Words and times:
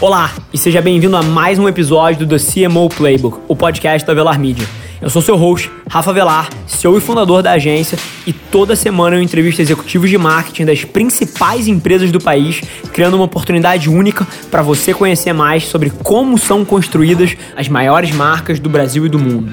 Olá 0.00 0.32
e 0.52 0.56
seja 0.56 0.80
bem-vindo 0.80 1.16
a 1.16 1.22
mais 1.24 1.58
um 1.58 1.68
episódio 1.68 2.24
do 2.24 2.38
The 2.38 2.68
CMO 2.68 2.88
Playbook, 2.88 3.40
o 3.48 3.56
podcast 3.56 4.06
da 4.06 4.14
Velar 4.14 4.38
Media. 4.38 4.64
Eu 5.02 5.10
sou 5.10 5.20
seu 5.20 5.36
host, 5.36 5.68
Rafa 5.90 6.12
Velar, 6.12 6.48
CEO 6.68 6.96
e 6.96 7.00
fundador 7.00 7.42
da 7.42 7.50
agência, 7.50 7.98
e 8.24 8.32
toda 8.32 8.76
semana 8.76 9.16
eu 9.16 9.22
entrevisto 9.22 9.60
executivos 9.60 10.08
de 10.08 10.16
marketing 10.16 10.66
das 10.66 10.84
principais 10.84 11.66
empresas 11.66 12.12
do 12.12 12.20
país, 12.20 12.60
criando 12.92 13.14
uma 13.14 13.24
oportunidade 13.24 13.90
única 13.90 14.24
para 14.52 14.62
você 14.62 14.94
conhecer 14.94 15.32
mais 15.32 15.64
sobre 15.64 15.90
como 15.90 16.38
são 16.38 16.64
construídas 16.64 17.36
as 17.56 17.68
maiores 17.68 18.12
marcas 18.12 18.60
do 18.60 18.68
Brasil 18.68 19.04
e 19.04 19.08
do 19.08 19.18
mundo. 19.18 19.52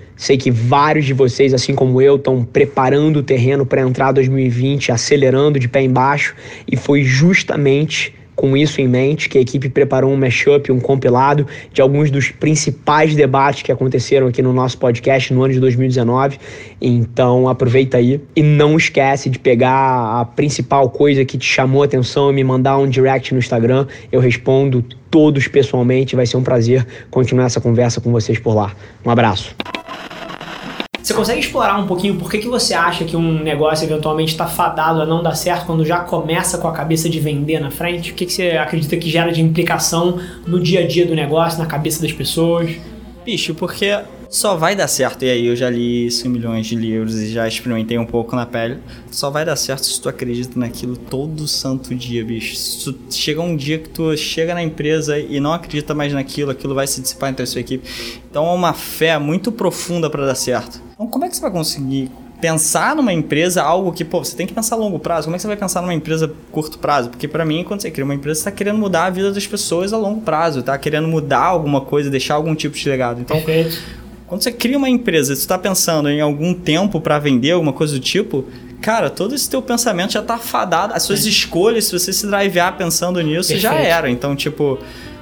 Sei 0.21 0.37
que 0.37 0.51
vários 0.51 1.05
de 1.05 1.15
vocês, 1.15 1.51
assim 1.51 1.73
como 1.73 1.99
eu, 1.99 2.15
estão 2.15 2.45
preparando 2.45 3.17
o 3.17 3.23
terreno 3.23 3.65
para 3.65 3.81
entrar 3.81 4.11
2020, 4.11 4.91
acelerando 4.91 5.57
de 5.57 5.67
pé 5.67 5.81
embaixo, 5.81 6.35
e 6.71 6.77
foi 6.77 7.01
justamente 7.03 8.13
com 8.35 8.55
isso 8.55 8.79
em 8.79 8.87
mente 8.87 9.27
que 9.27 9.39
a 9.39 9.41
equipe 9.41 9.67
preparou 9.67 10.11
um 10.11 10.15
mashup, 10.15 10.71
um 10.71 10.79
compilado 10.79 11.47
de 11.73 11.81
alguns 11.81 12.11
dos 12.11 12.29
principais 12.29 13.15
debates 13.15 13.63
que 13.63 13.71
aconteceram 13.71 14.27
aqui 14.27 14.43
no 14.43 14.53
nosso 14.53 14.77
podcast 14.77 15.33
no 15.33 15.41
ano 15.41 15.55
de 15.55 15.59
2019. 15.59 16.37
Então 16.79 17.49
aproveita 17.49 17.97
aí 17.97 18.21
e 18.35 18.43
não 18.43 18.77
esquece 18.77 19.27
de 19.27 19.39
pegar 19.39 20.21
a 20.21 20.23
principal 20.23 20.87
coisa 20.91 21.25
que 21.25 21.35
te 21.35 21.47
chamou 21.47 21.81
a 21.81 21.85
atenção 21.85 22.29
e 22.29 22.33
me 22.35 22.43
mandar 22.43 22.77
um 22.77 22.87
direct 22.87 23.33
no 23.33 23.39
Instagram. 23.39 23.87
Eu 24.11 24.19
respondo 24.19 24.85
todos 25.09 25.47
pessoalmente. 25.47 26.15
Vai 26.15 26.27
ser 26.27 26.37
um 26.37 26.43
prazer 26.43 26.85
continuar 27.09 27.45
essa 27.45 27.59
conversa 27.59 27.99
com 27.99 28.11
vocês 28.11 28.37
por 28.37 28.53
lá. 28.53 28.75
Um 29.03 29.09
abraço. 29.09 29.55
Você 31.11 31.17
consegue 31.17 31.41
explorar 31.41 31.77
um 31.77 31.87
pouquinho 31.87 32.15
por 32.15 32.31
que, 32.31 32.37
que 32.37 32.47
você 32.47 32.73
acha 32.73 33.03
que 33.03 33.17
um 33.17 33.43
negócio 33.43 33.83
eventualmente 33.83 34.31
está 34.31 34.47
fadado 34.47 35.01
a 35.01 35.05
não 35.05 35.21
dar 35.21 35.35
certo 35.35 35.65
quando 35.65 35.83
já 35.83 35.99
começa 35.99 36.57
com 36.57 36.69
a 36.69 36.71
cabeça 36.71 37.09
de 37.09 37.19
vender 37.19 37.59
na 37.59 37.69
frente? 37.69 38.11
O 38.11 38.13
que, 38.13 38.25
que 38.25 38.31
você 38.31 38.51
acredita 38.51 38.95
que 38.95 39.09
gera 39.09 39.29
de 39.29 39.41
implicação 39.41 40.17
no 40.47 40.57
dia 40.57 40.79
a 40.79 40.87
dia 40.87 41.05
do 41.05 41.13
negócio, 41.13 41.59
na 41.59 41.65
cabeça 41.65 42.01
das 42.01 42.13
pessoas? 42.13 42.77
Bicho, 43.25 43.53
porque 43.53 43.93
só 44.31 44.55
vai 44.55 44.77
dar 44.77 44.87
certo, 44.87 45.25
e 45.25 45.29
aí 45.29 45.45
eu 45.45 45.57
já 45.57 45.69
li 45.69 46.07
isso 46.07 46.25
em 46.25 46.29
milhões 46.29 46.65
de 46.65 46.73
livros 46.73 47.15
e 47.15 47.27
já 47.27 47.45
experimentei 47.45 47.97
um 47.97 48.05
pouco 48.05 48.33
na 48.33 48.45
pele. 48.45 48.77
Só 49.11 49.29
vai 49.29 49.43
dar 49.43 49.57
certo 49.57 49.85
se 49.85 49.99
tu 49.99 50.07
acredita 50.07 50.57
naquilo 50.57 50.95
todo 50.95 51.45
santo 51.49 51.93
dia, 51.93 52.23
bicho. 52.23 52.55
Se 52.55 52.85
tu 52.85 53.13
chega 53.13 53.41
um 53.41 53.57
dia 53.57 53.77
que 53.77 53.89
tu 53.89 54.15
chega 54.15 54.53
na 54.53 54.63
empresa 54.63 55.19
e 55.19 55.41
não 55.41 55.51
acredita 55.51 55.93
mais 55.93 56.13
naquilo, 56.13 56.49
aquilo 56.49 56.73
vai 56.73 56.87
se 56.87 57.01
dissipar 57.01 57.29
entre 57.29 57.43
a 57.43 57.45
sua 57.45 57.59
equipe. 57.59 57.85
Então 58.29 58.47
é 58.47 58.53
uma 58.53 58.71
fé 58.71 59.19
muito 59.19 59.51
profunda 59.51 60.09
para 60.09 60.25
dar 60.25 60.35
certo. 60.35 60.81
Então 60.93 61.07
como 61.07 61.25
é 61.25 61.29
que 61.29 61.35
você 61.35 61.41
vai 61.41 61.51
conseguir 61.51 62.09
pensar 62.39 62.95
numa 62.95 63.11
empresa 63.11 63.61
algo 63.61 63.91
que, 63.91 64.05
pô, 64.05 64.23
você 64.23 64.35
tem 64.35 64.47
que 64.47 64.53
pensar 64.53 64.75
a 64.75 64.79
longo 64.79 64.97
prazo. 64.97 65.25
Como 65.25 65.35
é 65.35 65.37
que 65.37 65.41
você 65.41 65.47
vai 65.47 65.57
pensar 65.57 65.81
numa 65.81 65.93
empresa 65.93 66.33
curto 66.51 66.79
prazo? 66.79 67.09
Porque 67.09 67.27
para 67.27 67.45
mim, 67.45 67.65
quando 67.65 67.81
você 67.81 67.91
cria 67.91 68.05
uma 68.05 68.15
empresa, 68.15 68.39
você 68.39 68.49
está 68.49 68.51
querendo 68.51 68.79
mudar 68.79 69.05
a 69.05 69.09
vida 69.09 69.29
das 69.29 69.45
pessoas 69.45 69.91
a 69.91 69.97
longo 69.97 70.21
prazo, 70.21 70.63
tá 70.63 70.75
querendo 70.77 71.07
mudar 71.07 71.43
alguma 71.43 71.81
coisa, 71.81 72.09
deixar 72.09 72.35
algum 72.35 72.55
tipo 72.55 72.75
de 72.75 72.89
legado. 72.89 73.21
Então, 73.21 73.35
Perfeito 73.35 74.00
quando 74.31 74.43
você 74.43 74.51
cria 74.53 74.77
uma 74.77 74.87
empresa, 74.87 75.35
você 75.35 75.41
está 75.41 75.57
pensando 75.57 76.09
em 76.09 76.21
algum 76.21 76.53
tempo 76.53 77.01
para 77.01 77.19
vender 77.19 77.51
alguma 77.51 77.73
coisa 77.73 77.95
do 77.95 77.99
tipo, 77.99 78.45
cara, 78.79 79.09
todo 79.09 79.35
esse 79.35 79.49
teu 79.49 79.61
pensamento 79.61 80.13
já 80.13 80.21
está 80.21 80.37
fadado. 80.37 80.93
As 80.93 81.03
suas 81.03 81.25
escolhas, 81.25 81.83
se 81.83 81.91
você 81.91 82.13
se 82.13 82.25
drivear 82.25 82.77
pensando 82.77 83.19
nisso, 83.19 83.49
Perfeito. 83.49 83.61
já 83.61 83.73
era. 83.73 84.09
Então, 84.09 84.33
tipo, 84.33 84.79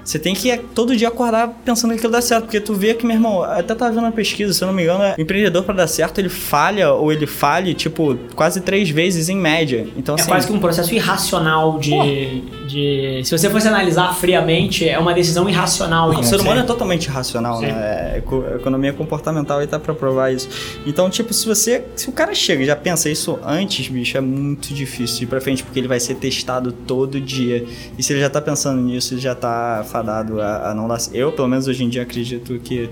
você 0.09 0.18
tem 0.18 0.34
que 0.34 0.58
todo 0.74 0.96
dia 0.96 1.08
acordar 1.08 1.50
pensando 1.64 1.92
que 1.92 1.97
aquilo 1.97 2.12
dá 2.12 2.20
certo. 2.20 2.46
Porque 2.46 2.59
tu 2.59 2.74
vê 2.74 2.96
que, 2.96 3.06
meu 3.06 3.16
irmão, 3.16 3.44
até 3.44 3.75
tava 3.75 3.92
vendo 3.92 4.06
uma 4.06 4.12
pesquisa, 4.12 4.52
se 4.52 4.64
eu 4.64 4.68
não 4.68 4.74
me 4.74 4.81
engano, 4.81 5.03
o 5.16 5.22
empreendedor 5.22 5.64
para 5.64 5.75
dar 5.75 5.88
certo, 5.88 6.18
ele 6.18 6.30
falha 6.30 6.92
ou 6.94 7.12
ele 7.12 7.28
falhe, 7.28 7.75
tipo, 7.75 8.18
quase 8.34 8.59
três 8.62 8.90
vezes 8.90 9.30
em 9.30 9.36
média. 9.36 9.86
Então, 9.96 10.16
é 10.16 10.19
assim, 10.19 10.28
quase 10.28 10.48
que 10.48 10.53
um 10.53 10.59
processo 10.59 10.96
irracional 10.96 11.78
de, 11.78 12.42
de. 12.68 13.22
Se 13.24 13.38
você 13.38 13.52
fosse 13.52 13.68
analisar 13.68 14.16
friamente, 14.16 14.90
é 14.90 14.98
uma 14.98 15.14
decisão 15.14 15.48
irracional. 15.48 16.12
Não, 16.12 16.22
o 16.22 16.24
ser 16.24 16.40
humano 16.40 16.62
é 16.62 16.64
totalmente 16.64 17.06
irracional, 17.06 17.59
Sim. 17.59 17.68
né? 17.68 17.72
É, 17.72 18.24
a 18.52 18.56
economia 18.56 18.94
comportamental 18.94 19.59
aí 19.59 19.68
tá 19.68 19.80
pra 19.80 19.94
provar 19.94 20.34
isso. 20.34 20.50
Então, 20.88 21.08
tipo, 21.08 21.31
se 21.36 21.46
você. 21.46 21.86
Se 21.96 22.09
o 22.09 22.12
cara 22.12 22.34
chega 22.34 22.64
e 22.64 22.66
já 22.66 22.75
pensa 22.75 23.12
isso 23.12 23.38
antes, 23.46 23.88
bicho, 23.88 24.18
é 24.18 24.22
muito 24.22 24.74
difícil 24.74 25.24
ir 25.24 25.28
pra 25.28 25.40
frente, 25.40 25.64
porque 25.64 25.78
ele 25.78 25.88
vai 25.88 26.00
ser 26.00 26.16
testado 26.16 26.72
todo 26.72 27.22
dia. 27.22 27.64
E 27.96 28.02
se 28.02 28.12
ele 28.12 28.22
já 28.22 28.30
tá 28.30 28.42
pensando 28.42 28.81
nisso, 28.81 29.14
ele 29.14 29.22
já 29.22 29.36
tá 29.36 29.84
fadado 30.00 30.42
a, 30.42 30.72
a 30.72 30.74
não 30.74 30.88
dar. 30.88 30.98
Eu, 31.14 31.32
pelo 31.32 31.48
menos 31.48 31.68
hoje 31.68 31.84
em 31.84 31.90
dia, 31.90 32.04
acredito 32.04 32.58
que 32.60 32.90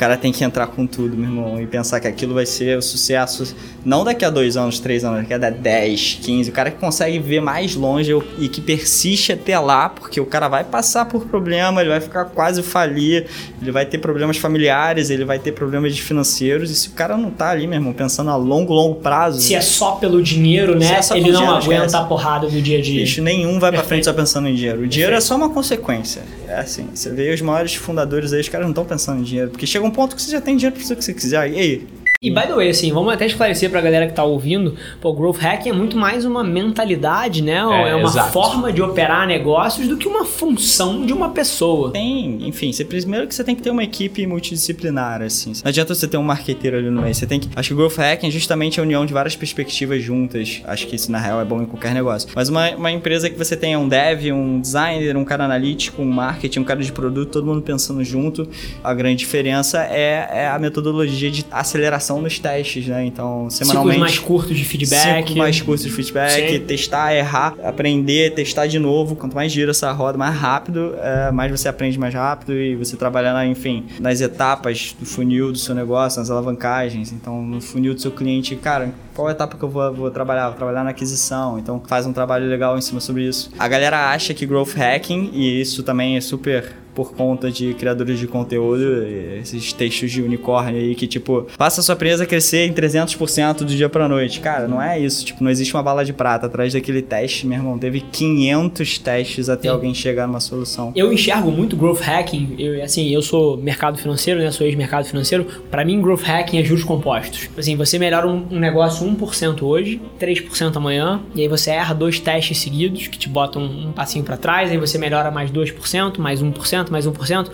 cara 0.00 0.16
tem 0.16 0.32
que 0.32 0.42
entrar 0.42 0.66
com 0.68 0.86
tudo, 0.86 1.14
meu 1.14 1.28
irmão, 1.28 1.60
e 1.60 1.66
pensar 1.66 2.00
que 2.00 2.08
aquilo 2.08 2.32
vai 2.32 2.46
ser 2.46 2.78
o 2.78 2.80
sucesso, 2.80 3.54
não 3.84 4.02
daqui 4.02 4.24
a 4.24 4.30
dois 4.30 4.56
anos, 4.56 4.78
três 4.78 5.04
anos, 5.04 5.20
daqui 5.20 5.34
a 5.34 5.50
dez, 5.50 6.18
quinze. 6.22 6.48
O 6.48 6.52
cara 6.54 6.70
que 6.70 6.78
consegue 6.78 7.18
ver 7.18 7.42
mais 7.42 7.74
longe 7.74 8.10
e 8.38 8.48
que 8.48 8.62
persiste 8.62 9.32
até 9.32 9.58
lá, 9.58 9.90
porque 9.90 10.18
o 10.18 10.24
cara 10.24 10.48
vai 10.48 10.64
passar 10.64 11.04
por 11.04 11.26
problema, 11.26 11.82
ele 11.82 11.90
vai 11.90 12.00
ficar 12.00 12.24
quase 12.24 12.62
falir, 12.62 13.26
ele 13.60 13.70
vai 13.70 13.84
ter 13.84 13.98
problemas 13.98 14.38
familiares, 14.38 15.10
ele 15.10 15.26
vai 15.26 15.38
ter 15.38 15.52
problemas 15.52 15.98
financeiros, 15.98 16.70
e 16.70 16.74
se 16.74 16.88
o 16.88 16.92
cara 16.92 17.14
não 17.18 17.30
tá 17.30 17.50
ali, 17.50 17.66
meu 17.66 17.76
irmão, 17.76 17.92
pensando 17.92 18.30
a 18.30 18.36
longo, 18.36 18.72
longo 18.72 18.94
prazo. 18.94 19.38
Se 19.42 19.54
é 19.54 19.60
só 19.60 19.92
pelo 19.96 20.22
dinheiro, 20.22 20.78
né? 20.78 20.98
É 20.98 21.18
ele 21.18 21.30
não 21.30 21.54
aguenta 21.54 21.98
a 21.98 22.04
porrada 22.04 22.48
do 22.48 22.62
dia 22.62 22.78
a 22.78 22.80
dia. 22.80 23.02
Bicho, 23.02 23.20
nenhum 23.20 23.60
vai 23.60 23.70
pra 23.70 23.82
frente 23.82 24.04
só 24.06 24.14
pensando 24.14 24.48
em 24.48 24.54
dinheiro. 24.54 24.80
O 24.80 24.86
dinheiro 24.86 25.12
Perfeito. 25.12 25.24
é 25.24 25.28
só 25.28 25.36
uma 25.36 25.50
consequência. 25.50 26.22
É 26.50 26.58
assim, 26.58 26.88
você 26.92 27.10
vê 27.10 27.32
os 27.32 27.40
maiores 27.40 27.76
fundadores 27.76 28.32
aí, 28.32 28.40
os 28.40 28.48
caras 28.48 28.66
não 28.66 28.72
estão 28.72 28.84
pensando 28.84 29.20
em 29.20 29.22
dinheiro, 29.22 29.50
porque 29.50 29.68
chega 29.68 29.86
um 29.86 29.90
ponto 29.90 30.16
que 30.16 30.20
você 30.20 30.32
já 30.32 30.40
tem 30.40 30.56
dinheiro 30.56 30.74
para 30.74 30.82
fazer 30.82 30.94
o 30.94 30.96
que 30.96 31.04
você 31.04 31.14
quiser. 31.14 31.48
E 31.48 31.56
aí, 31.56 31.88
e 32.22 32.28
by 32.28 32.42
the 32.42 32.54
way, 32.54 32.68
assim, 32.68 32.92
vamos 32.92 33.14
até 33.14 33.24
esclarecer 33.24 33.70
pra 33.70 33.80
galera 33.80 34.06
que 34.06 34.12
tá 34.12 34.22
ouvindo, 34.22 34.76
pô, 35.00 35.10
growth 35.14 35.38
hacking 35.38 35.70
é 35.70 35.72
muito 35.72 35.96
mais 35.96 36.26
uma 36.26 36.44
mentalidade, 36.44 37.40
né? 37.40 37.54
É, 37.54 37.88
é 37.88 37.94
uma 37.94 38.10
exato. 38.10 38.30
forma 38.30 38.70
de 38.70 38.82
operar 38.82 39.26
negócios 39.26 39.88
do 39.88 39.96
que 39.96 40.06
uma 40.06 40.26
função 40.26 41.06
de 41.06 41.14
uma 41.14 41.30
pessoa. 41.30 41.92
Tem, 41.92 42.46
enfim, 42.46 42.74
você, 42.74 42.84
primeiro 42.84 43.26
que 43.26 43.34
você 43.34 43.42
tem 43.42 43.56
que 43.56 43.62
ter 43.62 43.70
uma 43.70 43.82
equipe 43.82 44.26
multidisciplinar, 44.26 45.22
assim. 45.22 45.54
Não 45.64 45.70
adianta 45.70 45.94
você 45.94 46.06
ter 46.06 46.18
um 46.18 46.22
marqueteiro 46.22 46.76
ali 46.76 46.90
no 46.90 47.00
meio, 47.00 47.14
você 47.14 47.26
tem 47.26 47.40
que... 47.40 47.48
Acho 47.56 47.68
que 47.68 47.72
o 47.72 47.76
growth 47.78 47.96
hacking 47.96 48.28
é 48.28 48.30
justamente 48.30 48.78
a 48.78 48.82
união 48.82 49.06
de 49.06 49.14
várias 49.14 49.34
perspectivas 49.34 50.02
juntas. 50.02 50.60
Acho 50.66 50.86
que 50.88 50.96
isso, 50.96 51.10
na 51.10 51.18
real, 51.18 51.40
é 51.40 51.44
bom 51.46 51.62
em 51.62 51.66
qualquer 51.66 51.94
negócio. 51.94 52.28
Mas 52.34 52.50
uma, 52.50 52.68
uma 52.72 52.92
empresa 52.92 53.30
que 53.30 53.38
você 53.38 53.56
tenha 53.56 53.78
um 53.78 53.88
dev, 53.88 54.30
um 54.30 54.60
designer, 54.60 55.16
um 55.16 55.24
cara 55.24 55.46
analítico, 55.46 56.02
um 56.02 56.12
marketing, 56.12 56.58
um 56.58 56.64
cara 56.64 56.82
de 56.82 56.92
produto, 56.92 57.30
todo 57.30 57.46
mundo 57.46 57.62
pensando 57.62 58.04
junto, 58.04 58.46
a 58.84 58.92
grande 58.92 59.16
diferença 59.16 59.82
é, 59.84 60.28
é 60.30 60.48
a 60.48 60.58
metodologia 60.58 61.30
de 61.30 61.46
aceleração 61.50 62.09
nos 62.18 62.38
testes, 62.38 62.86
né? 62.86 63.04
Então, 63.04 63.50
semanalmente. 63.50 63.94
Ciclos 63.94 63.98
mais 63.98 64.18
curtos 64.18 64.56
de 64.56 64.64
feedback. 64.64 65.18
Ciclos 65.18 65.36
mais 65.36 65.60
curtos 65.60 65.84
de 65.84 65.92
feedback, 65.92 66.52
Sim. 66.52 66.60
testar, 66.60 67.14
errar, 67.14 67.54
aprender, 67.62 68.32
testar 68.32 68.66
de 68.66 68.78
novo. 68.78 69.14
Quanto 69.14 69.34
mais 69.34 69.52
gira 69.52 69.72
essa 69.72 69.92
roda, 69.92 70.16
mais 70.16 70.34
rápido, 70.34 70.94
é, 70.98 71.30
mais 71.30 71.50
você 71.50 71.68
aprende 71.68 71.98
mais 71.98 72.14
rápido 72.14 72.54
e 72.54 72.74
você 72.74 72.96
trabalha, 72.96 73.34
na, 73.34 73.46
enfim, 73.46 73.84
nas 74.00 74.22
etapas 74.22 74.96
do 74.98 75.04
funil 75.04 75.52
do 75.52 75.58
seu 75.58 75.74
negócio, 75.74 76.18
nas 76.18 76.30
alavancagens. 76.30 77.12
Então, 77.12 77.42
no 77.42 77.60
funil 77.60 77.92
do 77.94 78.00
seu 78.00 78.10
cliente, 78.10 78.56
cara, 78.56 78.92
qual 79.14 79.28
é 79.28 79.32
a 79.32 79.34
etapa 79.34 79.58
que 79.58 79.62
eu 79.62 79.68
vou, 79.68 79.92
vou 79.92 80.10
trabalhar? 80.10 80.48
Vou 80.48 80.56
trabalhar 80.56 80.82
na 80.82 80.90
aquisição. 80.90 81.58
Então, 81.58 81.82
faz 81.86 82.06
um 82.06 82.12
trabalho 82.12 82.48
legal 82.48 82.78
em 82.78 82.80
cima 82.80 83.00
sobre 83.00 83.26
isso. 83.26 83.50
A 83.58 83.68
galera 83.68 84.10
acha 84.10 84.32
que 84.32 84.46
growth 84.46 84.74
hacking, 84.74 85.30
e 85.32 85.60
isso 85.60 85.82
também 85.82 86.16
é 86.16 86.20
super 86.20 86.79
por 87.00 87.14
conta 87.14 87.50
de 87.50 87.72
criadores 87.72 88.18
de 88.18 88.26
conteúdo, 88.26 89.06
esses 89.40 89.72
textos 89.72 90.12
de 90.12 90.20
unicórnio 90.20 90.78
aí 90.78 90.94
que, 90.94 91.06
tipo, 91.06 91.46
faça 91.56 91.80
a 91.80 91.82
sua 91.82 91.94
empresa 91.94 92.26
crescer 92.26 92.66
em 92.66 92.74
300% 92.74 93.60
do 93.60 93.64
dia 93.64 93.88
pra 93.88 94.06
noite. 94.06 94.38
Cara, 94.40 94.68
não 94.68 94.82
é 94.82 95.00
isso. 95.00 95.24
Tipo, 95.24 95.42
não 95.42 95.50
existe 95.50 95.72
uma 95.72 95.82
bala 95.82 96.04
de 96.04 96.12
prata. 96.12 96.44
Atrás 96.44 96.74
daquele 96.74 97.00
teste, 97.00 97.46
meu 97.46 97.56
irmão, 97.56 97.78
teve 97.78 98.02
500 98.02 98.98
testes 98.98 99.48
até 99.48 99.62
Sim. 99.62 99.68
alguém 99.68 99.94
chegar 99.94 100.26
numa 100.26 100.40
solução. 100.40 100.92
Eu 100.94 101.10
enxergo 101.10 101.50
muito 101.50 101.74
growth 101.74 102.00
hacking. 102.00 102.56
Eu, 102.58 102.84
assim, 102.84 103.08
eu 103.08 103.22
sou 103.22 103.56
mercado 103.56 103.96
financeiro, 103.96 104.38
né? 104.40 104.50
Sou 104.50 104.66
ex-mercado 104.66 105.06
financeiro. 105.06 105.46
Para 105.70 105.82
mim, 105.82 106.02
growth 106.02 106.22
hacking 106.22 106.58
é 106.58 106.62
juros 106.62 106.84
compostos. 106.84 107.48
Assim, 107.56 107.76
você 107.76 107.98
melhora 107.98 108.28
um, 108.28 108.46
um 108.50 108.58
negócio 108.58 109.06
1% 109.06 109.62
hoje, 109.62 110.02
3% 110.20 110.76
amanhã, 110.76 111.22
e 111.34 111.40
aí 111.40 111.48
você 111.48 111.70
erra 111.70 111.94
dois 111.94 112.20
testes 112.20 112.58
seguidos 112.58 113.08
que 113.08 113.16
te 113.16 113.28
botam 113.28 113.62
um 113.62 113.92
passinho 113.92 114.22
para 114.22 114.36
trás, 114.36 114.70
aí 114.70 114.76
você 114.76 114.98
melhora 114.98 115.30
mais 115.30 115.50
2%, 115.50 116.18
mais 116.18 116.42
1%, 116.42 116.89
1%, 116.90 116.92
mais 116.92 117.06
1%. 117.06 117.50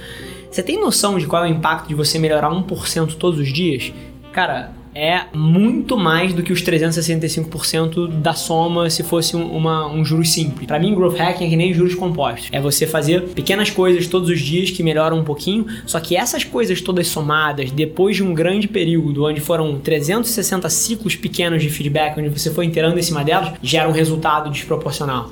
Você 0.50 0.62
tem 0.62 0.80
noção 0.80 1.18
de 1.18 1.26
qual 1.26 1.44
é 1.44 1.48
o 1.48 1.50
impacto 1.50 1.88
de 1.88 1.94
você 1.94 2.18
melhorar 2.18 2.50
1% 2.50 3.14
todos 3.16 3.38
os 3.38 3.52
dias? 3.52 3.92
Cara, 4.32 4.72
é 4.98 5.24
muito 5.34 5.98
mais 5.98 6.32
do 6.32 6.42
que 6.42 6.54
os 6.54 6.62
365% 6.62 8.08
da 8.08 8.32
soma 8.32 8.88
se 8.88 9.02
fosse 9.02 9.36
um, 9.36 9.44
uma, 9.54 9.86
um 9.86 10.02
juros 10.02 10.32
simples. 10.32 10.66
Para 10.66 10.78
mim, 10.78 10.94
growth 10.94 11.18
hacking 11.18 11.44
é 11.44 11.50
que 11.50 11.56
nem 11.56 11.74
juros 11.74 11.94
compostos. 11.94 12.48
É 12.50 12.58
você 12.58 12.86
fazer 12.86 13.22
pequenas 13.34 13.68
coisas 13.68 14.06
todos 14.06 14.30
os 14.30 14.40
dias 14.40 14.70
que 14.70 14.82
melhoram 14.82 15.18
um 15.18 15.24
pouquinho, 15.24 15.66
só 15.84 16.00
que 16.00 16.16
essas 16.16 16.44
coisas 16.44 16.80
todas 16.80 17.08
somadas, 17.08 17.70
depois 17.70 18.16
de 18.16 18.22
um 18.22 18.32
grande 18.32 18.66
período 18.66 19.26
onde 19.26 19.38
foram 19.38 19.78
360 19.78 20.70
ciclos 20.70 21.14
pequenos 21.14 21.62
de 21.62 21.68
feedback, 21.68 22.18
onde 22.18 22.30
você 22.30 22.50
foi 22.50 22.64
inteirando 22.64 22.98
em 22.98 23.02
cima 23.02 23.22
delas, 23.22 23.52
gera 23.62 23.86
um 23.86 23.92
resultado 23.92 24.50
desproporcional. 24.50 25.28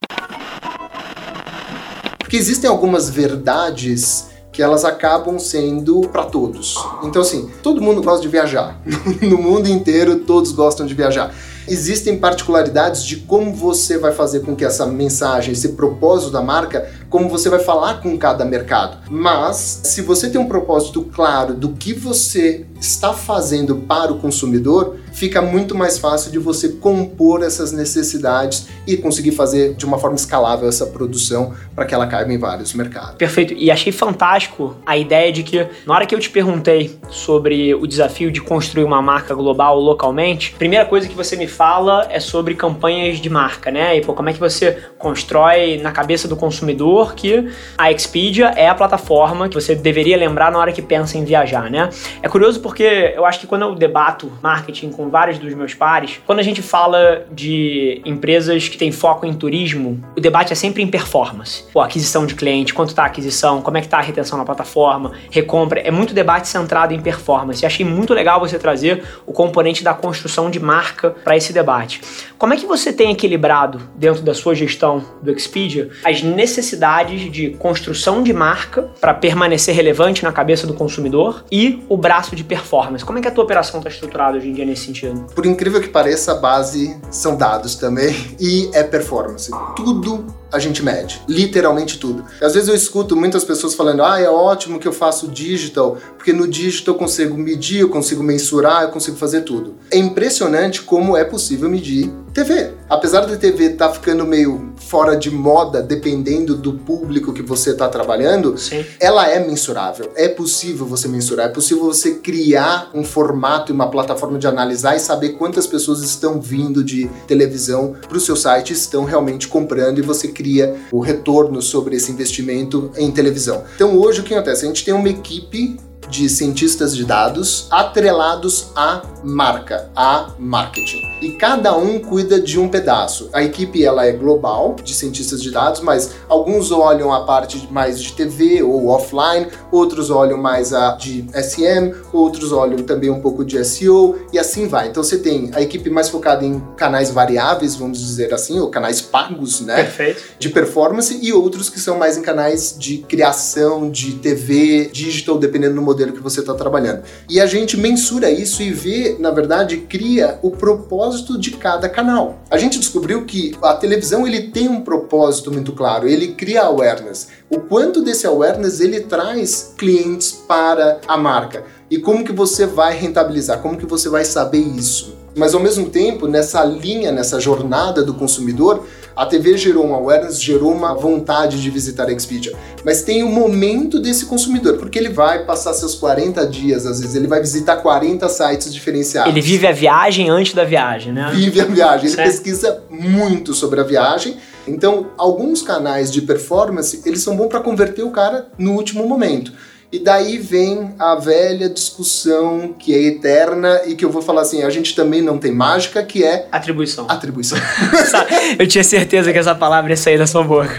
Porque 2.35 2.43
existem 2.43 2.69
algumas 2.69 3.09
verdades 3.09 4.27
que 4.51 4.61
elas 4.61 4.85
acabam 4.85 5.39
sendo 5.39 6.01
para 6.09 6.25
todos. 6.25 6.77
Então, 7.05 7.23
assim, 7.23 7.49
todo 7.63 7.81
mundo 7.81 8.03
gosta 8.03 8.23
de 8.23 8.27
viajar. 8.27 8.81
no 9.23 9.39
mundo 9.39 9.69
inteiro, 9.69 10.17
todos 10.17 10.51
gostam 10.51 10.85
de 10.85 10.95
viajar. 10.95 11.33
Existem 11.69 12.19
particularidades 12.19 13.05
de 13.05 13.19
como 13.19 13.55
você 13.55 13.97
vai 13.99 14.11
fazer 14.11 14.41
com 14.41 14.57
que 14.57 14.65
essa 14.65 14.85
mensagem, 14.85 15.53
esse 15.53 15.69
propósito 15.71 16.33
da 16.33 16.43
marca, 16.43 16.91
como 17.09 17.29
você 17.29 17.49
vai 17.49 17.61
falar 17.61 18.03
com 18.03 18.19
cada 18.19 18.45
mercado. 18.45 18.99
Mas, 19.09 19.83
se 19.85 20.03
você 20.03 20.29
tem 20.29 20.41
um 20.41 20.49
propósito 20.49 21.03
claro 21.15 21.55
do 21.55 21.69
que 21.69 21.95
você 21.95 22.67
está 22.81 23.13
fazendo 23.13 23.77
para 23.77 24.13
o 24.13 24.19
consumidor, 24.19 24.97
fica 25.15 25.41
muito 25.41 25.75
mais 25.75 25.99
fácil 25.99 26.31
de 26.31 26.39
você 26.39 26.69
compor 26.69 27.43
essas 27.43 27.73
necessidades 27.73 28.67
e 28.87 28.97
conseguir 28.97 29.33
fazer 29.33 29.75
de 29.75 29.87
uma 29.87 29.99
forma 29.99 30.17
escalável 30.17 30.69
essa 30.69 30.87
produção 30.87 31.55
para 31.75 31.87
que 31.87 31.95
ela 31.95 32.07
caiba 32.07 32.33
em 32.33 32.39
vários 32.39 32.75
mercados. 32.75 33.15
Perfeito. 33.15 33.55
E 33.55 33.71
achei 33.71 33.93
fantástico 33.93 34.77
a 34.85 34.99
ideia 34.99 35.33
de 35.33 35.43
que, 35.43 35.67
na 35.87 35.95
hora 35.95 36.05
que 36.05 36.15
eu 36.15 36.19
te 36.19 36.29
perguntei 36.29 36.99
sobre 37.11 37.75
o 37.75 37.87
desafio 37.87 38.31
de 38.31 38.41
construir 38.41 38.85
uma 38.85 39.01
marca 39.01 39.35
global 39.35 39.79
localmente, 39.79 40.53
a 40.55 40.59
primeira 40.59 40.85
coisa 40.85 41.09
que 41.09 41.15
você 41.15 41.37
me 41.37 41.47
fala 41.47 42.07
é 42.11 42.19
sobre 42.19 42.55
campanhas 42.55 43.19
de 43.19 43.31
marca, 43.31 43.71
né? 43.71 43.97
E 43.97 44.01
pô, 44.01 44.15
como 44.15 44.29
é 44.29 44.33
que 44.33 44.41
você 44.41 44.79
constrói 44.99 45.79
na 45.79 45.93
cabeça 45.93 46.27
do 46.27 46.37
consumidor 46.37 47.15
que 47.15 47.49
a 47.79 47.93
Expedia 47.93 48.53
é 48.57 48.69
a 48.69 48.75
plataforma 48.75 49.49
que 49.49 49.55
você 49.55 49.77
deveria 49.77 50.17
lembrar 50.17 50.51
na 50.51 50.59
hora 50.59 50.73
que 50.73 50.83
pensa 50.83 51.17
em 51.17 51.25
viajar, 51.25 51.71
né? 51.71 51.89
É 52.21 52.29
curioso 52.29 52.61
porque 52.61 53.13
eu 53.15 53.25
acho 53.25 53.39
que 53.39 53.47
quando 53.47 53.63
eu 53.63 53.75
debato 53.75 54.33
marketing 54.43 54.91
com 54.91 55.04
vários 55.09 55.39
dos 55.39 55.55
meus 55.55 55.75
pares, 55.75 56.21
quando 56.27 56.39
a 56.39 56.43
gente 56.43 56.63
fala 56.63 57.27
de 57.31 58.01
empresas 58.05 58.69
que 58.69 58.77
têm 58.77 58.93
foco 58.93 59.27
em 59.27 59.35
turismo, 59.35 60.03
o 60.17 60.21
debate 60.21 60.53
é 60.53 60.57
sempre 60.57 60.83
em 60.83 60.87
performance. 60.87 61.65
Pô, 61.73 61.81
aquisição 61.81 62.27
de 62.27 62.35
cliente, 62.35 62.75
quanto 62.75 62.95
tá 62.95 63.03
a 63.03 63.07
aquisição, 63.07 63.63
como 63.63 63.77
é 63.77 63.81
que 63.81 63.89
tá 63.89 63.99
a 63.99 64.03
retenção 64.03 64.39
na 64.39 64.45
plataforma, 64.45 65.13
recompra, 65.31 65.81
é 65.81 65.91
muito 65.91 66.15
debate 66.15 66.49
centrado 66.49 66.95
em 66.95 67.01
performance. 67.01 67.63
E 67.63 67.67
achei 67.67 67.85
muito 67.85 68.15
legal 68.15 68.41
você 68.41 68.59
trazer 68.59 69.05
o 69.27 69.33
componente 69.33 69.83
da 69.83 69.95
construção 69.95 70.51
de 70.51 70.61
marca 70.61 71.11
para 71.11 71.37
esse 71.37 71.53
debate. 71.53 72.01
Como 72.39 72.53
é 72.53 72.57
que 72.57 72.67
você 72.67 72.93
tem 72.93 73.11
equilibrado 73.11 73.81
dentro 73.97 74.23
da 74.23 74.35
sua 74.35 74.55
gestão 74.55 75.05
do 75.23 75.31
Expedia 75.31 75.91
as 76.05 76.23
necessidades 76.23 77.33
de 77.33 77.51
construção 77.51 78.23
de 78.23 78.33
marca 78.33 78.83
para 79.01 79.15
permanecer 79.15 79.75
relevante 79.75 80.23
na 80.23 80.33
cabeça 80.33 80.67
do 80.67 80.75
consumidor 80.75 81.45
e 81.51 81.83
o 81.89 81.97
braço 81.97 82.37
de 82.37 82.45
performance? 82.45 83.05
Como 83.05 83.19
é 83.19 83.23
que 83.23 83.29
a 83.29 83.31
tua 83.31 83.45
operação 83.45 83.81
está 83.81 83.91
estruturada 83.91 84.37
hoje 84.37 84.49
em 84.49 84.53
dia 84.53 84.65
nesse 84.65 84.85
sentido? 84.95 85.27
Por 85.35 85.45
incrível 85.45 85.81
que 85.81 85.89
pareça, 85.89 86.33
a 86.33 86.35
base 86.37 86.97
são 87.11 87.37
dados 87.37 87.75
também 87.75 88.15
e 88.39 88.71
é 88.73 88.83
performance. 88.83 89.51
Tudo 89.75 90.25
a 90.53 90.59
gente 90.61 90.85
mede. 90.85 91.21
Literalmente 91.29 91.99
tudo. 91.99 92.25
Às 92.41 92.55
vezes 92.55 92.69
eu 92.69 92.75
escuto 92.75 93.17
muitas 93.17 93.45
pessoas 93.45 93.75
falando: 93.75 94.05
ah, 94.05 94.21
é 94.21 94.29
ótimo 94.29 94.79
que 94.79 94.87
eu 94.87 94.93
faço 94.93 95.27
digital, 95.29 95.99
porque 96.17 96.33
no 96.33 96.47
digital 96.47 96.95
eu 96.95 96.99
consigo 96.99 97.37
medir, 97.37 97.81
eu 97.81 97.89
consigo 97.89 98.23
mensurar, 98.23 98.85
eu 98.85 98.91
consigo 98.91 99.17
fazer 99.17 99.41
tudo. 99.41 99.75
É 99.91 99.99
impressionante 99.99 100.83
como 100.83 101.17
é 101.17 101.25
possível 101.25 101.69
medir 101.69 102.13
TV. 102.33 102.73
Apesar 102.89 103.23
da 103.23 103.37
TV 103.37 103.65
estar 103.65 103.89
tá 103.89 103.95
ficando 103.95 104.25
meio 104.25 104.74
fora 104.95 105.17
de 105.17 105.29
moda, 105.29 105.83
dependendo 105.83 106.55
do 106.55 106.75
público 106.75 107.33
que 107.33 107.43
você 107.43 107.71
está 107.71 107.89
trabalhando, 107.89 108.57
Sim. 108.57 108.85
ela 109.01 109.29
é 109.29 109.45
mensurável. 109.45 110.13
É 110.15 110.29
possível 110.29 110.87
você 110.87 111.09
mensurar, 111.09 111.47
é 111.47 111.49
possível 111.49 111.83
você 111.87 112.15
criar 112.15 112.91
um 112.95 113.03
formato 113.03 113.73
e 113.73 113.75
uma 113.75 113.91
plataforma 113.91 114.39
de 114.39 114.47
analisar 114.47 114.95
e 114.95 115.01
saber 115.01 115.31
quantas 115.31 115.67
pessoas 115.67 116.01
estão 116.01 116.41
vindo 116.41 116.85
de 116.85 117.11
televisão 117.27 117.97
para 118.07 118.17
o 118.17 118.21
seu 118.21 118.37
site, 118.37 118.73
estão 118.73 119.03
realmente 119.03 119.49
comprando 119.49 119.99
e 119.99 120.03
você 120.03 120.29
cria 120.29 120.77
o 120.93 121.01
retorno 121.01 121.61
sobre 121.61 121.97
esse 121.97 122.13
investimento 122.13 122.93
em 122.97 123.11
televisão. 123.11 123.65
Então 123.75 123.99
hoje 123.99 124.21
o 124.21 124.23
que 124.23 124.33
acontece? 124.33 124.65
A 124.65 124.69
gente 124.69 124.85
tem 124.85 124.95
uma 124.95 125.09
equipe 125.09 125.77
de 126.09 126.29
cientistas 126.29 126.95
de 126.95 127.05
dados 127.05 127.67
atrelados 127.71 128.69
à 128.75 129.03
marca, 129.23 129.91
a 129.97 130.31
marketing. 130.39 131.03
E 131.21 131.33
cada 131.33 131.77
um 131.77 131.99
cuida 131.99 132.41
de 132.41 132.59
um 132.59 132.69
pedaço. 132.69 133.31
A 133.33 133.43
equipe 133.43 133.83
ela 133.85 134.05
é 134.07 134.13
global 134.13 134.77
de 134.83 134.95
cientistas 134.95 135.43
de 135.43 135.51
dados, 135.51 135.81
mas 135.81 136.17
alguns 136.29 136.71
olham 136.71 137.13
a 137.13 137.25
parte 137.25 137.67
mais 137.71 138.01
de 138.03 138.13
TV 138.13 138.63
ou 138.63 138.89
offline, 138.89 139.49
outros 139.73 140.11
olham 140.11 140.37
mais 140.37 140.73
a 140.73 140.93
de 140.97 141.25
SM, 141.33 141.95
outros 142.13 142.53
olham 142.53 142.79
também 142.79 143.11
um 143.11 143.21
pouco 143.21 143.45
de 143.45 143.63
SEO 143.65 144.19
e 144.33 144.39
assim 144.39 144.69
vai. 144.69 144.89
Então 144.89 145.03
você 145.03 145.19
tem 145.19 145.51
a 145.55 145.63
equipe 145.63 145.89
mais 145.89 146.09
focada 146.09 146.45
em 146.45 146.61
canais 146.77 147.11
variáveis, 147.11 147.75
vamos 147.75 147.99
dizer 147.99 148.35
assim, 148.35 148.61
ou 148.61 148.69
canais 148.69 149.01
pagos, 149.01 149.61
né? 149.61 149.77
Perfeito. 149.77 150.23
De 150.39 150.49
performance 150.51 151.19
e 151.23 151.33
outros 151.33 151.71
que 151.71 151.81
são 151.81 151.99
mais 151.99 152.19
em 152.19 152.23
canais 152.23 152.77
de 152.79 152.99
criação, 152.99 153.91
de 153.91 154.13
TV, 154.15 154.91
digital, 154.93 155.39
dependendo 155.39 155.77
do 155.77 155.83
modelo 155.83 155.94
que 156.13 156.21
você 156.21 156.41
está 156.41 156.55
trabalhando. 156.55 157.03
E 157.29 157.41
a 157.41 157.47
gente 157.47 157.77
mensura 157.77 158.31
isso 158.31 158.63
e 158.63 158.73
vê, 158.73 159.17
na 159.19 159.31
verdade, 159.31 159.79
cria 159.79 160.39
o 160.43 160.51
propósito 160.51 161.39
de 161.39 161.53
cada 161.53 161.89
canal. 161.89 162.41
A 162.51 162.59
gente 162.59 162.79
descobriu 162.79 163.25
que 163.25 163.57
a 163.63 163.75
televisão 163.75 164.27
ele 164.27 164.49
tem 164.49 164.69
um 164.69 164.81
propósito 164.81 165.53
muito 165.53 165.73
claro, 165.73 166.09
ele 166.09 166.29
cria 166.29 166.63
awareness. 166.63 167.29
O 167.49 167.61
quanto 167.61 168.03
desse 168.03 168.27
awareness 168.27 168.81
ele 168.81 169.01
traz 169.01 169.75
clientes 169.77 170.33
para 170.33 171.01
a 171.07 171.17
marca 171.17 171.65
e 171.91 171.99
como 171.99 172.25
que 172.25 172.33
você 172.33 172.67
vai 172.67 172.97
rentabilizar, 172.97 173.61
como 173.61 173.77
que 173.77 173.87
você 173.87 174.09
vai 174.09 174.25
saber 174.25 174.59
isso. 174.59 175.15
Mas 175.37 175.53
ao 175.55 175.61
mesmo 175.61 175.91
tempo, 175.91 176.29
nessa 176.29 176.65
linha, 176.65 177.11
nessa 177.11 177.41
jornada 177.41 178.05
do 178.05 178.15
consumidor, 178.15 178.87
a 179.17 179.27
TV 179.27 179.57
gerou 179.57 179.87
um 179.87 179.95
awareness, 179.95 180.43
gerou 180.43 180.73
uma 180.73 180.95
vontade 180.95 181.61
de 181.61 181.71
visitar 181.71 182.09
a 182.09 182.13
Expedia. 182.13 182.53
Mas 182.85 183.03
tem 183.03 183.23
o 183.23 183.29
momento 183.29 184.01
desse 184.01 184.27
consumidor, 184.27 184.77
porque 184.77 184.99
ele 184.99 185.09
vai 185.09 185.45
passar 185.45 185.73
seus 185.75 185.95
40 185.95 186.47
dias, 186.47 186.85
às 186.87 187.01
vezes, 187.01 187.15
ele 187.15 187.27
vai 187.27 187.41
visitar 187.41 187.77
40 187.77 188.29
sites 188.29 188.73
diferenciados. 188.73 189.31
Ele 189.31 189.41
vive 189.41 189.67
a 189.67 189.73
viagem 189.73 190.29
antes 190.29 190.53
da 190.55 190.65
viagem, 190.65 191.13
né? 191.13 191.31
Vive 191.33 191.61
a 191.61 191.65
viagem, 191.65 192.07
ele 192.07 192.17
pesquisa 192.17 192.83
muito 192.91 193.55
sobre 193.55 193.81
a 193.81 193.85
viagem. 193.85 194.37
Então, 194.67 195.09
alguns 195.17 195.63
canais 195.63 196.11
de 196.11 196.23
performance, 196.23 197.03
eles 197.05 197.23
são 197.23 197.37
bons 197.37 197.49
para 197.49 197.61
converter 197.61 198.03
o 198.03 198.11
cara 198.11 198.49
no 198.59 198.73
último 198.73 199.07
momento. 199.07 199.53
E 199.95 199.99
daí 200.01 200.39
vem 200.39 200.93
a 200.99 201.15
velha 201.15 201.69
discussão 201.69 202.75
que 202.77 202.93
é 202.93 203.01
eterna 203.01 203.81
e 203.87 203.95
que 203.95 204.05
eu 204.05 204.11
vou 204.11 204.21
falar 204.21 204.41
assim, 204.41 204.65
a 204.65 204.69
gente 204.69 204.93
também 204.93 205.23
não 205.23 205.39
tem 205.39 205.53
mágica, 205.53 206.03
que 206.03 206.25
é 206.25 206.49
atribuição. 206.51 207.07
Atribuição. 207.09 207.57
eu 208.59 208.67
tinha 208.67 208.83
certeza 208.83 209.33
que 209.33 209.39
essa 209.39 209.55
palavra 209.55 209.93
ia 209.93 209.97
sair 209.97 210.19
da 210.19 210.27
sua 210.27 210.43
boca. 210.43 210.75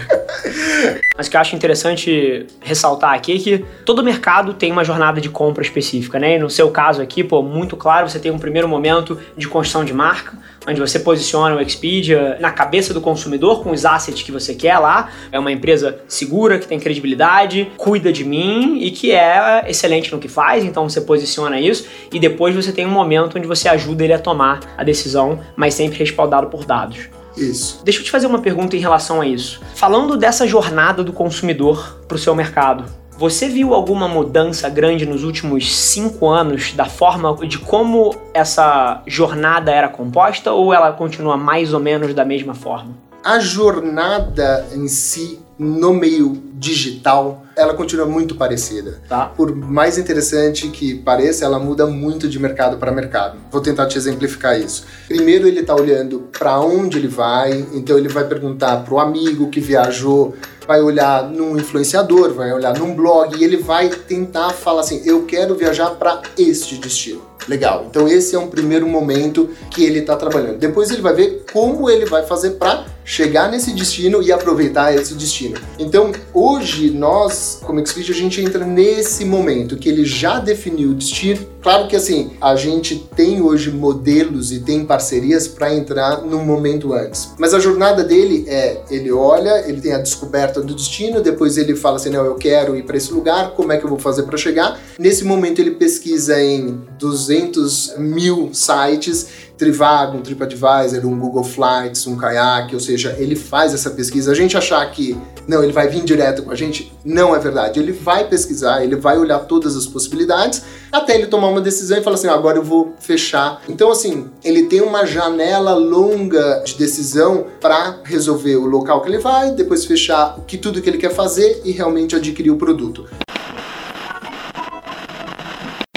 Mas 1.16 1.28
o 1.28 1.30
que 1.30 1.36
eu 1.38 1.40
acho 1.40 1.56
interessante 1.56 2.46
ressaltar 2.60 3.14
aqui 3.14 3.36
é 3.36 3.38
que 3.38 3.64
todo 3.86 4.04
mercado 4.04 4.52
tem 4.52 4.70
uma 4.70 4.84
jornada 4.84 5.18
de 5.18 5.30
compra 5.30 5.62
específica, 5.62 6.18
né? 6.18 6.36
E 6.36 6.38
no 6.38 6.50
seu 6.50 6.70
caso 6.70 7.00
aqui, 7.00 7.24
pô, 7.24 7.42
muito 7.42 7.74
claro, 7.74 8.10
você 8.10 8.18
tem 8.18 8.30
um 8.30 8.38
primeiro 8.38 8.68
momento 8.68 9.18
de 9.34 9.48
construção 9.48 9.82
de 9.82 9.94
marca, 9.94 10.36
onde 10.66 10.80
você 10.80 10.98
posiciona 10.98 11.56
o 11.56 11.60
Expedia 11.60 12.36
na 12.40 12.50
cabeça 12.50 12.92
do 12.92 13.00
consumidor 13.00 13.62
com 13.62 13.70
os 13.70 13.84
assets 13.84 14.22
que 14.22 14.32
você 14.32 14.54
quer 14.54 14.78
lá. 14.78 15.10
É 15.30 15.38
uma 15.38 15.52
empresa 15.52 16.00
segura, 16.08 16.58
que 16.58 16.66
tem 16.66 16.78
credibilidade, 16.78 17.70
cuida 17.76 18.12
de 18.12 18.24
mim 18.24 18.78
e 18.80 18.90
que 18.90 19.12
é 19.12 19.64
excelente 19.68 20.12
no 20.12 20.18
que 20.18 20.28
faz, 20.28 20.64
então 20.64 20.88
você 20.88 21.00
posiciona 21.00 21.60
isso 21.60 21.86
e 22.12 22.18
depois 22.18 22.54
você 22.54 22.72
tem 22.72 22.86
um 22.86 22.90
momento 22.90 23.38
onde 23.38 23.46
você 23.46 23.68
ajuda 23.68 24.04
ele 24.04 24.12
a 24.12 24.18
tomar 24.18 24.60
a 24.76 24.84
decisão, 24.84 25.40
mas 25.54 25.74
sempre 25.74 25.98
respaldado 25.98 26.48
por 26.48 26.64
dados. 26.64 27.08
Isso. 27.36 27.82
Deixa 27.84 28.00
eu 28.00 28.04
te 28.04 28.10
fazer 28.10 28.26
uma 28.26 28.40
pergunta 28.40 28.76
em 28.76 28.80
relação 28.80 29.20
a 29.20 29.26
isso. 29.26 29.60
Falando 29.74 30.16
dessa 30.16 30.46
jornada 30.46 31.04
do 31.04 31.12
consumidor 31.12 32.00
para 32.08 32.14
o 32.14 32.18
seu 32.18 32.34
mercado, 32.34 32.84
você 33.18 33.48
viu 33.48 33.72
alguma 33.72 34.06
mudança 34.06 34.68
grande 34.68 35.06
nos 35.06 35.24
últimos 35.24 35.74
cinco 35.74 36.28
anos 36.28 36.72
da 36.74 36.84
forma 36.84 37.34
de 37.46 37.58
como 37.58 38.14
essa 38.34 39.02
jornada 39.06 39.72
era 39.72 39.88
composta 39.88 40.52
ou 40.52 40.72
ela 40.72 40.92
continua 40.92 41.36
mais 41.36 41.72
ou 41.72 41.80
menos 41.80 42.12
da 42.12 42.24
mesma 42.24 42.54
forma? 42.54 42.94
A 43.24 43.40
jornada 43.40 44.66
em 44.74 44.86
si 44.86 45.40
no 45.58 45.94
meio 45.94 46.42
digital, 46.54 47.44
ela 47.56 47.72
continua 47.74 48.06
muito 48.06 48.34
parecida. 48.34 49.00
Tá. 49.08 49.26
Por 49.26 49.54
mais 49.54 49.96
interessante 49.96 50.68
que 50.68 50.94
pareça, 50.96 51.44
ela 51.44 51.58
muda 51.58 51.86
muito 51.86 52.28
de 52.28 52.38
mercado 52.38 52.76
para 52.76 52.92
mercado. 52.92 53.38
Vou 53.50 53.60
tentar 53.60 53.86
te 53.86 53.96
exemplificar 53.96 54.58
isso. 54.60 54.84
Primeiro, 55.08 55.48
ele 55.48 55.60
está 55.60 55.74
olhando 55.74 56.28
para 56.38 56.60
onde 56.60 56.98
ele 56.98 57.08
vai, 57.08 57.66
então 57.72 57.96
ele 57.96 58.08
vai 58.08 58.24
perguntar 58.24 58.84
para 58.84 58.94
o 58.94 59.00
amigo 59.00 59.48
que 59.48 59.60
viajou, 59.60 60.34
vai 60.66 60.80
olhar 60.80 61.28
num 61.30 61.56
influenciador, 61.56 62.32
vai 62.32 62.52
olhar 62.52 62.76
num 62.78 62.94
blog 62.94 63.36
e 63.36 63.44
ele 63.44 63.56
vai 63.56 63.88
tentar 63.88 64.50
falar 64.50 64.80
assim: 64.80 65.02
eu 65.04 65.24
quero 65.24 65.54
viajar 65.54 65.90
para 65.90 66.22
este 66.36 66.76
destino. 66.76 67.35
Legal. 67.48 67.86
Então 67.88 68.08
esse 68.08 68.34
é 68.34 68.38
um 68.38 68.48
primeiro 68.48 68.86
momento 68.88 69.50
que 69.70 69.84
ele 69.84 70.00
está 70.00 70.16
trabalhando. 70.16 70.58
Depois 70.58 70.90
ele 70.90 71.02
vai 71.02 71.14
ver 71.14 71.44
como 71.52 71.88
ele 71.88 72.06
vai 72.06 72.24
fazer 72.24 72.50
para 72.52 72.86
chegar 73.06 73.48
nesse 73.48 73.72
destino 73.72 74.20
e 74.20 74.32
aproveitar 74.32 74.92
esse 74.92 75.14
destino. 75.14 75.56
Então, 75.78 76.10
hoje 76.34 76.90
nós, 76.90 77.60
como 77.64 77.84
Xpeed, 77.86 78.10
a 78.10 78.14
gente 78.14 78.40
entra 78.40 78.64
nesse 78.64 79.24
momento 79.24 79.76
que 79.76 79.88
ele 79.88 80.04
já 80.04 80.40
definiu 80.40 80.90
o 80.90 80.94
destino. 80.94 81.46
Claro 81.62 81.86
que 81.86 81.94
assim, 81.94 82.32
a 82.40 82.56
gente 82.56 83.08
tem 83.14 83.40
hoje 83.40 83.70
modelos 83.70 84.50
e 84.50 84.60
tem 84.60 84.84
parcerias 84.84 85.46
para 85.46 85.72
entrar 85.72 86.22
no 86.22 86.44
momento 86.44 86.92
antes. 86.92 87.30
Mas 87.38 87.54
a 87.54 87.60
jornada 87.60 88.02
dele 88.02 88.44
é, 88.48 88.82
ele 88.90 89.12
olha, 89.12 89.68
ele 89.68 89.80
tem 89.80 89.92
a 89.92 89.98
descoberta 89.98 90.60
do 90.60 90.74
destino, 90.74 91.20
depois 91.20 91.56
ele 91.56 91.76
fala 91.76 91.96
assim, 91.96 92.10
não, 92.10 92.24
eu 92.24 92.34
quero 92.34 92.76
ir 92.76 92.82
para 92.82 92.96
esse 92.96 93.12
lugar, 93.12 93.52
como 93.52 93.72
é 93.72 93.78
que 93.78 93.84
eu 93.84 93.88
vou 93.88 93.98
fazer 93.98 94.24
para 94.24 94.36
chegar? 94.36 94.80
Nesse 94.98 95.24
momento 95.24 95.60
ele 95.60 95.72
pesquisa 95.72 96.40
em 96.42 96.80
200 97.26 97.98
mil 97.98 98.50
sites 98.52 99.46
Trivago, 99.56 100.18
um 100.18 100.22
TripAdvisor, 100.22 101.06
um 101.06 101.18
Google 101.18 101.42
Flights, 101.42 102.06
um 102.06 102.16
Kayak, 102.16 102.74
ou 102.74 102.80
seja, 102.80 103.16
ele 103.18 103.34
faz 103.34 103.72
essa 103.72 103.88
pesquisa. 103.90 104.30
A 104.30 104.34
gente 104.34 104.54
achar 104.54 104.84
que 104.90 105.16
não, 105.48 105.62
ele 105.62 105.72
vai 105.72 105.88
vir 105.88 106.04
direto 106.04 106.42
com 106.42 106.50
a 106.50 106.54
gente, 106.54 106.92
não 107.02 107.34
é 107.34 107.38
verdade. 107.38 107.80
Ele 107.80 107.92
vai 107.92 108.28
pesquisar, 108.28 108.84
ele 108.84 108.96
vai 108.96 109.16
olhar 109.16 109.38
todas 109.40 109.74
as 109.76 109.86
possibilidades 109.86 110.62
até 110.92 111.14
ele 111.14 111.26
tomar 111.26 111.48
uma 111.48 111.60
decisão 111.60 111.96
e 111.96 112.02
falar 112.02 112.16
assim, 112.16 112.28
ah, 112.28 112.34
agora 112.34 112.58
eu 112.58 112.62
vou 112.62 112.94
fechar. 113.00 113.62
Então 113.68 113.90
assim, 113.90 114.28
ele 114.44 114.64
tem 114.64 114.82
uma 114.82 115.06
janela 115.06 115.74
longa 115.74 116.62
de 116.64 116.74
decisão 116.74 117.46
para 117.60 118.00
resolver 118.04 118.56
o 118.56 118.66
local 118.66 119.00
que 119.00 119.08
ele 119.08 119.18
vai, 119.18 119.52
depois 119.52 119.84
fechar 119.86 120.36
que 120.46 120.58
tudo 120.58 120.82
que 120.82 120.90
ele 120.90 120.98
quer 120.98 121.14
fazer 121.14 121.62
e 121.64 121.70
realmente 121.70 122.14
adquirir 122.14 122.50
o 122.50 122.56
produto. 122.56 123.06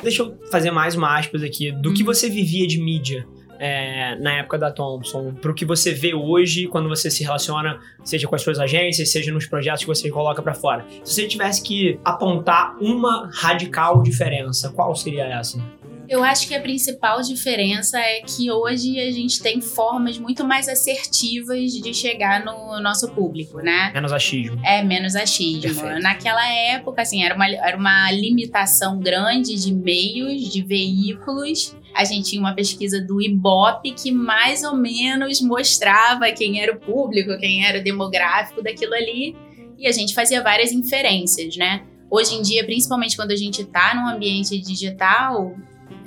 Deixa 0.02 0.24
eu 0.24 0.38
fazer 0.52 0.72
mais 0.72 0.96
uma 0.96 1.18
aspas 1.18 1.44
aqui. 1.44 1.72
Do 1.72 1.94
que 1.94 2.04
você 2.04 2.30
vivia 2.30 2.66
de 2.66 2.80
mídia 2.80 3.28
é, 3.60 4.16
na 4.16 4.34
época 4.36 4.58
da 4.58 4.72
Thompson, 4.72 5.34
para 5.34 5.52
o 5.52 5.54
que 5.54 5.66
você 5.66 5.92
vê 5.92 6.14
hoje 6.14 6.68
quando 6.68 6.88
você 6.88 7.12
se 7.12 7.24
relaciona, 7.24 7.80
seja 8.04 8.28
com 8.28 8.36
as 8.36 8.42
suas 8.42 8.58
agências, 8.58 9.12
seja 9.12 9.32
nos 9.32 9.46
projetos 9.46 9.82
que 9.82 9.88
você 9.88 10.10
coloca 10.10 10.42
para 10.42 10.54
fora. 10.54 10.86
Se 11.04 11.14
você 11.14 11.28
tivesse 11.28 11.62
que 11.62 12.00
apontar 12.04 12.78
uma 12.80 13.30
radical 13.34 14.02
diferença, 14.02 14.70
qual 14.70 14.96
seria 14.96 15.26
essa? 15.26 15.60
Eu 16.10 16.24
acho 16.24 16.48
que 16.48 16.56
a 16.56 16.60
principal 16.60 17.22
diferença 17.22 18.00
é 18.00 18.22
que 18.22 18.50
hoje 18.50 19.00
a 19.00 19.12
gente 19.12 19.40
tem 19.44 19.62
formas 19.62 20.18
muito 20.18 20.44
mais 20.44 20.68
assertivas 20.68 21.72
de 21.72 21.94
chegar 21.94 22.44
no 22.44 22.82
nosso 22.82 23.12
público, 23.12 23.60
né? 23.60 23.92
Menos 23.94 24.12
achismo. 24.12 24.60
É, 24.66 24.82
menos 24.82 25.16
achismo. 25.16 25.62
Perfeito. 25.62 26.02
Naquela 26.02 26.52
época, 26.52 27.04
assim, 27.04 27.24
era 27.24 27.36
uma, 27.36 27.48
era 27.48 27.78
uma 27.78 28.12
limitação 28.12 29.00
grande 29.00 29.54
de 29.54 29.72
meios, 29.72 30.52
de 30.52 30.64
veículos. 30.64 31.78
A 31.96 32.04
gente 32.04 32.32
tinha 32.32 32.42
uma 32.42 32.56
pesquisa 32.56 33.00
do 33.00 33.22
Ibope 33.22 33.92
que 33.92 34.12
mais 34.12 34.64
ou 34.64 34.76
menos 34.76 35.40
mostrava 35.42 36.32
quem 36.32 36.60
era 36.60 36.74
o 36.74 36.80
público, 36.80 37.38
quem 37.38 37.64
era 37.64 37.80
o 37.80 37.84
demográfico 37.84 38.64
daquilo 38.64 38.96
ali. 38.96 39.36
E 39.78 39.88
a 39.88 39.92
gente 39.92 40.16
fazia 40.16 40.42
várias 40.42 40.72
inferências, 40.72 41.56
né? 41.56 41.84
Hoje 42.10 42.34
em 42.34 42.42
dia, 42.42 42.66
principalmente 42.66 43.16
quando 43.16 43.30
a 43.30 43.36
gente 43.36 43.62
está 43.62 43.94
num 43.94 44.08
ambiente 44.08 44.58
digital, 44.58 45.56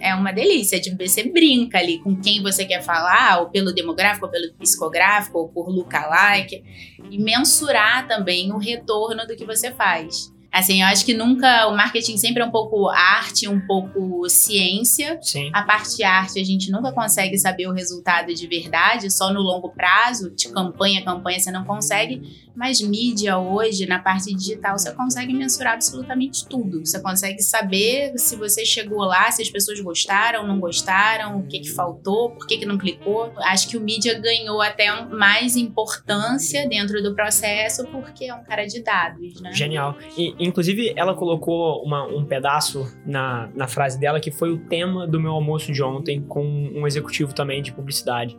é 0.03 0.15
uma 0.15 0.33
delícia. 0.33 0.81
De 0.81 0.95
você 0.95 1.25
brinca 1.25 1.79
ali 1.79 1.99
com 1.99 2.15
quem 2.17 2.43
você 2.43 2.65
quer 2.65 2.83
falar, 2.83 3.41
ou 3.41 3.47
pelo 3.51 3.73
demográfico, 3.73 4.27
ou 4.27 4.33
pelo 4.33 4.53
psicográfico, 4.55 5.39
ou 5.39 5.49
por 5.49 5.69
lookalike, 5.69 6.63
e 7.11 7.19
mensurar 7.19 8.07
também 8.07 8.53
o 8.53 8.59
retorno 8.59 9.27
do 9.27 9.37
que 9.37 9.45
você 9.45 9.71
faz. 9.71 10.33
Assim, 10.53 10.83
eu 10.83 10.89
acho 10.89 11.07
que 11.07 11.15
nunca. 11.15 11.67
O 11.69 11.75
marketing 11.75 12.19
sempre 12.19 12.43
é 12.43 12.45
um 12.45 12.51
pouco 12.51 12.87
arte, 12.91 13.49
um 13.49 13.67
pouco 13.67 14.29
ciência. 14.29 15.19
Sim. 15.23 15.51
A 15.51 15.63
parte 15.63 16.03
arte, 16.03 16.39
a 16.39 16.45
gente 16.45 16.71
nunca 16.71 16.93
consegue 16.93 17.39
saber 17.39 17.67
o 17.69 17.73
resultado 17.73 18.35
de 18.35 18.47
verdade, 18.47 19.11
só 19.11 19.33
no 19.33 19.41
longo 19.41 19.71
prazo, 19.71 20.31
de 20.31 20.51
campanha 20.51 21.01
a 21.01 21.05
campanha, 21.05 21.41
você 21.41 21.51
não 21.51 21.65
consegue. 21.65 22.21
Mas 22.55 22.81
mídia 22.81 23.39
hoje, 23.39 23.87
na 23.87 23.99
parte 23.99 24.35
digital, 24.35 24.79
você 24.79 24.93
consegue 24.93 25.33
mensurar 25.33 25.75
absolutamente 25.75 26.47
tudo. 26.47 26.85
Você 26.85 27.01
consegue 27.01 27.43
saber 27.43 28.13
se 28.17 28.37
você 28.37 28.65
chegou 28.65 29.01
lá, 29.01 29.31
se 29.31 29.43
as 29.43 29.51
pessoas 29.51 29.81
gostaram, 29.81 30.47
não 30.47 30.61
gostaram, 30.61 31.39
o 31.39 31.47
que, 31.47 31.61
que 31.61 31.71
faltou, 31.71 32.31
por 32.31 32.47
que, 32.47 32.59
que 32.59 32.67
não 32.67 32.79
clicou. 32.79 33.33
Acho 33.39 33.69
que 33.69 33.77
o 33.77 33.81
mídia 33.81 34.19
ganhou 34.19 34.61
até 34.61 35.05
mais 35.07 35.57
importância 35.57 36.69
dentro 36.69 37.03
do 37.03 37.15
processo 37.15 37.87
porque 37.87 38.27
é 38.27 38.35
um 38.35 38.45
cara 38.45 38.67
de 38.67 38.83
dados, 38.83 39.41
né? 39.41 39.53
Genial. 39.53 39.97
E, 40.17 40.35
inclusive, 40.39 40.93
ela 40.97 41.15
colocou 41.15 41.83
uma, 41.83 42.07
um 42.07 42.25
pedaço 42.25 42.87
na, 43.07 43.49
na 43.55 43.67
frase 43.67 43.99
dela 43.99 44.21
que 44.21 44.31
foi 44.31 44.51
o 44.51 44.59
tema 44.59 45.07
do 45.07 45.21
meu 45.21 45.33
almoço 45.33 45.73
de 45.73 45.83
ontem 45.83 46.21
com 46.21 46.45
um 46.45 46.87
executivo 46.87 47.35
também 47.35 47.63
de 47.63 47.73
publicidade. 47.73 48.37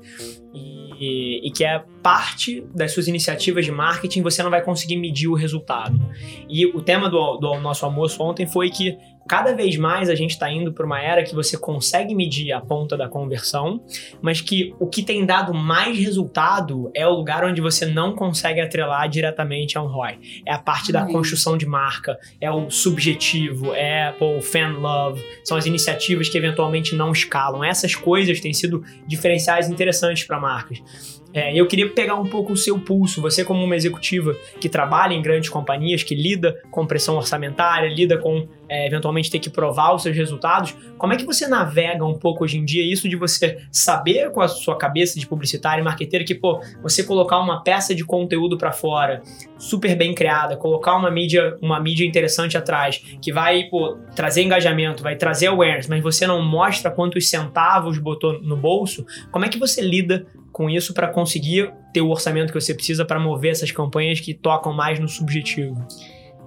E, 0.54 1.48
e, 1.48 1.52
que 1.52 1.64
é 1.64 1.84
parte 2.04 2.64
das 2.76 2.94
suas 2.94 3.08
iniciativas 3.08 3.66
de 3.66 3.72
marketing, 3.72 4.22
você 4.22 4.44
não 4.44 4.52
vai 4.52 4.62
conseguir 4.62 4.98
medir 4.98 5.28
o 5.28 5.34
resultado. 5.34 6.00
E 6.48 6.66
o 6.68 6.82
tema 6.82 7.10
do, 7.10 7.38
do 7.38 7.60
nosso 7.60 7.84
almoço 7.84 8.22
ontem 8.22 8.46
foi 8.46 8.70
que 8.70 8.96
cada 9.28 9.54
vez 9.54 9.78
mais 9.78 10.10
a 10.10 10.16
gente 10.16 10.32
está 10.32 10.52
indo 10.52 10.74
para 10.74 10.86
uma 10.86 11.02
era 11.02 11.24
que 11.24 11.34
você 11.34 11.58
consegue 11.58 12.14
medir 12.14 12.52
a 12.52 12.62
ponta 12.62 12.98
da 12.98 13.08
conversão, 13.08 13.84
mas 14.22 14.42
que 14.42 14.74
o 14.80 14.88
que 14.88 15.04
tem 15.04 15.26
dado 15.26 15.54
mais 15.54 15.98
resultado 15.98 16.92
é 16.94 17.08
o 17.08 17.14
lugar 17.14 17.44
onde 17.44 17.62
você 17.62 17.86
não 17.86 18.16
consegue 18.16 18.60
atrelar 18.60 19.08
diretamente 19.08 19.78
a 19.78 19.82
um 19.82 19.88
ROI. 19.88 20.20
É 20.46 20.54
a 20.54 20.60
parte 20.60 20.92
da 20.92 21.06
construção 21.06 21.58
de 21.58 21.66
marca, 21.66 22.18
é 22.40 22.52
o 22.52 22.70
subjetivo, 22.70 23.74
é 23.74 24.12
pô, 24.12 24.38
o 24.38 24.42
fan 24.42 24.78
love, 24.80 25.24
são 25.44 25.58
as 25.58 25.66
iniciativas 25.66 26.30
que 26.30 26.38
eventualmente 26.38 26.96
não 26.96 27.12
escalam. 27.12 27.64
Essas 27.64 27.96
coisas 27.96 28.40
têm 28.40 28.54
sido 28.54 28.84
diferenciais 29.08 29.70
interessantes 29.70 30.24
para 30.24 30.40
marcas. 30.40 31.23
É, 31.34 31.54
eu 31.56 31.66
queria 31.68 31.90
pegar 31.90 32.16
um 32.16 32.28
pouco 32.28 32.54
o 32.54 32.58
seu 32.58 32.80
pulso. 32.80 33.22
Você, 33.22 33.44
como 33.44 33.64
uma 33.64 33.76
executiva 33.76 34.36
que 34.60 34.70
trabalha 34.70 35.14
em 35.14 35.22
grandes 35.22 35.50
companhias, 35.50 36.04
que 36.04 36.14
lida 36.14 36.62
com 36.70 36.86
pressão 36.86 37.16
orçamentária, 37.16 37.90
lida 37.90 38.18
com 38.18 38.48
é, 38.70 38.88
eventualmente 38.88 39.30
ter 39.30 39.40
que 39.40 39.50
provar 39.50 39.94
os 39.94 40.04
seus 40.04 40.16
resultados, 40.16 40.76
como 40.98 41.14
é 41.14 41.18
que 41.18 41.26
você 41.26 41.48
navega 41.48 42.06
um 42.06 42.18
pouco 42.18 42.44
hoje 42.44 42.58
em 42.58 42.66
dia 42.66 42.84
isso 42.84 43.10
de 43.10 43.16
você 43.16 43.60
saber 43.72 44.32
com 44.32 44.42
a 44.42 44.48
sua 44.48 44.78
cabeça 44.78 45.20
de 45.20 45.28
publicitário 45.28 45.82
e 45.82 45.84
marqueteiro 45.84 46.26
que, 46.26 46.36
pô, 46.36 46.62
você 46.82 47.04
colocar 47.04 47.40
uma 47.40 47.64
peça 47.64 47.94
de 47.94 48.06
conteúdo 48.06 48.58
para 48.58 48.72
fora, 48.72 49.22
super 49.58 49.96
bem 49.96 50.14
criada, 50.14 50.56
colocar 50.56 50.96
uma 50.96 51.12
mídia, 51.12 51.58
uma 51.62 51.80
mídia 51.80 52.06
interessante 52.06 52.58
atrás, 52.58 53.04
que 53.22 53.32
vai, 53.32 53.64
pô, 53.66 53.98
trazer 54.16 54.44
engajamento, 54.44 55.04
vai 55.04 55.16
trazer 55.16 55.48
awareness, 55.48 55.88
mas 55.88 56.02
você 56.02 56.26
não 56.26 56.42
mostra 56.42 56.92
quantos 56.92 57.30
centavos 57.30 57.98
botou 57.98 58.42
no 58.42 58.56
bolso, 58.56 59.06
como 59.32 59.46
é 59.46 59.50
que 59.50 59.58
você 59.58 59.82
lida 59.82 60.26
com 60.54 60.70
isso 60.70 60.94
para 60.94 61.08
conseguir 61.08 61.74
ter 61.92 62.02
o 62.02 62.10
orçamento 62.10 62.54
que 62.54 62.62
você 62.62 62.76
precisa 62.76 63.04
para 63.04 63.20
mover 63.20 63.52
essas 63.52 63.72
campanhas 63.72 64.20
que 64.20 64.36
tocam 64.36 64.72
mais 64.72 65.00
no 65.00 65.10
subjetivo? 65.10 65.86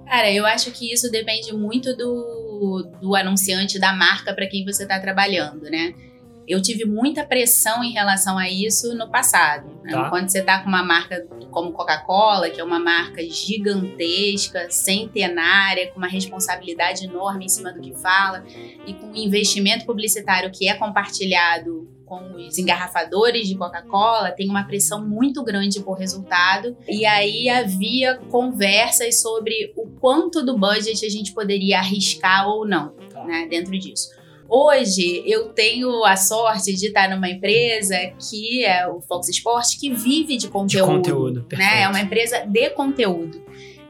Cara, 0.07 0.31
eu 0.31 0.45
acho 0.45 0.71
que 0.71 0.91
isso 0.91 1.11
depende 1.11 1.53
muito 1.53 1.95
do, 1.97 2.89
do 3.01 3.15
anunciante, 3.15 3.77
da 3.77 3.93
marca 3.93 4.33
para 4.33 4.47
quem 4.47 4.63
você 4.63 4.83
está 4.83 4.97
trabalhando, 4.99 5.63
né? 5.63 5.93
Eu 6.47 6.61
tive 6.61 6.85
muita 6.85 7.25
pressão 7.25 7.83
em 7.83 7.91
relação 7.91 8.37
a 8.37 8.49
isso 8.49 8.95
no 8.95 9.11
passado. 9.11 9.67
Né? 9.83 9.91
Tá. 9.91 10.09
Quando 10.09 10.29
você 10.29 10.39
está 10.39 10.59
com 10.59 10.69
uma 10.69 10.81
marca 10.81 11.27
como 11.51 11.73
Coca-Cola, 11.73 12.49
que 12.49 12.61
é 12.61 12.63
uma 12.63 12.79
marca 12.79 13.21
gigantesca, 13.21 14.69
centenária, 14.69 15.91
com 15.91 15.97
uma 15.97 16.07
responsabilidade 16.07 17.03
enorme 17.03 17.45
em 17.45 17.49
cima 17.49 17.73
do 17.73 17.81
que 17.81 17.93
fala, 17.93 18.45
e 18.85 18.93
com 18.93 19.07
um 19.07 19.15
investimento 19.15 19.85
publicitário 19.85 20.49
que 20.49 20.69
é 20.69 20.73
compartilhado 20.75 21.96
com 22.07 22.35
os 22.35 22.57
engarrafadores 22.57 23.47
de 23.47 23.55
Coca-Cola, 23.55 24.31
tem 24.31 24.49
uma 24.49 24.63
pressão 24.63 25.05
muito 25.05 25.43
grande 25.43 25.81
por 25.81 25.97
resultado. 25.97 26.75
E 26.87 27.05
aí 27.05 27.49
havia 27.49 28.15
conversas 28.31 29.21
sobre 29.21 29.73
o 29.75 29.87
quanto 29.99 30.43
do 30.43 30.57
budget 30.57 31.05
a 31.05 31.09
gente 31.09 31.33
poderia 31.33 31.79
arriscar 31.79 32.47
ou 32.47 32.65
não, 32.65 32.89
tá. 33.11 33.23
né, 33.25 33.45
dentro 33.49 33.77
disso. 33.77 34.09
Hoje 34.49 35.23
eu 35.25 35.49
tenho 35.49 36.05
a 36.05 36.15
sorte 36.15 36.73
de 36.73 36.87
estar 36.87 37.09
numa 37.09 37.29
empresa 37.29 37.97
que 38.29 38.63
é 38.63 38.87
o 38.87 39.01
Fox 39.01 39.27
Sports, 39.27 39.75
que 39.75 39.93
vive 39.93 40.37
de 40.37 40.47
conteúdo. 40.47 40.87
De 40.87 40.95
conteúdo, 40.95 41.45
né? 41.51 41.81
É 41.81 41.89
uma 41.89 41.99
empresa 41.99 42.45
de 42.45 42.69
conteúdo. 42.69 43.41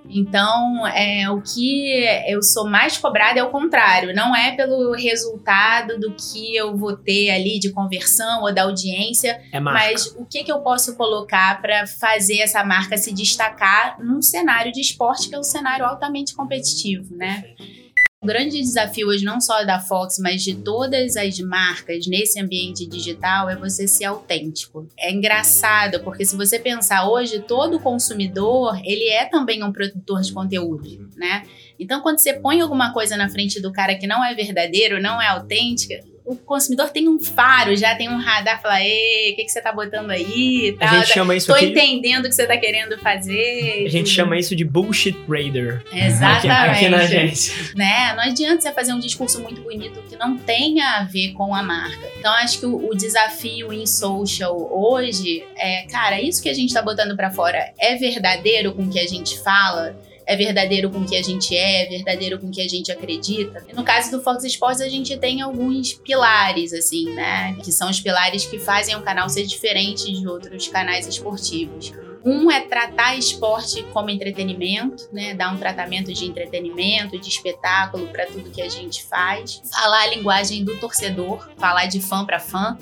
Então, 0.09 0.85
é, 0.87 1.29
o 1.29 1.41
que 1.41 2.03
eu 2.27 2.41
sou 2.41 2.67
mais 2.67 2.97
cobrada 2.97 3.39
é 3.39 3.43
o 3.43 3.49
contrário, 3.49 4.15
não 4.15 4.35
é 4.35 4.55
pelo 4.55 4.93
resultado 4.93 5.99
do 5.99 6.13
que 6.13 6.55
eu 6.55 6.75
vou 6.75 6.95
ter 6.95 7.29
ali 7.31 7.59
de 7.59 7.71
conversão 7.71 8.41
ou 8.41 8.53
da 8.53 8.63
audiência, 8.63 9.41
é 9.51 9.59
mas 9.59 10.07
o 10.17 10.25
que, 10.25 10.43
que 10.43 10.51
eu 10.51 10.59
posso 10.59 10.95
colocar 10.95 11.61
para 11.61 11.85
fazer 11.85 12.39
essa 12.39 12.63
marca 12.63 12.97
se 12.97 13.13
destacar 13.13 14.01
num 14.01 14.21
cenário 14.21 14.71
de 14.71 14.81
esporte 14.81 15.29
que 15.29 15.35
é 15.35 15.39
um 15.39 15.43
cenário 15.43 15.85
altamente 15.85 16.35
competitivo, 16.35 17.15
né? 17.15 17.43
O 17.59 17.86
grande 18.27 18.59
desafio 18.59 19.07
hoje, 19.07 19.25
não 19.25 19.41
só 19.41 19.63
da 19.63 19.79
Fox, 19.79 20.19
mas 20.19 20.43
de 20.43 20.53
todas 20.53 21.17
as 21.17 21.39
marcas 21.39 22.05
nesse 22.05 22.39
ambiente 22.39 22.85
digital, 22.85 23.49
é 23.49 23.55
você 23.55 23.87
ser 23.87 24.05
autêntico. 24.05 24.87
É 24.99 25.11
engraçado, 25.11 26.01
porque 26.01 26.25
se 26.25 26.35
você 26.35 26.59
pensar 26.59 27.09
hoje, 27.09 27.39
todo 27.39 27.79
consumidor, 27.79 28.79
ele 28.83 29.09
é 29.09 29.25
também 29.25 29.63
um 29.63 29.71
produtor 29.71 30.21
de 30.21 30.31
conteúdo, 30.31 31.09
né? 31.15 31.43
Então, 31.79 32.01
quando 32.01 32.19
você 32.19 32.33
põe 32.33 32.61
alguma 32.61 32.91
coisa 32.91 33.15
na 33.17 33.29
frente 33.29 33.61
do 33.61 33.71
cara 33.71 33.95
que 33.95 34.07
não 34.07 34.23
é 34.23 34.35
verdadeiro, 34.35 35.01
não 35.01 35.21
é 35.21 35.27
autêntica, 35.27 35.99
o 36.27 36.35
consumidor 36.35 36.89
tem 36.89 37.07
um 37.07 37.17
faro, 37.17 37.73
já 37.77 37.95
tem 37.95 38.09
um 38.09 38.17
radar, 38.17 38.61
fala, 38.61 38.83
ei, 38.83 39.31
o 39.31 39.35
que, 39.37 39.45
que 39.45 39.49
você 39.49 39.61
tá 39.61 39.71
botando 39.71 40.11
aí? 40.11 40.75
Tá, 40.77 40.91
a 40.91 40.99
gente 40.99 41.13
chama 41.13 41.33
isso 41.33 41.47
Tô 41.47 41.53
aqui... 41.53 41.67
entendendo 41.67 42.25
o 42.25 42.29
que 42.29 42.35
você 42.35 42.45
tá 42.45 42.57
querendo 42.57 42.97
fazer. 42.99 43.85
A 43.85 43.89
gente 43.89 44.09
chama 44.09 44.37
isso 44.37 44.53
de 44.53 44.65
bullshit 44.65 45.17
radar. 45.27 45.81
Exatamente. 45.89 46.47
Aqui, 46.51 46.85
aqui 46.85 46.89
na 46.89 46.97
agência. 46.97 47.55
Né? 47.73 48.13
Não 48.13 48.23
adianta 48.23 48.61
você 48.61 48.73
fazer 48.73 48.93
um 48.93 48.99
discurso 48.99 49.41
muito 49.41 49.61
bonito 49.61 50.03
que 50.09 50.17
não 50.17 50.37
tenha 50.37 50.97
a 50.97 51.03
ver 51.05 51.31
com 51.31 51.55
a 51.55 51.63
marca. 51.63 52.05
Então, 52.19 52.33
acho 52.33 52.59
que 52.59 52.65
o, 52.65 52.89
o 52.89 52.93
desafio 52.93 53.71
em 53.71 53.85
social 53.85 54.69
hoje 54.69 55.45
é, 55.55 55.83
cara, 55.83 56.21
isso 56.21 56.43
que 56.43 56.49
a 56.49 56.53
gente 56.53 56.73
tá 56.73 56.81
botando 56.81 57.15
para 57.15 57.31
fora 57.31 57.71
é 57.79 57.95
verdadeiro 57.95 58.73
com 58.73 58.83
o 58.83 58.89
que 58.89 58.99
a 58.99 59.07
gente 59.07 59.39
fala? 59.39 59.95
É 60.27 60.35
verdadeiro 60.35 60.91
com 60.91 60.99
o 60.99 61.05
que 61.05 61.15
a 61.15 61.23
gente 61.23 61.55
é, 61.55 61.85
é 61.85 61.89
verdadeiro 61.89 62.37
com 62.37 62.47
o 62.47 62.51
que 62.51 62.61
a 62.61 62.67
gente 62.67 62.91
acredita. 62.91 63.65
No 63.73 63.83
caso 63.83 64.11
do 64.11 64.21
Fox 64.21 64.43
Sports, 64.43 64.81
a 64.81 64.89
gente 64.89 65.15
tem 65.17 65.41
alguns 65.41 65.93
pilares, 65.93 66.73
assim, 66.73 67.13
né? 67.13 67.55
Que 67.63 67.71
são 67.71 67.89
os 67.89 68.01
pilares 68.01 68.45
que 68.45 68.59
fazem 68.59 68.95
o 68.95 69.01
canal 69.01 69.29
ser 69.29 69.45
diferente 69.45 70.11
de 70.11 70.27
outros 70.27 70.67
canais 70.67 71.07
esportivos. 71.07 71.93
Um 72.25 72.51
é 72.51 72.59
tratar 72.59 73.15
esporte 73.15 73.83
como 73.93 74.09
entretenimento, 74.09 75.07
né? 75.13 75.33
Dar 75.33 75.53
um 75.53 75.57
tratamento 75.57 76.11
de 76.11 76.25
entretenimento, 76.25 77.17
de 77.17 77.29
espetáculo 77.29 78.07
para 78.07 78.25
tudo 78.25 78.51
que 78.51 78.61
a 78.61 78.67
gente 78.67 79.05
faz. 79.05 79.61
Falar 79.71 80.03
a 80.03 80.07
linguagem 80.07 80.65
do 80.65 80.77
torcedor, 80.77 81.49
falar 81.57 81.85
de 81.85 82.01
fã 82.01 82.25
para 82.25 82.37
fã 82.37 82.77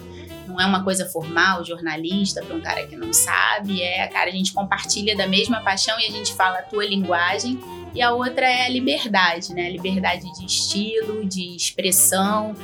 não 0.47 0.59
é 0.59 0.65
uma 0.65 0.83
coisa 0.83 1.05
formal, 1.05 1.63
jornalista, 1.63 2.43
para 2.43 2.55
um 2.55 2.61
cara 2.61 2.85
que 2.85 2.95
não 2.95 3.13
sabe. 3.13 3.81
É, 3.81 4.07
cara, 4.07 4.29
a 4.29 4.33
gente 4.33 4.53
compartilha 4.53 5.15
da 5.15 5.27
mesma 5.27 5.61
paixão 5.61 5.99
e 5.99 6.05
a 6.05 6.11
gente 6.11 6.33
fala 6.33 6.59
a 6.59 6.61
tua 6.61 6.85
linguagem. 6.85 7.59
E 7.93 8.01
a 8.01 8.11
outra 8.11 8.45
é 8.45 8.65
a 8.65 8.69
liberdade, 8.69 9.53
né? 9.53 9.69
Liberdade 9.69 10.25
de 10.37 10.45
estilo, 10.45 11.25
de 11.25 11.55
expressão, 11.55 12.55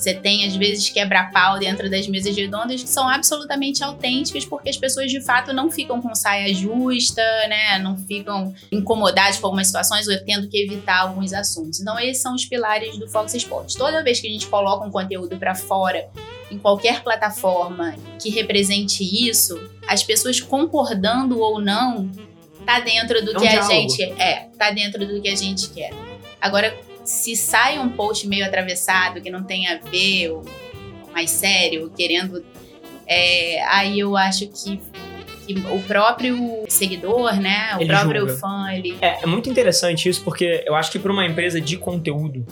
você 0.00 0.14
tem, 0.14 0.46
às 0.46 0.56
vezes, 0.56 0.88
quebra-pau 0.88 1.58
dentro 1.58 1.90
das 1.90 2.08
mesas 2.08 2.34
redondas 2.34 2.82
que 2.82 2.88
são 2.88 3.06
absolutamente 3.06 3.84
autênticas, 3.84 4.46
porque 4.46 4.70
as 4.70 4.76
pessoas, 4.76 5.10
de 5.10 5.20
fato, 5.20 5.52
não 5.52 5.70
ficam 5.70 6.00
com 6.00 6.14
saia 6.14 6.54
justa, 6.54 7.22
né? 7.48 7.78
Não 7.78 7.98
ficam 7.98 8.54
incomodadas 8.72 9.38
com 9.38 9.46
algumas 9.48 9.66
situações 9.66 10.08
ou 10.08 10.18
tendo 10.24 10.48
que 10.48 10.56
evitar 10.56 11.00
alguns 11.00 11.34
assuntos. 11.34 11.80
Então, 11.80 11.98
esses 11.98 12.22
são 12.22 12.34
os 12.34 12.46
pilares 12.46 12.96
do 12.96 13.06
Fox 13.08 13.34
Sports. 13.34 13.74
Toda 13.74 14.02
vez 14.02 14.20
que 14.20 14.26
a 14.26 14.30
gente 14.30 14.46
coloca 14.46 14.86
um 14.86 14.90
conteúdo 14.90 15.36
para 15.36 15.54
fora, 15.54 16.08
em 16.50 16.58
qualquer 16.58 17.02
plataforma 17.02 17.94
que 18.20 18.30
represente 18.30 19.04
isso, 19.04 19.60
as 19.86 20.02
pessoas 20.02 20.40
concordando 20.40 21.38
ou 21.38 21.60
não, 21.60 22.10
tá 22.66 22.80
dentro 22.80 23.24
do 23.24 23.32
é 23.32 23.36
um 23.36 23.40
que 23.40 23.48
diálogo. 23.48 23.72
a 23.72 23.74
gente 23.74 24.02
é, 24.02 24.48
tá 24.58 24.70
dentro 24.70 25.06
do 25.06 25.20
que 25.20 25.28
a 25.28 25.36
gente 25.36 25.70
quer. 25.70 25.92
Agora, 26.40 26.76
se 27.04 27.36
sai 27.36 27.78
um 27.78 27.90
post 27.90 28.26
meio 28.26 28.44
atravessado, 28.44 29.20
que 29.20 29.30
não 29.30 29.42
tem 29.42 29.68
a 29.68 29.78
ver, 29.78 30.30
ou 30.30 30.44
mais 31.12 31.30
sério, 31.30 31.90
querendo. 31.96 32.44
É, 33.06 33.62
aí 33.64 33.98
eu 33.98 34.16
acho 34.16 34.46
que 34.48 34.80
o 35.72 35.82
próprio 35.82 36.64
seguidor, 36.68 37.34
né, 37.40 37.74
o 37.76 37.80
ele 37.80 37.88
próprio 37.88 38.20
julga. 38.20 38.36
fã, 38.36 38.72
ele 38.72 38.96
é, 39.00 39.24
é 39.24 39.26
muito 39.26 39.50
interessante 39.50 40.08
isso 40.08 40.22
porque 40.22 40.62
eu 40.64 40.76
acho 40.76 40.92
que 40.92 40.98
para 40.98 41.10
uma 41.10 41.26
empresa 41.26 41.60
de 41.60 41.76
conteúdo 41.76 42.46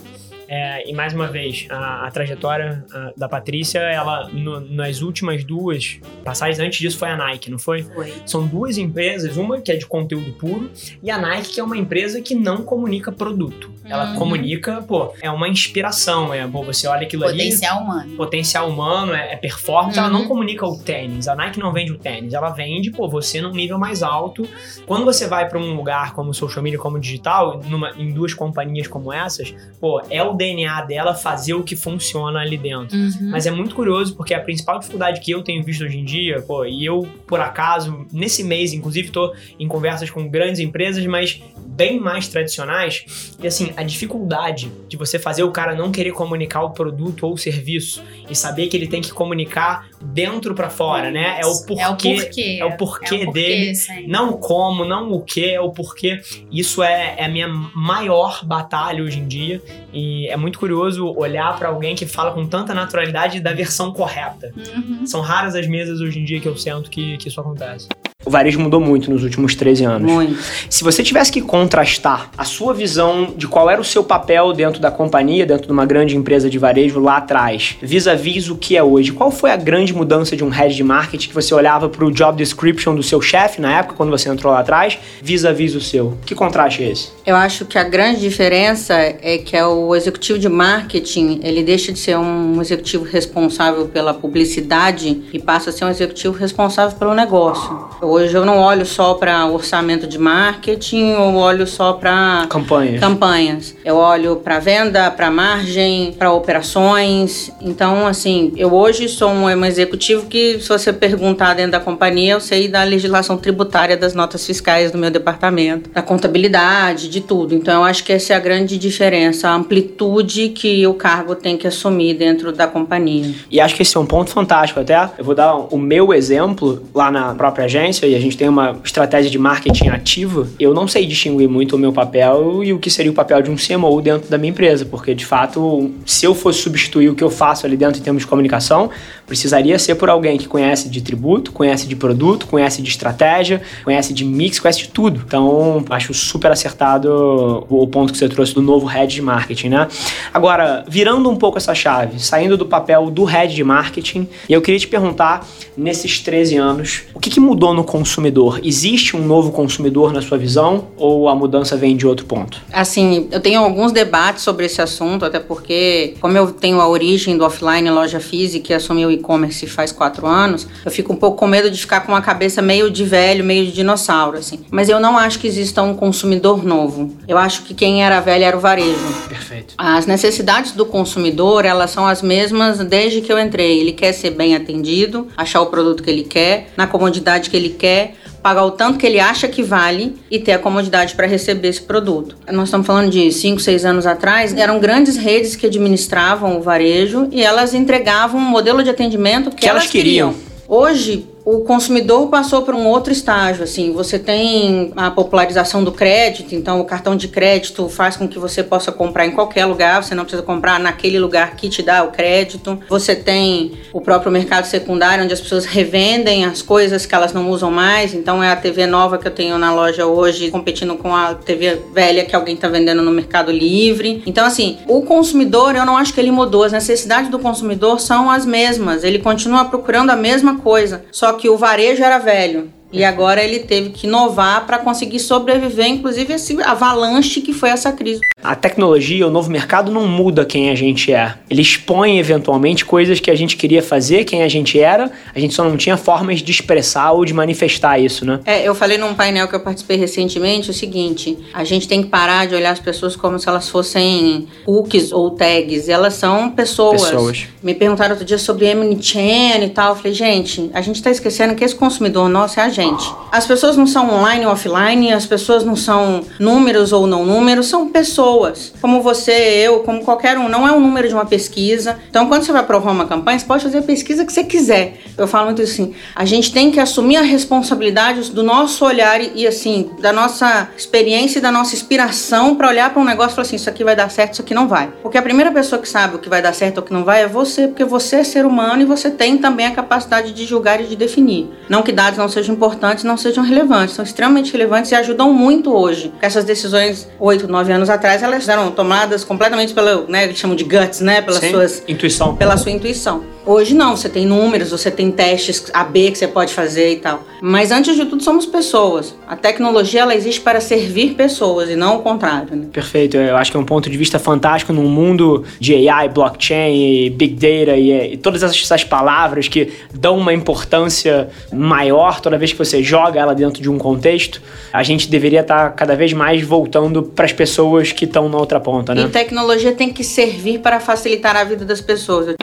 é, 0.49 0.89
e 0.89 0.95
mais 0.95 1.13
uma 1.13 1.27
vez, 1.27 1.67
a, 1.69 2.07
a 2.07 2.11
trajetória 2.11 2.83
a, 2.91 3.13
da 3.15 3.29
Patrícia, 3.29 3.81
ela 3.81 4.29
no, 4.29 4.61
nas 4.61 5.03
últimas 5.03 5.45
duas 5.45 6.01
passagens, 6.25 6.59
antes 6.59 6.79
disso 6.79 6.97
foi 6.97 7.11
a 7.11 7.17
Nike, 7.17 7.51
não 7.51 7.59
foi? 7.59 7.83
Foi. 7.83 8.15
São 8.25 8.47
duas 8.47 8.79
empresas, 8.79 9.37
uma 9.37 9.61
que 9.61 9.71
é 9.71 9.77
de 9.77 9.85
conteúdo 9.85 10.33
puro 10.33 10.71
e 11.03 11.11
a 11.11 11.19
Nike 11.19 11.51
que 11.51 11.61
é 11.61 11.65
uma 11.65 11.77
empresa 11.77 12.23
que 12.23 12.35
não 12.35 12.63
comunica 12.63 13.13
produto. 13.13 13.71
Ela 13.85 14.11
uhum. 14.11 14.17
comunica, 14.17 14.83
pô, 14.83 15.13
é 15.21 15.31
uma 15.31 15.49
inspiração, 15.49 16.33
é, 16.33 16.47
pô, 16.47 16.63
você 16.63 16.87
olha 16.87 17.03
aquilo 17.03 17.25
potencial 17.25 17.41
ali. 17.41 17.51
Potencial 17.51 17.83
humano. 17.83 18.17
Potencial 18.17 18.69
humano, 18.71 19.13
é, 19.15 19.33
é 19.35 19.37
performance, 19.37 19.99
uhum. 19.99 20.05
ela 20.05 20.13
não 20.13 20.23
uhum. 20.23 20.29
comunica 20.29 20.67
o 20.67 20.79
tênis. 20.79 21.29
A 21.29 21.35
Nike 21.35 21.59
não 21.59 21.73
vende 21.75 21.93
o 21.93 21.99
tênis, 21.99 22.33
ela 22.33 22.51
vende, 22.51 22.91
pô, 22.91 23.07
você 23.07 23.43
num 23.43 23.53
nível 23.53 23.79
mais 23.79 24.03
alto. 24.03 24.49
Quando 24.87 25.05
você 25.05 25.27
vai 25.27 25.47
para 25.47 25.59
um 25.59 25.75
lugar 25.75 26.15
como 26.15 26.33
social 26.33 26.63
media, 26.63 26.79
como 26.79 26.99
digital, 26.99 27.61
numa, 27.67 27.91
em 27.99 28.13
duas 28.13 28.33
companhias 28.33 28.87
como 28.87 29.13
essas, 29.13 29.55
pô, 29.79 30.01
é 30.09 30.23
o 30.23 30.38
DNA 30.39 30.83
dela 30.83 31.15
fazer 31.15 31.55
o 31.55 31.63
que 31.63 31.77
funciona 31.77 32.41
ali 32.41 32.57
dentro. 32.57 32.97
Uhum. 32.97 33.31
Mas 33.31 33.47
é 33.47 33.51
muito 33.51 33.75
curioso 33.75 34.17
porque 34.17 34.33
a 34.33 34.41
principal 34.41 34.79
dificuldade 34.79 35.21
que 35.21 35.31
eu 35.31 35.43
tenho 35.43 35.63
visto 35.63 35.85
hoje 35.85 35.99
em 35.99 36.05
dia, 36.05 36.41
pô, 36.41 36.65
e 36.65 36.85
eu, 36.85 37.07
por 37.27 37.41
acaso, 37.41 38.07
nesse 38.13 38.45
mês, 38.45 38.73
inclusive, 38.73 39.11
tô 39.11 39.35
em 39.59 39.69
conversas 39.69 40.09
com 40.09 40.27
grandes 40.29 40.61
empresas, 40.61 41.05
mas 41.05 41.43
bem 41.79 42.01
mais 42.01 42.27
tradicionais, 42.27 43.37
e 43.41 43.47
assim, 43.47 43.73
a 43.77 43.85
dificuldade 43.85 44.73
de 44.89 44.97
você 44.97 45.17
fazer 45.17 45.45
o 45.45 45.53
cara 45.53 45.77
não 45.77 45.93
querer 45.93 46.11
comunicar 46.11 46.65
o 46.65 46.71
produto 46.71 47.25
ou 47.25 47.35
o 47.35 47.39
serviço 47.39 48.03
e 48.29 48.35
saber 48.35 48.67
que 48.67 48.77
ele 48.77 48.89
tem 48.89 49.01
que 49.01 49.13
comunicar 49.13 49.89
dentro 50.03 50.57
para 50.57 50.69
fora, 50.69 51.13
né? 51.13 51.39
É 51.41 51.47
o 51.47 51.65
porquê, 51.65 51.81
é 51.81 51.87
o 51.87 51.97
porquê, 51.97 52.59
é 52.61 52.65
o 52.65 52.77
porquê, 52.77 53.15
é 53.15 53.19
o 53.19 53.27
porquê 53.27 53.33
dele, 53.33 53.73
não 54.09 54.33
como, 54.33 54.85
não 54.85 55.13
o 55.13 55.21
que, 55.21 55.55
é 55.55 55.61
o 55.61 55.71
porquê. 55.71 56.21
Isso 56.51 56.83
é, 56.83 57.15
é 57.17 57.25
a 57.27 57.29
minha 57.29 57.47
maior 57.47 58.45
batalha 58.45 59.05
hoje 59.05 59.21
em 59.21 59.29
dia 59.29 59.63
e 59.93 60.27
é 60.27 60.37
muito 60.37 60.59
curioso 60.59 61.07
olhar 61.17 61.57
para 61.57 61.69
alguém 61.69 61.95
que 61.95 62.07
fala 62.07 62.33
com 62.33 62.45
tanta 62.45 62.75
naturalidade 62.75 63.39
da 63.41 63.53
versão 63.53 63.93
correta. 63.93 64.53
Uhum. 64.57 65.07
São 65.07 65.21
raras 65.21 65.55
as 65.55 65.69
mesas 65.69 66.01
hoje 66.01 66.19
em 66.19 66.25
dia 66.25 66.41
que 66.41 66.49
eu 66.49 66.57
sinto 66.57 66.91
que, 66.91 67.17
que 67.19 67.29
isso 67.29 67.41
acontece. 67.41 67.87
O 68.27 68.31
varejo 68.31 68.61
mudou 68.61 68.79
muito 68.79 69.11
nos 69.11 69.23
últimos 69.23 69.55
13 69.55 69.85
anos. 69.85 70.13
Muito. 70.13 70.39
Se 70.69 70.85
você 70.85 71.03
tivesse 71.03 71.33
que 71.33 71.41
contrastar 71.41 72.31
a 72.37 72.45
sua 72.45 72.75
visão 72.75 73.33
de 73.35 73.47
qual 73.49 73.71
era 73.71 73.81
o 73.81 73.85
seu 73.85 74.05
papel 74.05 74.53
dentro 74.53 74.83
da 74.83 74.91
companhia, 74.91 75.47
dentro 75.47 75.67
de 75.67 75.73
uma 75.73 75.87
grande 75.87 76.15
empresa 76.15 76.51
de 76.51 76.59
varejo 76.59 77.01
lá 77.01 77.17
atrás, 77.19 77.77
vis-a-vis 77.81 78.45
-vis 78.45 78.51
o 78.51 78.57
que 78.57 78.77
é 78.77 78.83
hoje, 78.83 79.13
qual 79.13 79.31
foi 79.31 79.51
a 79.51 79.57
grande 79.57 79.95
mudança 79.95 80.37
de 80.37 80.45
um 80.45 80.51
head 80.51 80.75
de 80.75 80.85
marketing 80.85 81.29
que 81.29 81.35
você 81.35 81.55
olhava 81.55 81.89
para 81.89 82.05
o 82.05 82.11
job 82.11 82.37
description 82.37 82.95
do 82.95 83.03
seu 83.03 83.21
chefe 83.23 83.63
na 83.63 83.79
época, 83.79 83.95
quando 83.95 84.11
você 84.11 84.29
entrou 84.29 84.53
lá 84.53 84.61
atrás, 84.61 84.99
vis-a-vis 85.23 85.73
-vis 85.73 85.79
o 85.79 85.81
seu? 85.81 86.19
Que 86.27 86.35
contraste 86.35 86.83
é 86.83 86.91
esse? 86.91 87.09
Eu 87.25 87.37
acho 87.37 87.65
que 87.65 87.79
a 87.79 87.85
grande 87.85 88.21
diferença 88.21 88.95
é 88.95 89.39
que 89.39 89.57
é 89.57 89.65
o 89.65 89.95
executivo 89.95 90.39
de 90.39 90.49
marketing, 90.49 91.41
ele 91.43 91.63
deixa 91.63 91.93
de 91.93 91.99
ser 91.99 92.19
um 92.19 92.61
executivo 92.61 93.05
responsável 93.05 93.87
pela 93.87 94.13
publicidade 94.13 95.23
e 95.33 95.39
passa 95.39 95.71
a 95.71 95.73
ser 95.73 95.87
um 95.87 95.89
executivo 95.89 96.35
responsável 96.37 96.99
pelo 96.99 97.15
negócio. 97.15 97.89
Hoje 98.09 98.35
eu 98.35 98.45
não 98.45 98.59
olho 98.59 98.87
só 98.87 99.15
para 99.15 99.47
orçamento 99.47 100.07
de 100.07 100.19
marketing, 100.19 101.11
eu 101.11 101.37
olho 101.37 101.67
só 101.67 101.93
para 101.93 102.47
campanhas. 102.49 103.01
campanhas. 103.01 103.77
Eu 103.85 103.97
olho 103.97 104.37
para 104.37 104.59
venda, 104.59 105.11
para 105.11 105.31
margem, 105.31 106.13
para 106.13 106.33
operações. 106.33 107.53
Então, 107.61 108.07
assim, 108.07 108.53
eu 108.57 108.73
hoje 108.73 109.09
sou 109.09 109.29
um, 109.29 109.45
um 109.45 109.65
executivo 109.65 110.27
que, 110.27 110.59
se 110.59 110.69
você 110.69 110.91
perguntar 110.91 111.55
dentro 111.55 111.73
da 111.73 111.81
companhia, 111.81 112.33
eu 112.33 112.41
sei 112.41 112.67
da 112.67 112.83
legislação 112.83 113.37
tributária, 113.37 113.97
das 113.97 114.15
notas 114.15 114.47
fiscais 114.47 114.91
do 114.91 114.97
meu 114.97 115.11
departamento, 115.11 115.91
da 115.91 116.01
contabilidade, 116.01 117.09
de 117.11 117.21
tudo. 117.21 117.55
Então, 117.55 117.83
eu 117.83 117.85
acho 117.85 118.03
que 118.05 118.13
essa 118.13 118.33
é 118.33 118.37
a 118.37 118.41
grande 118.41 118.79
diferença, 118.79 119.51
a 119.51 119.55
amplitude 119.55 120.49
que 120.51 120.87
o 120.87 120.95
cargo 120.95 121.35
tem 121.35 121.59
que 121.59 121.67
assumir 121.67 122.15
dentro 122.15 122.53
da 122.53 122.67
companhia. 122.67 123.35
E 123.51 123.61
acho 123.61 123.75
que 123.75 123.83
esse 123.83 123.97
é 123.97 124.01
um 124.01 124.07
ponto 124.07 124.31
fantástico 124.31 124.81
até. 124.81 125.11
Eu 125.19 125.25
vou 125.25 125.35
dar 125.35 125.55
o 125.55 125.77
meu 125.77 126.15
exemplo 126.15 126.83
lá 126.95 127.11
na 127.11 127.35
própria 127.35 127.67
agência 127.67 127.98
e 128.07 128.15
a 128.15 128.21
gente 128.21 128.37
tem 128.37 128.49
uma 128.49 128.79
estratégia 128.85 129.31
de 129.31 129.39
marketing 129.39 129.89
ativa, 129.89 130.49
eu 130.59 130.75
não 130.75 130.87
sei 130.87 131.07
distinguir 131.07 131.49
muito 131.49 131.77
o 131.77 131.79
meu 131.79 131.93
papel 131.93 132.63
e 132.63 132.73
o 132.73 132.79
que 132.79 132.91
seria 132.91 133.11
o 133.11 133.15
papel 133.15 133.43
de 133.43 133.51
um 133.51 133.57
CMO 133.57 134.01
dentro 134.01 134.29
da 134.29 134.39
minha 134.39 134.51
empresa, 134.51 134.85
porque 134.85 135.15
de 135.15 135.25
fato, 135.25 135.91
se 136.05 136.25
eu 136.25 136.35
fosse 136.35 136.61
substituir 136.61 137.09
o 137.09 137.15
que 137.15 137.25
eu 137.25 137.31
faço 137.31 137.67
ali 137.67 137.77
dentro 137.77 138.01
em 138.01 138.03
termos 138.03 138.23
de 138.23 138.27
comunicação, 138.27 138.91
precisaria 139.27 139.79
ser 139.79 139.95
por 139.97 140.09
alguém 140.09 140.39
que 140.39 140.49
conhece 140.49 140.89
de 140.89 141.01
tributo, 141.01 141.53
conhece 141.53 141.87
de 141.87 141.95
produto, 141.95 142.47
conhece 142.47 142.83
de 142.83 142.89
estratégia, 142.89 143.61
conhece 143.85 144.13
de 144.13 144.25
mix, 144.25 144.59
conhece 144.59 144.81
de 144.81 144.89
tudo. 144.89 145.23
Então, 145.27 145.85
acho 145.91 146.15
super 146.15 146.51
acertado 146.51 147.67
o 147.69 147.87
ponto 147.87 148.13
que 148.13 148.19
você 148.19 148.29
trouxe 148.29 148.55
do 148.55 148.63
novo 148.63 148.87
head 148.87 149.15
de 149.15 149.23
marketing, 149.23 149.69
né? 149.69 149.89
Agora, 150.33 150.85
virando 150.89 151.29
um 151.31 151.37
pouco 151.37 151.59
essa 151.59 151.75
chave, 151.75 152.21
saindo 152.21 152.57
do 152.57 152.67
papel 152.67 153.11
do 153.11 153.25
head 153.25 153.55
de 153.55 153.65
marketing, 153.65 154.29
eu 154.49 154.63
queria 154.63 154.81
te 154.81 154.89
perguntar, 154.89 155.47
nesses 155.77 156.21
13 156.21 156.57
anos, 156.57 157.03
o 157.15 157.21
que, 157.21 157.31
que 157.31 157.41
mudou 157.41 157.75
no 157.75 157.85
consumidor? 157.89 158.61
Existe 158.63 159.17
um 159.17 159.25
novo 159.25 159.51
consumidor 159.51 160.13
na 160.13 160.21
sua 160.21 160.39
visão 160.39 160.89
ou 160.97 161.29
a 161.29 161.35
mudança 161.35 161.77
vem 161.77 161.97
de 161.97 162.07
outro 162.07 162.27
ponto? 162.27 162.61
Assim, 162.73 163.29
eu 163.33 163.41
tenho 163.41 163.61
alguns 163.61 163.91
debates 163.91 164.45
sobre 164.45 164.67
esse 164.67 164.81
assunto, 164.81 165.25
até 165.25 165.41
porque, 165.41 166.15
como 166.21 166.37
eu 166.37 166.53
tenho 166.53 166.81
a 166.81 166.89
origem 166.89 167.37
do 167.37 167.45
offline 167.45 167.89
loja 167.91 168.21
física 168.21 168.73
e 168.73 168.77
assumi 168.77 169.05
o 169.05 169.11
e-commerce 169.11 169.67
faz 169.67 169.91
quatro 169.91 170.27
anos, 170.27 170.69
eu 170.85 170.91
fico 170.91 171.13
um 171.13 171.17
pouco 171.17 171.39
com 171.39 171.47
medo 171.47 171.71
de 171.71 171.81
ficar 171.81 172.01
com 172.01 172.13
uma 172.13 172.21
cabeça 172.21 172.61
meio 172.61 172.91
de 172.91 173.05
velho, 173.05 173.43
meio 173.43 173.65
de 173.65 173.73
dinossauro, 173.73 174.39
assim. 174.39 174.61
Mas 174.71 174.89
eu 174.89 175.01
não 175.01 175.17
acho 175.17 175.39
que 175.39 175.47
exista 175.47 175.83
um 175.83 175.95
consumidor 175.95 176.65
novo. 176.65 177.17
Eu 177.27 177.39
acho 177.39 177.63
que 177.63 177.75
quem 177.75 178.05
era 178.05 178.21
velho 178.21 178.45
era 178.45 178.57
o 178.57 178.61
varejo. 178.61 178.99
Perfeito. 179.29 179.75
As 179.79 180.07
necessidades 180.07 180.73
do 180.73 180.85
consumidor, 180.85 181.65
elas 181.65 181.91
são 181.91 182.07
as 182.07 182.21
mesmas 182.21 182.79
desde 182.79 183.21
que 183.23 183.33
eu 183.33 183.39
entrei. 183.39 183.81
Ele 183.81 183.93
quer 183.93 184.13
ser 184.13 184.31
bem 184.31 184.55
atendido, 184.55 185.29
achar 185.37 185.61
o 185.63 185.67
produto 185.67 186.03
que 186.03 186.11
ele 186.11 186.25
quer, 186.25 186.73
na 186.77 186.87
comodidade 186.87 187.49
que 187.49 187.57
ele 187.57 187.71
quer 187.79 188.15
pagar 188.43 188.65
o 188.65 188.71
tanto 188.71 188.99
que 188.99 189.07
ele 189.07 189.21
acha 189.21 189.49
que 189.49 189.63
vale 189.63 190.17
e 190.31 190.39
ter 190.39 190.53
a 190.53 190.59
comodidade 190.59 191.15
para 191.15 191.27
receber 191.27 191.69
esse 191.69 191.83
produto. 191.83 192.37
Nós 192.51 192.65
estamos 192.69 192.87
falando 192.87 193.11
de 193.11 193.31
5, 193.33 193.61
6 193.61 193.85
anos 193.85 194.07
atrás, 194.07 194.55
eram 194.55 194.79
grandes 194.79 195.17
redes 195.17 195.57
que 195.57 195.67
administravam 195.67 196.59
o 196.59 196.63
varejo 196.63 197.29
e 197.31 197.43
elas 197.43 197.75
entregavam 197.75 198.41
um 198.41 198.45
modelo 198.45 198.83
de 198.83 198.91
atendimento 198.91 199.51
que, 199.51 199.57
que 199.57 199.69
elas, 199.69 199.83
elas 199.83 199.93
queriam. 199.93 200.33
queriam. 200.33 200.49
Hoje, 200.69 201.27
o 201.51 201.61
consumidor 201.61 202.29
passou 202.29 202.61
por 202.61 202.75
um 202.75 202.87
outro 202.87 203.11
estágio, 203.11 203.65
assim, 203.65 203.91
você 203.91 204.19
tem 204.19 204.93
a 204.95 205.11
popularização 205.11 205.83
do 205.83 205.91
crédito, 205.91 206.55
então 206.55 206.79
o 206.79 206.85
cartão 206.85 207.17
de 207.17 207.27
crédito 207.27 207.89
faz 207.89 208.19
com 208.19 208.29
que 208.29 208.39
você 208.39 208.63
possa 208.63 208.93
comprar 208.93 209.25
em 209.25 209.31
qualquer 209.31 209.65
lugar, 209.65 210.05
você 210.05 210.15
não 210.15 210.25
precisa 210.25 210.43
comprar 210.43 210.79
naquele 210.79 211.19
lugar 211.19 211.57
que 211.57 211.71
te 211.71 211.83
dá 211.83 212.05
o 212.05 212.11
crédito. 212.11 212.79
Você 212.91 213.17
tem 213.17 213.79
o 213.95 214.01
próprio 214.03 214.31
mercado 214.31 214.67
secundário, 214.67 215.25
onde 215.25 215.33
as 215.33 215.41
pessoas 215.41 215.65
revendem 215.65 216.45
as 216.45 216.61
coisas 216.61 217.07
que 217.07 217.15
elas 217.15 217.33
não 217.33 217.49
usam 217.49 217.71
mais, 217.71 218.13
então 218.13 218.45
é 218.45 218.51
a 218.51 218.57
TV 218.57 218.87
nova 218.87 219.17
que 219.17 219.27
eu 219.27 219.33
tenho 219.33 219.57
na 219.57 219.73
loja 219.73 220.05
hoje, 220.05 220.51
competindo 220.51 220.97
com 220.97 221.17
a 221.17 221.33
TV 221.33 221.81
velha 221.95 222.27
que 222.27 222.37
alguém 222.37 222.57
está 222.57 222.69
vendendo 222.69 223.01
no 223.01 223.11
Mercado 223.11 223.51
Livre. 223.51 224.23
Então, 224.27 224.45
assim, 224.45 224.77
o 224.87 225.01
consumidor, 225.01 225.75
eu 225.75 225.87
não 225.87 225.97
acho 225.97 226.13
que 226.13 226.21
ele 226.21 226.31
mudou, 226.31 226.65
as 226.65 226.73
necessidades 226.73 227.31
do 227.31 227.39
consumidor 227.39 228.01
são 228.01 228.31
as 228.31 228.45
mesmas, 228.45 229.03
ele 229.03 229.19
continua 229.19 229.65
procurando 229.65 230.11
a 230.11 230.17
mesma 230.17 230.59
coisa, 230.59 231.07
só 231.11 231.38
que 231.39 231.49
o 231.49 231.57
varejo 231.57 232.05
era 232.05 232.19
velho. 232.19 232.71
E 232.93 233.05
agora 233.05 233.43
ele 233.43 233.61
teve 233.61 233.91
que 233.91 234.07
inovar 234.07 234.67
para 234.67 234.79
conseguir 234.79 235.21
sobreviver, 235.21 235.87
inclusive 235.87 236.33
esse 236.33 236.61
avalanche 236.63 237.41
que 237.41 237.53
foi 237.53 237.69
essa 237.69 237.93
crise. 237.93 238.21
A 238.43 238.55
tecnologia, 238.55 239.27
o 239.27 239.31
novo 239.31 239.51
mercado 239.51 239.91
não 239.91 240.07
muda 240.07 240.45
quem 240.45 240.71
a 240.71 240.75
gente 240.75 241.13
é. 241.13 241.35
Ele 241.51 241.61
expõe 241.61 242.19
eventualmente 242.19 242.85
coisas 242.85 243.21
que 243.21 243.31
a 243.31 243.35
gente 243.35 243.57
queria 243.57 243.83
fazer, 243.83 244.25
quem 244.25 244.43
a 244.43 244.49
gente 244.49 244.79
era, 244.79 245.11
a 245.35 245.39
gente 245.39 245.55
só 245.55 245.65
não 245.65 245.77
tinha 245.77 245.97
formas 245.97 246.41
de 246.41 246.51
expressar 246.51 247.13
ou 247.13 247.25
de 247.25 247.35
manifestar 247.35 247.99
isso, 247.99 248.25
né? 248.25 248.41
É, 248.47 248.67
eu 248.67 248.75
falei 248.75 248.97
num 248.97 249.15
painel 249.15 249.49
que 249.49 249.55
eu 249.55 249.61
participei 249.61 249.97
recentemente 249.97 250.71
o 250.71 250.75
seguinte: 250.75 251.37
a 251.53 251.65
gente 251.65 251.89
tem 251.89 252.03
que 252.03 252.09
parar 252.09 252.47
de 252.47 252.55
olhar 252.55 252.71
as 252.71 252.81
pessoas 252.81 253.17
como 253.17 253.39
se 253.39 253.49
elas 253.49 253.69
fossem 253.69 254.47
cookies 254.65 255.13
ou 255.13 255.31
tags. 255.31 255.89
Elas 255.89 256.15
são 256.15 256.51
pessoas. 256.51 257.03
pessoas. 257.03 257.47
Me 257.63 257.75
perguntaram 257.75 258.13
outro 258.13 258.25
dia 258.25 258.39
sobre 258.39 258.67
Chen 259.01 259.65
e 259.65 259.69
tal. 259.71 259.91
Eu 259.91 259.97
falei, 259.97 260.13
gente, 260.13 260.71
a 260.73 260.81
gente 260.81 260.97
está 260.97 261.11
esquecendo 261.11 261.55
que 261.55 261.65
esse 261.65 261.75
consumidor 261.75 262.29
nosso 262.29 262.61
é 262.61 262.63
a 262.63 262.69
gente. 262.79 263.13
As 263.33 263.45
pessoas 263.45 263.77
não 263.77 263.87
são 263.87 264.09
online 264.09 264.47
ou 264.47 264.53
offline, 264.53 265.13
as 265.13 265.27
pessoas 265.27 265.65
não 265.65 265.75
são 265.75 266.23
números 266.39 266.93
ou 266.93 267.07
não 267.07 267.27
números, 267.27 267.67
são 267.67 267.89
pessoas. 267.89 268.73
Como 268.81 269.03
você, 269.03 269.33
eu, 269.33 269.81
como 269.81 270.05
qualquer 270.05 270.39
um. 270.39 270.49
Não 270.49 270.67
é 270.67 270.73
um 270.73 270.81
número 270.81 271.09
de 271.09 271.15
uma 271.15 271.27
pesquisa. 271.27 271.99
Então, 272.09 272.27
quando 272.29 272.45
você 272.45 272.53
vai 272.53 272.65
provar 272.65 272.93
uma 272.93 273.07
campanha, 273.07 273.39
você 273.39 273.45
pode 273.45 273.65
fazer 273.65 273.79
a 273.79 273.83
pesquisa 273.83 274.25
que 274.25 274.33
você 274.33 274.45
quiser. 274.45 275.01
Eu 275.17 275.27
falo 275.27 275.47
muito 275.47 275.61
assim: 275.61 275.95
a 276.15 276.25
gente 276.25 276.53
tem 276.53 276.71
que 276.71 276.79
assumir 276.79 277.17
a 277.17 277.23
responsabilidade 277.23 278.31
do 278.31 278.43
nosso 278.43 278.85
olhar 278.85 279.21
e, 279.21 279.47
assim, 279.47 279.91
da 280.01 280.13
nossa 280.13 280.69
experiência 280.77 281.39
e 281.39 281.43
da 281.43 281.51
nossa 281.51 281.75
inspiração 281.75 282.55
para 282.55 282.69
olhar 282.69 282.91
para 282.91 283.03
um 283.03 283.05
negócio 283.05 283.33
e 283.33 283.35
falar 283.35 283.47
assim: 283.47 283.57
isso 283.57 283.69
aqui 283.69 283.83
vai 283.83 283.97
dar 283.97 284.11
certo, 284.11 284.35
isso 284.35 284.43
aqui 284.43 284.55
não 284.55 284.69
vai. 284.69 284.91
Porque 285.03 285.19
a 285.19 285.23
primeira 285.23 285.51
pessoa 285.51 285.83
que 285.83 285.89
sabe 285.89 286.17
o 286.17 286.19
que 286.19 286.29
vai 286.29 286.41
dar 286.41 286.55
certo 286.55 286.79
ou 286.79 286.85
o 286.85 286.87
que 286.87 286.93
não 286.93 287.05
vai 287.05 287.23
é 287.23 287.27
você, 287.27 287.67
porque 287.67 287.85
você 287.85 288.17
é 288.17 288.25
ser 288.25 288.47
humano 288.47 288.81
e 288.83 288.85
você 288.85 289.11
tem 289.11 289.37
também 289.37 289.67
a 289.67 289.73
capacidade 289.73 290.33
de 290.33 290.47
julgar 290.47 290.81
e 290.81 290.85
de 290.85 290.97
definir. 290.97 291.51
Não 291.69 291.83
que 291.83 291.93
dados 291.93 292.19
não 292.19 292.29
sejam 292.29 292.55
importantes 292.55 292.68
importantes 292.69 293.03
não 293.03 293.17
sejam 293.17 293.43
relevantes, 293.43 293.95
são 293.95 294.05
extremamente 294.05 294.53
relevantes 294.53 294.93
e 294.93 294.95
ajudam 294.95 295.33
muito 295.33 295.75
hoje. 295.75 296.13
Essas 296.21 296.45
decisões, 296.45 297.09
oito, 297.19 297.49
nove 297.49 297.73
anos 297.73 297.89
atrás, 297.89 298.23
elas 298.23 298.49
eram 298.49 298.71
tomadas 298.71 299.25
completamente 299.25 299.73
pelo, 299.73 300.07
né, 300.07 300.29
que 300.29 300.35
chamam 300.35 300.55
de 300.55 300.65
guts, 300.65 301.01
né, 301.01 301.23
pelas 301.23 301.41
Sim, 301.41 301.51
suas 301.51 301.83
intuição. 301.89 302.37
pela 302.37 302.57
sua 302.57 302.71
intuição. 302.71 303.25
Hoje 303.49 303.75
não, 303.75 303.97
você 303.97 304.11
tem 304.11 304.27
números, 304.27 304.73
você 304.73 304.91
tem 304.91 305.11
testes 305.11 305.71
AB 305.73 306.11
que 306.11 306.19
você 306.19 306.29
pode 306.29 306.53
fazer 306.53 306.93
e 306.93 306.97
tal. 306.97 307.25
Mas 307.41 307.71
antes 307.71 307.97
de 307.97 308.05
tudo 308.05 308.23
somos 308.23 308.45
pessoas. 308.45 309.17
A 309.27 309.35
tecnologia 309.35 310.03
ela 310.03 310.15
existe 310.15 310.43
para 310.43 310.61
servir 310.61 311.15
pessoas 311.15 311.71
e 311.71 311.75
não 311.75 311.97
o 311.97 312.03
contrário. 312.03 312.55
Né? 312.55 312.67
Perfeito, 312.71 313.17
eu 313.17 313.39
acho 313.39 313.51
que 313.51 313.57
é 313.57 313.61
um 313.61 313.65
ponto 313.65 313.89
de 313.89 313.97
vista 313.97 314.19
fantástico 314.19 314.71
num 314.75 314.87
mundo 314.87 315.47
de 315.59 315.89
AI, 315.89 316.11
blockchain, 316.11 317.09
big 317.17 317.37
data 317.37 317.75
e, 317.75 318.13
e 318.13 318.17
todas 318.19 318.43
essas 318.43 318.85
palavras 318.85 319.49
que 319.49 319.73
dão 319.95 320.19
uma 320.19 320.35
importância 320.35 321.31
maior 321.51 322.21
toda 322.21 322.37
vez 322.37 322.53
que 322.53 322.59
você 322.59 322.83
joga 322.83 323.19
ela 323.19 323.35
dentro 323.35 323.63
de 323.63 323.71
um 323.71 323.79
contexto. 323.79 324.43
A 324.71 324.83
gente 324.83 325.09
deveria 325.09 325.41
estar 325.41 325.71
cada 325.71 325.97
vez 325.97 326.13
mais 326.13 326.43
voltando 326.43 327.03
para 327.03 327.25
as 327.25 327.33
pessoas 327.33 327.93
que 327.93 328.05
estão 328.05 328.29
na 328.29 328.37
outra 328.37 328.61
ponta, 328.61 328.95
né? 328.95 329.05
E 329.05 329.09
tecnologia 329.09 329.73
tem 329.73 329.91
que 329.91 330.05
servir 330.05 330.59
para 330.59 330.79
facilitar 330.81 331.35
a 331.35 331.45
vida 331.45 331.65
das 331.65 331.81
pessoas. 331.81 332.37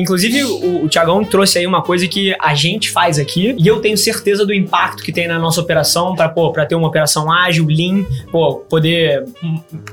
Inclusive, 0.00 0.44
o, 0.44 0.84
o 0.84 0.88
Tiagão 0.88 1.22
trouxe 1.24 1.58
aí 1.58 1.66
uma 1.66 1.82
coisa 1.82 2.08
que 2.08 2.34
a 2.40 2.54
gente 2.54 2.90
faz 2.90 3.18
aqui 3.18 3.54
e 3.58 3.66
eu 3.66 3.80
tenho 3.80 3.96
certeza 3.96 4.46
do 4.46 4.54
impacto 4.54 5.02
que 5.02 5.12
tem 5.12 5.28
na 5.28 5.38
nossa 5.38 5.60
operação 5.60 6.14
para 6.14 6.66
ter 6.66 6.74
uma 6.74 6.88
operação 6.88 7.30
ágil, 7.30 7.66
lean, 7.66 8.04
pô, 8.30 8.56
poder 8.56 9.24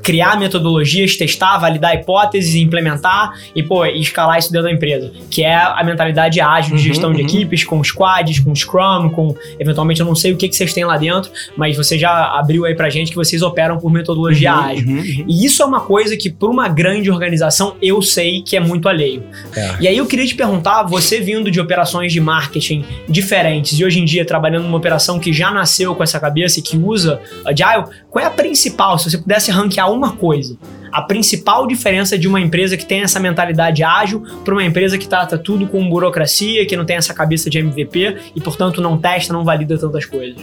criar 0.02 0.39
metodologias, 0.39 1.15
testar, 1.15 1.58
validar 1.58 1.96
hipóteses, 1.96 2.56
implementar 2.56 3.34
e, 3.56 3.62
pô, 3.62 3.86
escalar 3.86 4.39
isso 4.39 4.52
dentro 4.52 4.67
da 4.67 4.74
empresa. 4.74 5.12
Que 5.30 5.43
é 5.43 5.56
a 5.56 5.84
mentalidade 5.84 6.39
ágil 6.39 6.76
de 6.76 6.82
uhum, 6.82 6.88
gestão 6.88 7.10
uhum, 7.10 7.15
de 7.15 7.22
equipes, 7.24 7.63
com 7.63 7.84
squads, 7.84 8.39
com 8.39 8.56
Scrum, 8.56 9.10
com 9.10 9.36
eventualmente 9.60 10.00
eu 10.00 10.06
não 10.06 10.15
sei 10.15 10.32
o 10.32 10.38
que, 10.38 10.48
que 10.48 10.56
vocês 10.56 10.74
têm 10.74 10.86
lá 10.86 10.98
dentro, 10.98 11.32
mas 11.56 11.76
você 11.76 11.98
já 11.98 12.38
abriu 12.38 12.65
aí 12.65 12.76
pra 12.76 12.89
gente 12.89 13.10
que 13.10 13.15
vocês 13.15 13.41
operam 13.41 13.78
por 13.78 13.91
metodologia 13.91 14.54
uhum, 14.54 14.60
ágil. 14.60 14.88
Uhum, 14.88 14.98
uhum. 14.98 15.26
E 15.28 15.46
isso 15.46 15.62
é 15.62 15.65
uma 15.65 15.82
coisa 15.82 16.15
que, 16.15 16.30
para 16.30 16.50
uma 16.50 16.70
grande 16.70 17.12
organização, 17.12 17.76
eu 17.82 18.02
sei 18.02 18.41
que 18.41 18.56
é 18.56 18.60
muito 18.60 18.88
alheio. 18.88 19.24
É. 19.56 19.76
E 19.82 19.88
aí 19.88 19.97
eu 19.98 20.06
queria 20.06 20.26
te 20.26 20.36
perguntar, 20.36 20.84
você 20.84 21.20
vindo 21.20 21.50
de 21.50 21.60
operações 21.60 22.12
de 22.12 22.20
marketing 22.20 22.86
diferentes 23.08 23.80
e 23.80 23.86
hoje 23.86 24.00
em 24.00 24.06
dia 24.06 24.26
trabalhando 24.26 24.64
numa 24.64 24.78
operação 24.78 25.20
que 25.20 25.32
já 25.32 25.52
nasceu 25.52 25.96
com 25.96 26.04
essa 26.04 26.20
cabeça 26.20 26.60
e 26.60 26.62
que 26.62 26.78
usa 26.78 27.22
Agile, 27.46 27.86
qual 28.10 28.24
é 28.24 28.28
a 28.28 28.32
principal, 28.32 28.98
se 28.98 29.10
você 29.10 29.18
pudesse 29.18 29.52
ranquear 29.52 29.92
uma 29.92 30.14
coisa, 30.14 30.58
a 30.92 31.02
principal 31.02 31.68
diferença 31.68 32.18
de 32.18 32.28
uma 32.28 32.40
empresa 32.40 32.78
que 32.78 32.86
tem 32.86 33.02
essa 33.02 33.20
mentalidade 33.20 33.84
ágil 33.84 34.24
para 34.44 34.54
uma 34.54 34.64
empresa 34.64 34.98
que 34.98 35.08
trata 35.08 35.38
tudo 35.38 35.68
com 35.68 35.88
burocracia, 35.90 36.66
que 36.66 36.76
não 36.76 36.86
tem 36.86 36.96
essa 36.96 37.14
cabeça 37.14 37.50
de 37.50 37.60
MVP 37.60 38.18
e, 38.36 38.42
portanto, 38.42 38.82
não 38.82 38.98
testa, 38.98 39.34
não 39.34 39.44
valida 39.44 39.78
tantas 39.78 40.06
coisas? 40.06 40.42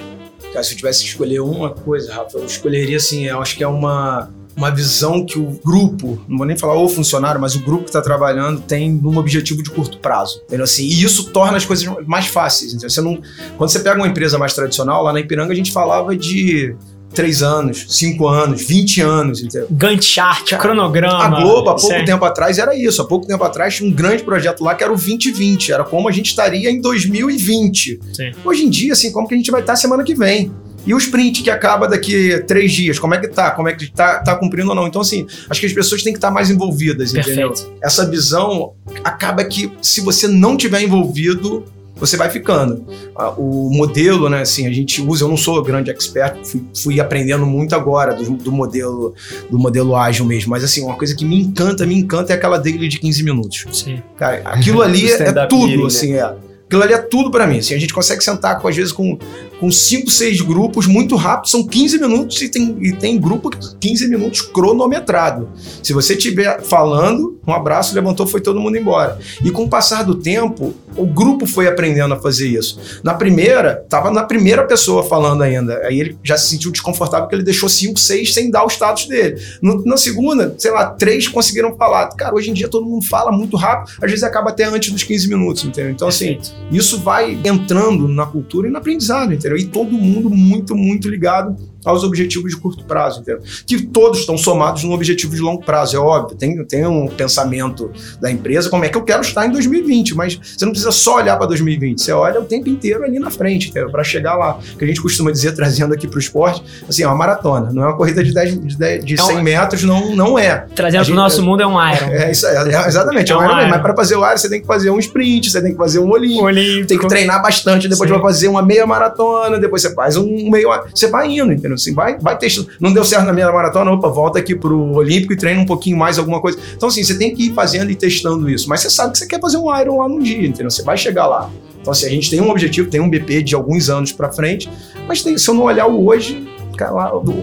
Cara, 0.52 0.62
se 0.62 0.72
eu 0.72 0.76
tivesse 0.76 1.02
que 1.02 1.08
escolher 1.08 1.40
uma 1.40 1.70
coisa, 1.70 2.14
Rafa, 2.14 2.38
eu 2.38 2.46
escolheria 2.46 2.96
assim, 2.96 3.24
eu 3.24 3.40
acho 3.40 3.56
que 3.56 3.64
é 3.64 3.68
uma 3.68 4.30
uma 4.56 4.70
visão 4.70 5.24
que 5.24 5.38
o 5.38 5.58
grupo, 5.64 6.22
não 6.28 6.38
vou 6.38 6.46
nem 6.46 6.56
falar 6.56 6.74
o 6.74 6.88
funcionário, 6.88 7.40
mas 7.40 7.54
o 7.54 7.60
grupo 7.60 7.84
que 7.84 7.90
está 7.90 8.00
trabalhando 8.00 8.60
tem 8.60 9.00
um 9.04 9.18
objetivo 9.18 9.62
de 9.62 9.70
curto 9.70 9.98
prazo. 9.98 10.40
Entendeu? 10.46 10.64
Assim, 10.64 10.84
e 10.84 11.02
isso 11.02 11.30
torna 11.30 11.56
as 11.56 11.64
coisas 11.64 11.86
mais 12.06 12.26
fáceis. 12.26 12.72
Entendeu? 12.72 12.90
Você 12.90 13.00
não, 13.00 13.20
quando 13.56 13.70
você 13.70 13.80
pega 13.80 13.96
uma 13.96 14.08
empresa 14.08 14.38
mais 14.38 14.54
tradicional, 14.54 15.02
lá 15.02 15.12
na 15.12 15.20
Ipiranga 15.20 15.52
a 15.52 15.56
gente 15.56 15.72
falava 15.72 16.16
de 16.16 16.74
três 17.14 17.42
anos, 17.42 17.86
cinco 17.88 18.26
anos, 18.26 18.62
20 18.62 19.00
anos, 19.00 19.42
entendeu? 19.42 19.68
Gantt 19.70 20.04
chart, 20.04 20.54
cronograma. 20.56 21.24
A 21.24 21.28
Globo, 21.28 21.70
há 21.70 21.76
pouco 21.76 22.04
tempo 22.04 22.24
atrás, 22.24 22.58
era 22.58 22.74
isso. 22.76 23.00
Há 23.00 23.06
pouco 23.06 23.26
tempo 23.26 23.42
atrás 23.44 23.76
tinha 23.76 23.88
um 23.88 23.92
grande 23.92 24.24
projeto 24.24 24.62
lá 24.62 24.74
que 24.74 24.82
era 24.82 24.92
o 24.92 24.96
2020. 24.96 25.72
Era 25.72 25.84
como 25.84 26.08
a 26.08 26.12
gente 26.12 26.26
estaria 26.26 26.70
em 26.70 26.80
2020. 26.80 28.00
Sim. 28.12 28.32
Hoje 28.44 28.64
em 28.64 28.70
dia, 28.70 28.92
assim, 28.92 29.12
como 29.12 29.28
que 29.28 29.34
a 29.34 29.36
gente 29.36 29.50
vai 29.50 29.60
estar 29.60 29.76
semana 29.76 30.02
que 30.02 30.14
vem? 30.14 30.52
E 30.86 30.94
o 30.94 30.98
sprint 30.98 31.42
que 31.42 31.50
acaba 31.50 31.88
daqui 31.88 32.42
três 32.46 32.72
dias, 32.72 32.98
como 32.98 33.14
é 33.14 33.18
que 33.18 33.28
tá? 33.28 33.50
Como 33.50 33.68
é 33.68 33.74
que 33.74 33.90
tá, 33.90 34.20
tá 34.20 34.36
cumprindo 34.36 34.68
ou 34.70 34.74
não? 34.74 34.86
Então, 34.86 35.00
assim, 35.00 35.26
acho 35.48 35.60
que 35.60 35.66
as 35.66 35.72
pessoas 35.72 36.02
têm 36.02 36.12
que 36.12 36.18
estar 36.18 36.30
mais 36.30 36.50
envolvidas, 36.50 37.12
Perfeito. 37.12 37.52
entendeu? 37.52 37.76
Essa 37.82 38.08
visão 38.08 38.72
acaba 39.02 39.44
que, 39.44 39.72
se 39.80 40.00
você 40.00 40.28
não 40.28 40.56
tiver 40.56 40.82
envolvido, 40.82 41.64
você 41.96 42.16
vai 42.16 42.28
ficando. 42.28 42.84
Ah, 43.16 43.30
o 43.30 43.70
modelo, 43.70 44.28
né, 44.28 44.42
assim, 44.42 44.66
a 44.66 44.72
gente 44.72 45.00
usa, 45.00 45.24
eu 45.24 45.28
não 45.28 45.36
sou 45.36 45.62
grande 45.62 45.90
expert, 45.90 46.44
fui, 46.44 46.64
fui 46.76 47.00
aprendendo 47.00 47.46
muito 47.46 47.74
agora 47.74 48.14
do, 48.14 48.36
do, 48.36 48.52
modelo 48.52 49.14
do 49.50 49.58
modelo 49.58 49.96
ágil 49.96 50.24
mesmo, 50.24 50.50
mas 50.50 50.64
assim, 50.64 50.82
uma 50.82 50.96
coisa 50.96 51.14
que 51.14 51.24
me 51.24 51.40
encanta, 51.40 51.86
me 51.86 51.94
encanta 51.94 52.32
é 52.32 52.36
aquela 52.36 52.58
daily 52.58 52.88
de 52.88 52.98
15 52.98 53.22
minutos. 53.22 53.64
Sim. 53.72 54.02
Cara, 54.18 54.42
aquilo 54.44 54.82
ali 54.82 55.10
é 55.10 55.46
tudo, 55.46 55.76
né? 55.76 55.86
assim, 55.86 56.14
é. 56.14 56.34
Aquilo 56.66 56.82
ali 56.82 56.94
é 56.94 56.98
tudo 56.98 57.30
para 57.30 57.46
mim. 57.46 57.58
Assim, 57.58 57.74
a 57.74 57.78
gente 57.78 57.94
consegue 57.94 58.24
sentar, 58.24 58.58
com, 58.58 58.66
às 58.66 58.74
vezes, 58.74 58.90
com 58.90 59.18
com 59.64 59.70
5, 59.70 60.10
6 60.10 60.42
grupos 60.42 60.86
muito 60.86 61.16
rápido, 61.16 61.48
são 61.48 61.66
15 61.66 61.98
minutos 61.98 62.42
e 62.42 62.50
tem, 62.50 62.76
e 62.82 62.92
tem 62.92 63.18
grupo 63.18 63.48
15 63.48 64.08
minutos 64.08 64.42
cronometrado. 64.42 65.48
Se 65.82 65.94
você 65.94 66.12
estiver 66.12 66.62
falando, 66.62 67.38
um 67.46 67.52
abraço, 67.52 67.94
levantou, 67.94 68.26
foi 68.26 68.42
todo 68.42 68.60
mundo 68.60 68.76
embora. 68.76 69.18
E 69.42 69.50
com 69.50 69.64
o 69.64 69.68
passar 69.68 70.02
do 70.02 70.16
tempo, 70.16 70.74
o 70.96 71.06
grupo 71.06 71.46
foi 71.46 71.66
aprendendo 71.66 72.12
a 72.12 72.20
fazer 72.20 72.48
isso. 72.48 72.78
Na 73.02 73.14
primeira, 73.14 73.84
tava 73.88 74.10
na 74.10 74.22
primeira 74.22 74.64
pessoa 74.64 75.02
falando 75.02 75.42
ainda. 75.42 75.78
Aí 75.86 75.98
ele 75.98 76.18
já 76.22 76.36
se 76.36 76.48
sentiu 76.48 76.70
desconfortável 76.70 77.24
porque 77.24 77.36
ele 77.36 77.42
deixou 77.42 77.68
5, 77.68 77.98
6 77.98 78.34
sem 78.34 78.50
dar 78.50 78.64
o 78.64 78.68
status 78.68 79.06
dele. 79.06 79.40
No, 79.62 79.82
na 79.84 79.96
segunda, 79.96 80.54
sei 80.58 80.70
lá, 80.72 80.86
três 80.86 81.26
conseguiram 81.26 81.74
falar. 81.76 82.08
Cara, 82.08 82.34
hoje 82.34 82.50
em 82.50 82.54
dia 82.54 82.68
todo 82.68 82.86
mundo 82.86 83.04
fala 83.06 83.32
muito 83.32 83.56
rápido, 83.56 83.96
às 84.02 84.10
vezes 84.10 84.22
acaba 84.22 84.50
até 84.50 84.64
antes 84.64 84.90
dos 84.90 85.02
15 85.02 85.28
minutos, 85.28 85.64
entendeu? 85.64 85.90
Então, 85.90 86.08
assim, 86.08 86.38
isso 86.70 87.00
vai 87.00 87.38
entrando 87.44 88.08
na 88.08 88.26
cultura 88.26 88.68
e 88.68 88.70
no 88.70 88.78
aprendizado, 88.78 89.32
entendeu? 89.32 89.53
E 89.56 89.66
todo 89.66 89.92
mundo 89.92 90.30
muito, 90.30 90.74
muito 90.76 91.08
ligado 91.08 91.56
aos 91.84 92.04
objetivos 92.04 92.50
de 92.52 92.56
curto 92.56 92.84
prazo, 92.84 93.20
entendeu? 93.20 93.42
Que 93.66 93.82
todos 93.82 94.20
estão 94.20 94.36
somados 94.36 94.84
num 94.84 94.92
objetivo 94.92 95.34
de 95.34 95.40
longo 95.40 95.64
prazo, 95.64 95.96
é 95.96 95.98
óbvio. 95.98 96.36
Tem, 96.36 96.64
tem 96.64 96.86
um 96.86 97.06
pensamento 97.08 97.90
da 98.20 98.30
empresa, 98.30 98.70
como 98.70 98.84
é 98.84 98.88
que 98.88 98.96
eu 98.96 99.02
quero 99.02 99.20
estar 99.22 99.46
em 99.46 99.50
2020, 99.50 100.14
mas 100.14 100.38
você 100.38 100.64
não 100.64 100.72
precisa 100.72 100.92
só 100.92 101.16
olhar 101.16 101.36
para 101.36 101.46
2020, 101.46 102.00
você 102.00 102.12
olha 102.12 102.40
o 102.40 102.44
tempo 102.44 102.68
inteiro 102.68 103.04
ali 103.04 103.18
na 103.18 103.30
frente, 103.30 103.72
para 103.72 104.04
chegar 104.04 104.34
lá. 104.34 104.58
Que 104.78 104.84
a 104.84 104.86
gente 104.86 105.00
costuma 105.00 105.30
dizer, 105.30 105.52
trazendo 105.52 105.94
aqui 105.94 106.06
para 106.06 106.16
o 106.16 106.20
esporte, 106.20 106.62
assim, 106.88 107.02
é 107.02 107.06
uma 107.06 107.16
maratona, 107.16 107.70
não 107.72 107.82
é 107.82 107.86
uma 107.86 107.96
corrida 107.96 108.22
de, 108.22 108.32
10, 108.32 108.66
de, 108.66 108.76
10, 108.78 109.04
de 109.04 109.16
100 109.20 109.36
é 109.36 109.42
metros, 109.42 109.82
não, 109.82 110.14
não 110.14 110.38
é. 110.38 110.66
Trazendo 110.74 111.04
para 111.04 111.12
o 111.12 111.16
nosso 111.16 111.42
mundo 111.42 111.62
é 111.62 111.66
um 111.66 111.72
Iron. 111.72 112.06
É, 112.06 112.30
isso, 112.30 112.46
é, 112.46 112.56
é 112.56 112.86
exatamente, 112.86 113.32
é 113.32 113.36
um, 113.36 113.42
é 113.42 113.46
um 113.46 113.50
Iron, 113.50 113.60
Iron. 113.60 113.70
mas 113.70 113.82
para 113.82 113.94
fazer 113.94 114.16
o 114.16 114.24
Iron 114.26 114.36
você 114.36 114.48
tem 114.48 114.60
que 114.60 114.66
fazer 114.66 114.90
um 114.90 114.98
sprint, 114.98 115.50
você 115.50 115.62
tem 115.62 115.72
que 115.72 115.78
fazer 115.78 115.98
um 115.98 116.10
olímpico, 116.10 116.44
olímpico. 116.44 116.86
tem 116.86 116.98
que 116.98 117.08
treinar 117.08 117.42
bastante, 117.42 117.88
depois 117.88 118.08
Sim. 118.08 118.14
vai 118.14 118.22
fazer 118.22 118.48
uma 118.48 118.62
meia 118.62 118.86
maratona, 118.86 119.58
depois 119.58 119.82
você 119.82 119.94
faz 119.94 120.16
um 120.16 120.50
meio, 120.50 120.68
você 120.94 121.08
vai 121.08 121.28
indo, 121.28 121.52
entendeu? 121.52 121.73
Assim, 121.74 121.94
vai, 121.94 122.18
vai 122.18 122.36
testando. 122.38 122.68
Não 122.80 122.92
deu 122.92 123.04
certo 123.04 123.24
na 123.24 123.32
meia 123.32 123.52
maratona, 123.52 123.90
opa, 123.90 124.08
volta 124.08 124.38
aqui 124.38 124.54
pro 124.54 124.94
olímpico 124.94 125.32
e 125.32 125.36
treina 125.36 125.60
um 125.60 125.66
pouquinho 125.66 125.96
mais 125.96 126.18
alguma 126.18 126.40
coisa. 126.40 126.58
Então 126.76 126.88
assim, 126.88 127.02
você 127.02 127.18
tem 127.18 127.34
que 127.34 127.48
ir 127.48 127.54
fazendo 127.54 127.90
e 127.90 127.94
testando 127.94 128.48
isso, 128.48 128.68
mas 128.68 128.80
você 128.80 128.90
sabe 128.90 129.12
que 129.12 129.18
você 129.18 129.26
quer 129.26 129.40
fazer 129.40 129.58
um 129.58 129.74
Iron 129.80 129.98
lá 129.98 130.08
num 130.08 130.18
dia, 130.18 130.46
entendeu? 130.46 130.70
Você 130.70 130.82
vai 130.82 130.96
chegar 130.96 131.26
lá. 131.26 131.50
Então, 131.80 131.92
assim, 131.92 132.06
a 132.06 132.10
gente 132.10 132.30
tem 132.30 132.40
um 132.40 132.48
objetivo, 132.48 132.88
tem 132.88 132.98
um 132.98 133.10
BP 133.10 133.42
de 133.42 133.54
alguns 133.54 133.90
anos 133.90 134.10
para 134.10 134.32
frente, 134.32 134.70
mas 135.06 135.22
tem, 135.22 135.36
se 135.36 135.50
eu 135.50 135.54
não 135.54 135.64
olhar 135.64 135.86
o 135.86 136.06
hoje, 136.06 136.48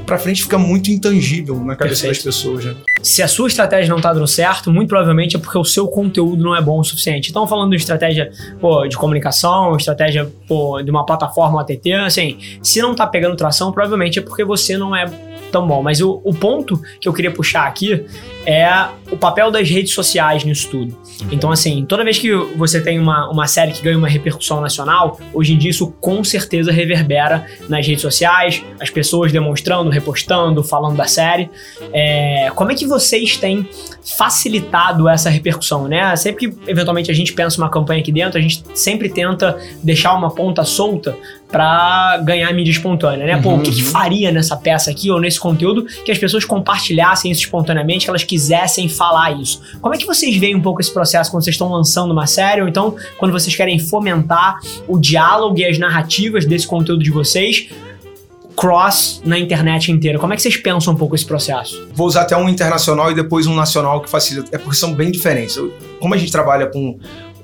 para 0.06 0.18
frente 0.18 0.44
fica 0.44 0.58
muito 0.58 0.92
intangível 0.92 1.56
na 1.56 1.76
cabeça 1.76 2.04
Perfeito. 2.04 2.26
das 2.26 2.36
pessoas. 2.36 2.66
Né? 2.66 2.76
Se 3.02 3.22
a 3.24 3.28
sua 3.28 3.48
estratégia 3.48 3.94
não 3.94 4.02
tá 4.02 4.14
dando 4.14 4.28
certo, 4.28 4.72
muito 4.72 4.90
provavelmente 4.90 5.36
é 5.36 5.40
porque 5.40 5.58
o 5.58 5.64
seu 5.64 5.88
conteúdo 5.88 6.44
não 6.44 6.56
é 6.56 6.62
bom 6.62 6.80
o 6.80 6.84
suficiente. 6.84 7.30
Então, 7.30 7.48
falando 7.48 7.72
de 7.72 7.78
estratégia 7.78 8.32
pô, 8.60 8.88
de 8.88 8.98
comunicação, 8.98 9.76
estratégia 9.76 10.30
pô, 10.48 10.82
de 10.82 10.92
uma 10.92 11.06
plataforma 11.06 11.62
ATT, 11.62 11.94
assim, 11.94 12.38
se 12.62 12.82
não 12.82 12.96
tá 12.96 13.08
pegando 13.08 13.36
tração, 13.36 13.72
provavelmente 13.72 14.20
é 14.20 14.22
porque 14.22 14.44
você 14.44 14.78
não 14.78 14.96
é 14.96 15.06
tão 15.52 15.68
bom. 15.68 15.84
Mas 15.84 16.02
o, 16.02 16.22
o 16.24 16.34
ponto 16.34 16.82
que 17.00 17.08
eu 17.08 17.14
queria 17.14 17.32
puxar 17.32 17.68
aqui 17.68 18.06
é 18.46 18.88
o 19.12 19.18
papel 19.18 19.52
das 19.52 19.70
redes 19.70 19.94
sociais 19.94 20.44
nisso 20.44 20.70
tudo. 20.70 20.98
Então, 21.32 21.52
assim, 21.52 21.86
toda 21.86 22.04
vez 22.04 22.18
que 22.18 22.34
você 22.34 22.82
tem 22.82 23.00
uma, 23.00 23.30
uma 23.30 23.48
série 23.48 23.72
que 23.72 23.82
ganha 23.82 23.98
uma 23.98 24.08
repercussão 24.08 24.62
nacional, 24.62 25.20
hoje 25.34 25.54
em 25.54 25.58
dia 25.58 25.70
isso 25.70 25.94
com 26.00 26.24
certeza 26.24 26.72
reverbera 26.72 27.46
nas 27.70 27.86
redes 27.86 28.02
sociais, 28.02 28.64
as 28.80 28.90
pessoas 28.90 29.32
demonstrando, 29.32 29.90
repostando, 29.90 30.64
falando 30.64 30.96
da 30.96 31.06
série. 31.06 31.50
É, 31.94 32.52
como 32.56 32.72
é 32.72 32.76
que 32.76 32.88
vocês 32.88 33.38
têm 33.38 33.68
facilitado 34.18 35.08
essa 35.08 35.30
repercussão, 35.30 35.88
né? 35.88 36.16
Sempre 36.16 36.50
que 36.50 36.70
eventualmente 36.70 37.12
a 37.12 37.14
gente 37.14 37.34
pensa 37.34 37.62
uma 37.62 37.70
campanha 37.70 38.02
aqui 38.02 38.12
dentro, 38.12 38.40
a 38.40 38.42
gente 38.42 38.64
sempre 38.74 39.10
tenta 39.10 39.58
deixar 39.84 40.14
uma 40.14 40.32
ponta 40.32 40.64
solta 40.64 41.16
para 41.52 42.18
ganhar 42.24 42.52
mídia 42.54 42.72
espontânea, 42.72 43.26
né? 43.26 43.42
Pô, 43.42 43.50
uhum, 43.50 43.58
o 43.58 43.62
que, 43.62 43.72
que, 43.72 43.84
uhum. 43.84 43.90
faria 43.90 44.32
nessa 44.32 44.56
peça 44.56 44.90
aqui 44.90 45.12
ou 45.12 45.20
nesse 45.20 45.40
conteúdo 45.40 45.86
que 46.06 46.12
as 46.12 46.18
pessoas 46.18 46.46
compartilhassem 46.46 47.30
isso 47.32 47.42
espontaneamente, 47.42 48.06
que 48.06 48.10
elas 48.10 48.24
quisessem 48.24 48.88
falar 48.88 49.32
isso? 49.40 49.62
Como 49.82 49.94
é 49.94 49.98
que 49.98 50.06
vocês 50.06 50.36
veem 50.38 50.56
um 50.56 50.62
pouco 50.62 50.80
esse 50.80 50.94
processo 50.94 51.30
quando 51.30 51.44
vocês 51.44 51.56
estão 51.56 51.70
lançando 51.70 52.12
uma 52.12 52.26
série 52.26 52.62
ou 52.62 52.68
então 52.68 52.96
quando 53.18 53.32
vocês 53.32 53.56
querem 53.56 53.78
fomentar 53.78 54.60
o 54.88 54.98
diálogo 54.98 55.60
e 55.60 55.66
as 55.66 55.78
narrativas 55.78 56.46
desse 56.46 56.66
conteúdo 56.66 57.04
de 57.04 57.12
vocês? 57.12 57.68
cross 58.56 59.22
na 59.26 59.40
internet 59.40 59.92
inteira. 59.92 60.20
Como 60.20 60.34
é 60.34 60.36
que 60.36 60.42
vocês 60.42 60.56
pensam 60.58 60.94
um 60.94 60.96
pouco 60.96 61.16
esse 61.16 61.26
processo? 61.26 61.88
Vou 61.94 62.06
usar 62.06 62.22
até 62.22 62.38
um 62.38 62.48
internacional 62.48 63.10
e 63.10 63.16
depois 63.16 63.48
um 63.48 63.56
nacional 63.56 64.02
que 64.02 64.10
facilita. 64.10 64.50
É 64.52 64.58
porque 64.58 64.76
são 64.76 64.94
bem 64.94 65.10
diferentes. 65.10 65.58
Como 66.00 66.14
a 66.14 66.18
gente 66.18 66.32
trabalha 66.32 66.68
com 66.68 67.00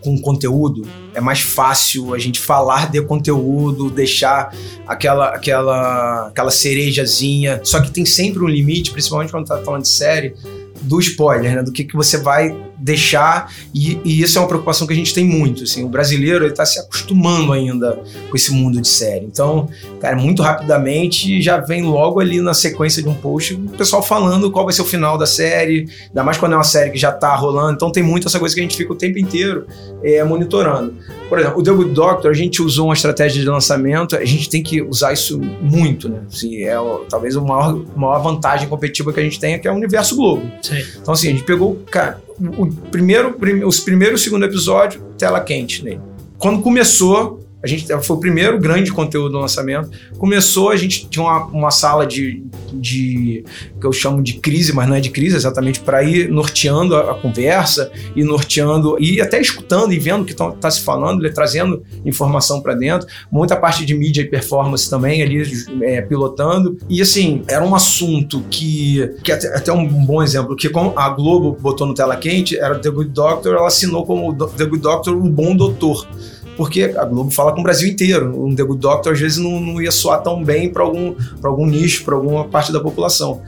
com 0.07 0.21
conteúdo, 0.21 0.87
é 1.13 1.19
mais 1.19 1.41
fácil 1.41 2.13
a 2.13 2.17
gente 2.17 2.39
falar 2.39 2.89
de 2.89 3.01
conteúdo, 3.01 3.89
deixar 3.89 4.55
aquela, 4.87 5.29
aquela, 5.29 6.27
aquela 6.27 6.49
cerejazinha. 6.49 7.59
Só 7.63 7.81
que 7.81 7.91
tem 7.91 8.05
sempre 8.05 8.41
um 8.41 8.47
limite, 8.47 8.91
principalmente 8.91 9.31
quando 9.31 9.45
tá 9.45 9.57
falando 9.57 9.81
de 9.81 9.89
série, 9.89 10.33
do 10.81 10.99
spoiler, 10.99 11.55
né? 11.55 11.63
Do 11.63 11.73
que, 11.73 11.83
que 11.83 11.95
você 11.95 12.17
vai 12.17 12.55
deixar, 12.77 13.51
e, 13.73 13.99
e, 14.03 14.21
isso 14.21 14.37
é 14.37 14.41
uma 14.41 14.47
preocupação 14.47 14.85
que 14.85 14.93
a 14.93 14.95
gente 14.95 15.13
tem 15.13 15.25
muito, 15.25 15.63
assim, 15.63 15.83
o 15.83 15.89
brasileiro 15.89 16.45
ele 16.45 16.53
tá 16.53 16.65
se 16.65 16.79
acostumando 16.79 17.51
ainda 17.51 17.99
com 18.29 18.35
esse 18.35 18.51
mundo 18.51 18.79
de 18.79 18.87
série, 18.87 19.25
então, 19.25 19.69
cara, 19.99 20.15
muito 20.15 20.41
rapidamente 20.41 21.41
já 21.41 21.57
vem 21.57 21.83
logo 21.83 22.19
ali 22.19 22.41
na 22.41 22.53
sequência 22.53 23.01
de 23.01 23.09
um 23.09 23.13
post 23.13 23.55
o 23.55 23.69
pessoal 23.77 24.03
falando 24.03 24.51
qual 24.51 24.65
vai 24.65 24.73
ser 24.73 24.81
o 24.81 24.85
final 24.85 25.17
da 25.17 25.25
série, 25.25 25.89
ainda 26.09 26.23
mais 26.23 26.37
quando 26.37 26.53
é 26.53 26.55
uma 26.55 26.63
série 26.63 26.91
que 26.91 26.97
já 26.97 27.11
tá 27.11 27.35
rolando, 27.35 27.73
então 27.73 27.91
tem 27.91 28.03
muito 28.03 28.27
essa 28.27 28.39
coisa 28.39 28.53
que 28.53 28.61
a 28.61 28.63
gente 28.63 28.77
fica 28.77 28.93
o 28.93 28.95
tempo 28.95 29.17
inteiro 29.17 29.65
é, 30.03 30.23
monitorando. 30.23 30.95
Por 31.27 31.39
exemplo, 31.39 31.59
o 31.59 31.63
The 31.63 31.71
Good 31.71 31.91
Doctor, 31.91 32.31
a 32.31 32.33
gente 32.33 32.61
usou 32.61 32.87
uma 32.87 32.93
estratégia 32.93 33.41
de 33.41 33.49
lançamento, 33.49 34.15
a 34.15 34.23
gente 34.23 34.49
tem 34.49 34.63
que 34.63 34.81
usar 34.81 35.13
isso 35.13 35.39
muito, 35.39 36.07
né, 36.07 36.21
assim, 36.31 36.63
é 36.63 36.75
talvez 37.09 37.35
a 37.35 37.41
maior, 37.41 37.81
maior 37.95 38.19
vantagem 38.19 38.67
competitiva 38.69 39.11
que 39.11 39.19
a 39.19 39.23
gente 39.23 39.39
tem 39.39 39.53
é 39.53 39.59
que 39.59 39.67
é 39.67 39.71
o 39.71 39.75
universo 39.75 40.15
Globo. 40.15 40.43
Sim. 40.61 40.83
Então, 41.01 41.13
assim, 41.13 41.27
a 41.29 41.31
gente 41.31 41.43
pegou, 41.43 41.75
cara, 41.89 42.21
o 42.39 42.67
primeiro, 42.67 43.35
os 43.65 43.79
primeiros 43.79 44.21
e 44.21 44.23
segundo 44.25 44.45
episódio, 44.45 45.01
tela 45.17 45.39
quente 45.39 45.83
nele. 45.83 46.01
Quando 46.37 46.61
começou, 46.61 47.46
a 47.67 47.69
gente 47.69 47.85
foi 48.05 48.15
o 48.15 48.19
primeiro 48.19 48.57
grande 48.57 48.91
conteúdo 48.91 49.33
do 49.33 49.39
lançamento. 49.39 49.91
Começou, 50.17 50.69
a 50.69 50.75
gente 50.77 51.07
tinha 51.09 51.23
uma, 51.23 51.45
uma 51.47 51.71
sala 51.71 52.07
de, 52.07 52.41
de 52.73 53.43
que 53.79 53.85
eu 53.85 53.91
chamo 53.91 54.23
de 54.23 54.35
crise, 54.35 54.73
mas 54.73 54.87
não 54.87 54.95
é 54.95 55.01
de 55.01 55.09
crise, 55.09 55.35
exatamente 55.35 55.81
para 55.81 56.01
ir 56.01 56.29
norteando 56.29 56.95
a, 56.95 57.11
a, 57.11 57.15
conversa 57.15 57.91
e 58.15 58.23
norteando 58.23 58.97
e 58.99 59.19
até 59.19 59.41
escutando 59.41 59.91
e 59.91 59.99
vendo 59.99 60.21
o 60.21 60.25
que 60.25 60.31
está 60.31 60.71
se 60.71 60.81
falando, 60.81 61.25
ele, 61.25 61.33
trazendo 61.33 61.83
informação 62.05 62.61
para 62.61 62.73
dentro. 62.73 63.07
Muita 63.29 63.55
parte 63.57 63.85
de 63.85 63.93
mídia 63.93 64.21
e 64.21 64.25
performance 64.25 64.89
também 64.89 65.21
ali 65.21 65.43
é, 65.81 66.01
pilotando. 66.01 66.77
E 66.89 67.01
assim, 67.01 67.41
era 67.49 67.65
um 67.65 67.75
assunto 67.75 68.43
que, 68.49 69.13
que 69.23 69.31
até, 69.31 69.55
até 69.55 69.73
um 69.73 69.85
bom 69.87 70.23
exemplo, 70.23 70.55
que 70.55 70.69
como 70.69 70.97
a 70.97 71.09
Globo 71.09 71.57
botou 71.59 71.85
no 71.85 71.93
tela 71.93 72.15
quente, 72.15 72.57
era 72.57 72.79
The 72.79 72.89
Good 72.89 73.11
Doctor, 73.11 73.55
ela 73.55 73.67
assinou 73.67 74.05
como 74.05 74.33
The 74.33 74.65
Good 74.65 74.81
Doctor, 74.81 75.17
o 75.17 75.29
bom 75.29 75.55
doutor 75.55 76.07
porque 76.57 76.95
a 76.97 77.05
Globo 77.05 77.29
fala 77.31 77.53
com 77.53 77.61
o 77.61 77.63
Brasil 77.63 77.87
inteiro. 77.87 78.43
Um 78.43 78.53
The 78.53 78.63
Good 78.63 78.81
Doctor 78.81 79.13
às 79.13 79.19
vezes 79.19 79.37
não, 79.37 79.61
não 79.61 79.81
ia 79.81 79.91
soar 79.91 80.21
tão 80.23 80.43
bem 80.43 80.69
para 80.69 80.83
algum, 80.83 81.15
algum 81.41 81.65
nicho, 81.65 82.03
para 82.03 82.15
alguma 82.15 82.45
parte 82.45 82.73
da 82.73 82.79
população. 82.79 83.41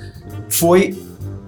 Foi 0.48 0.96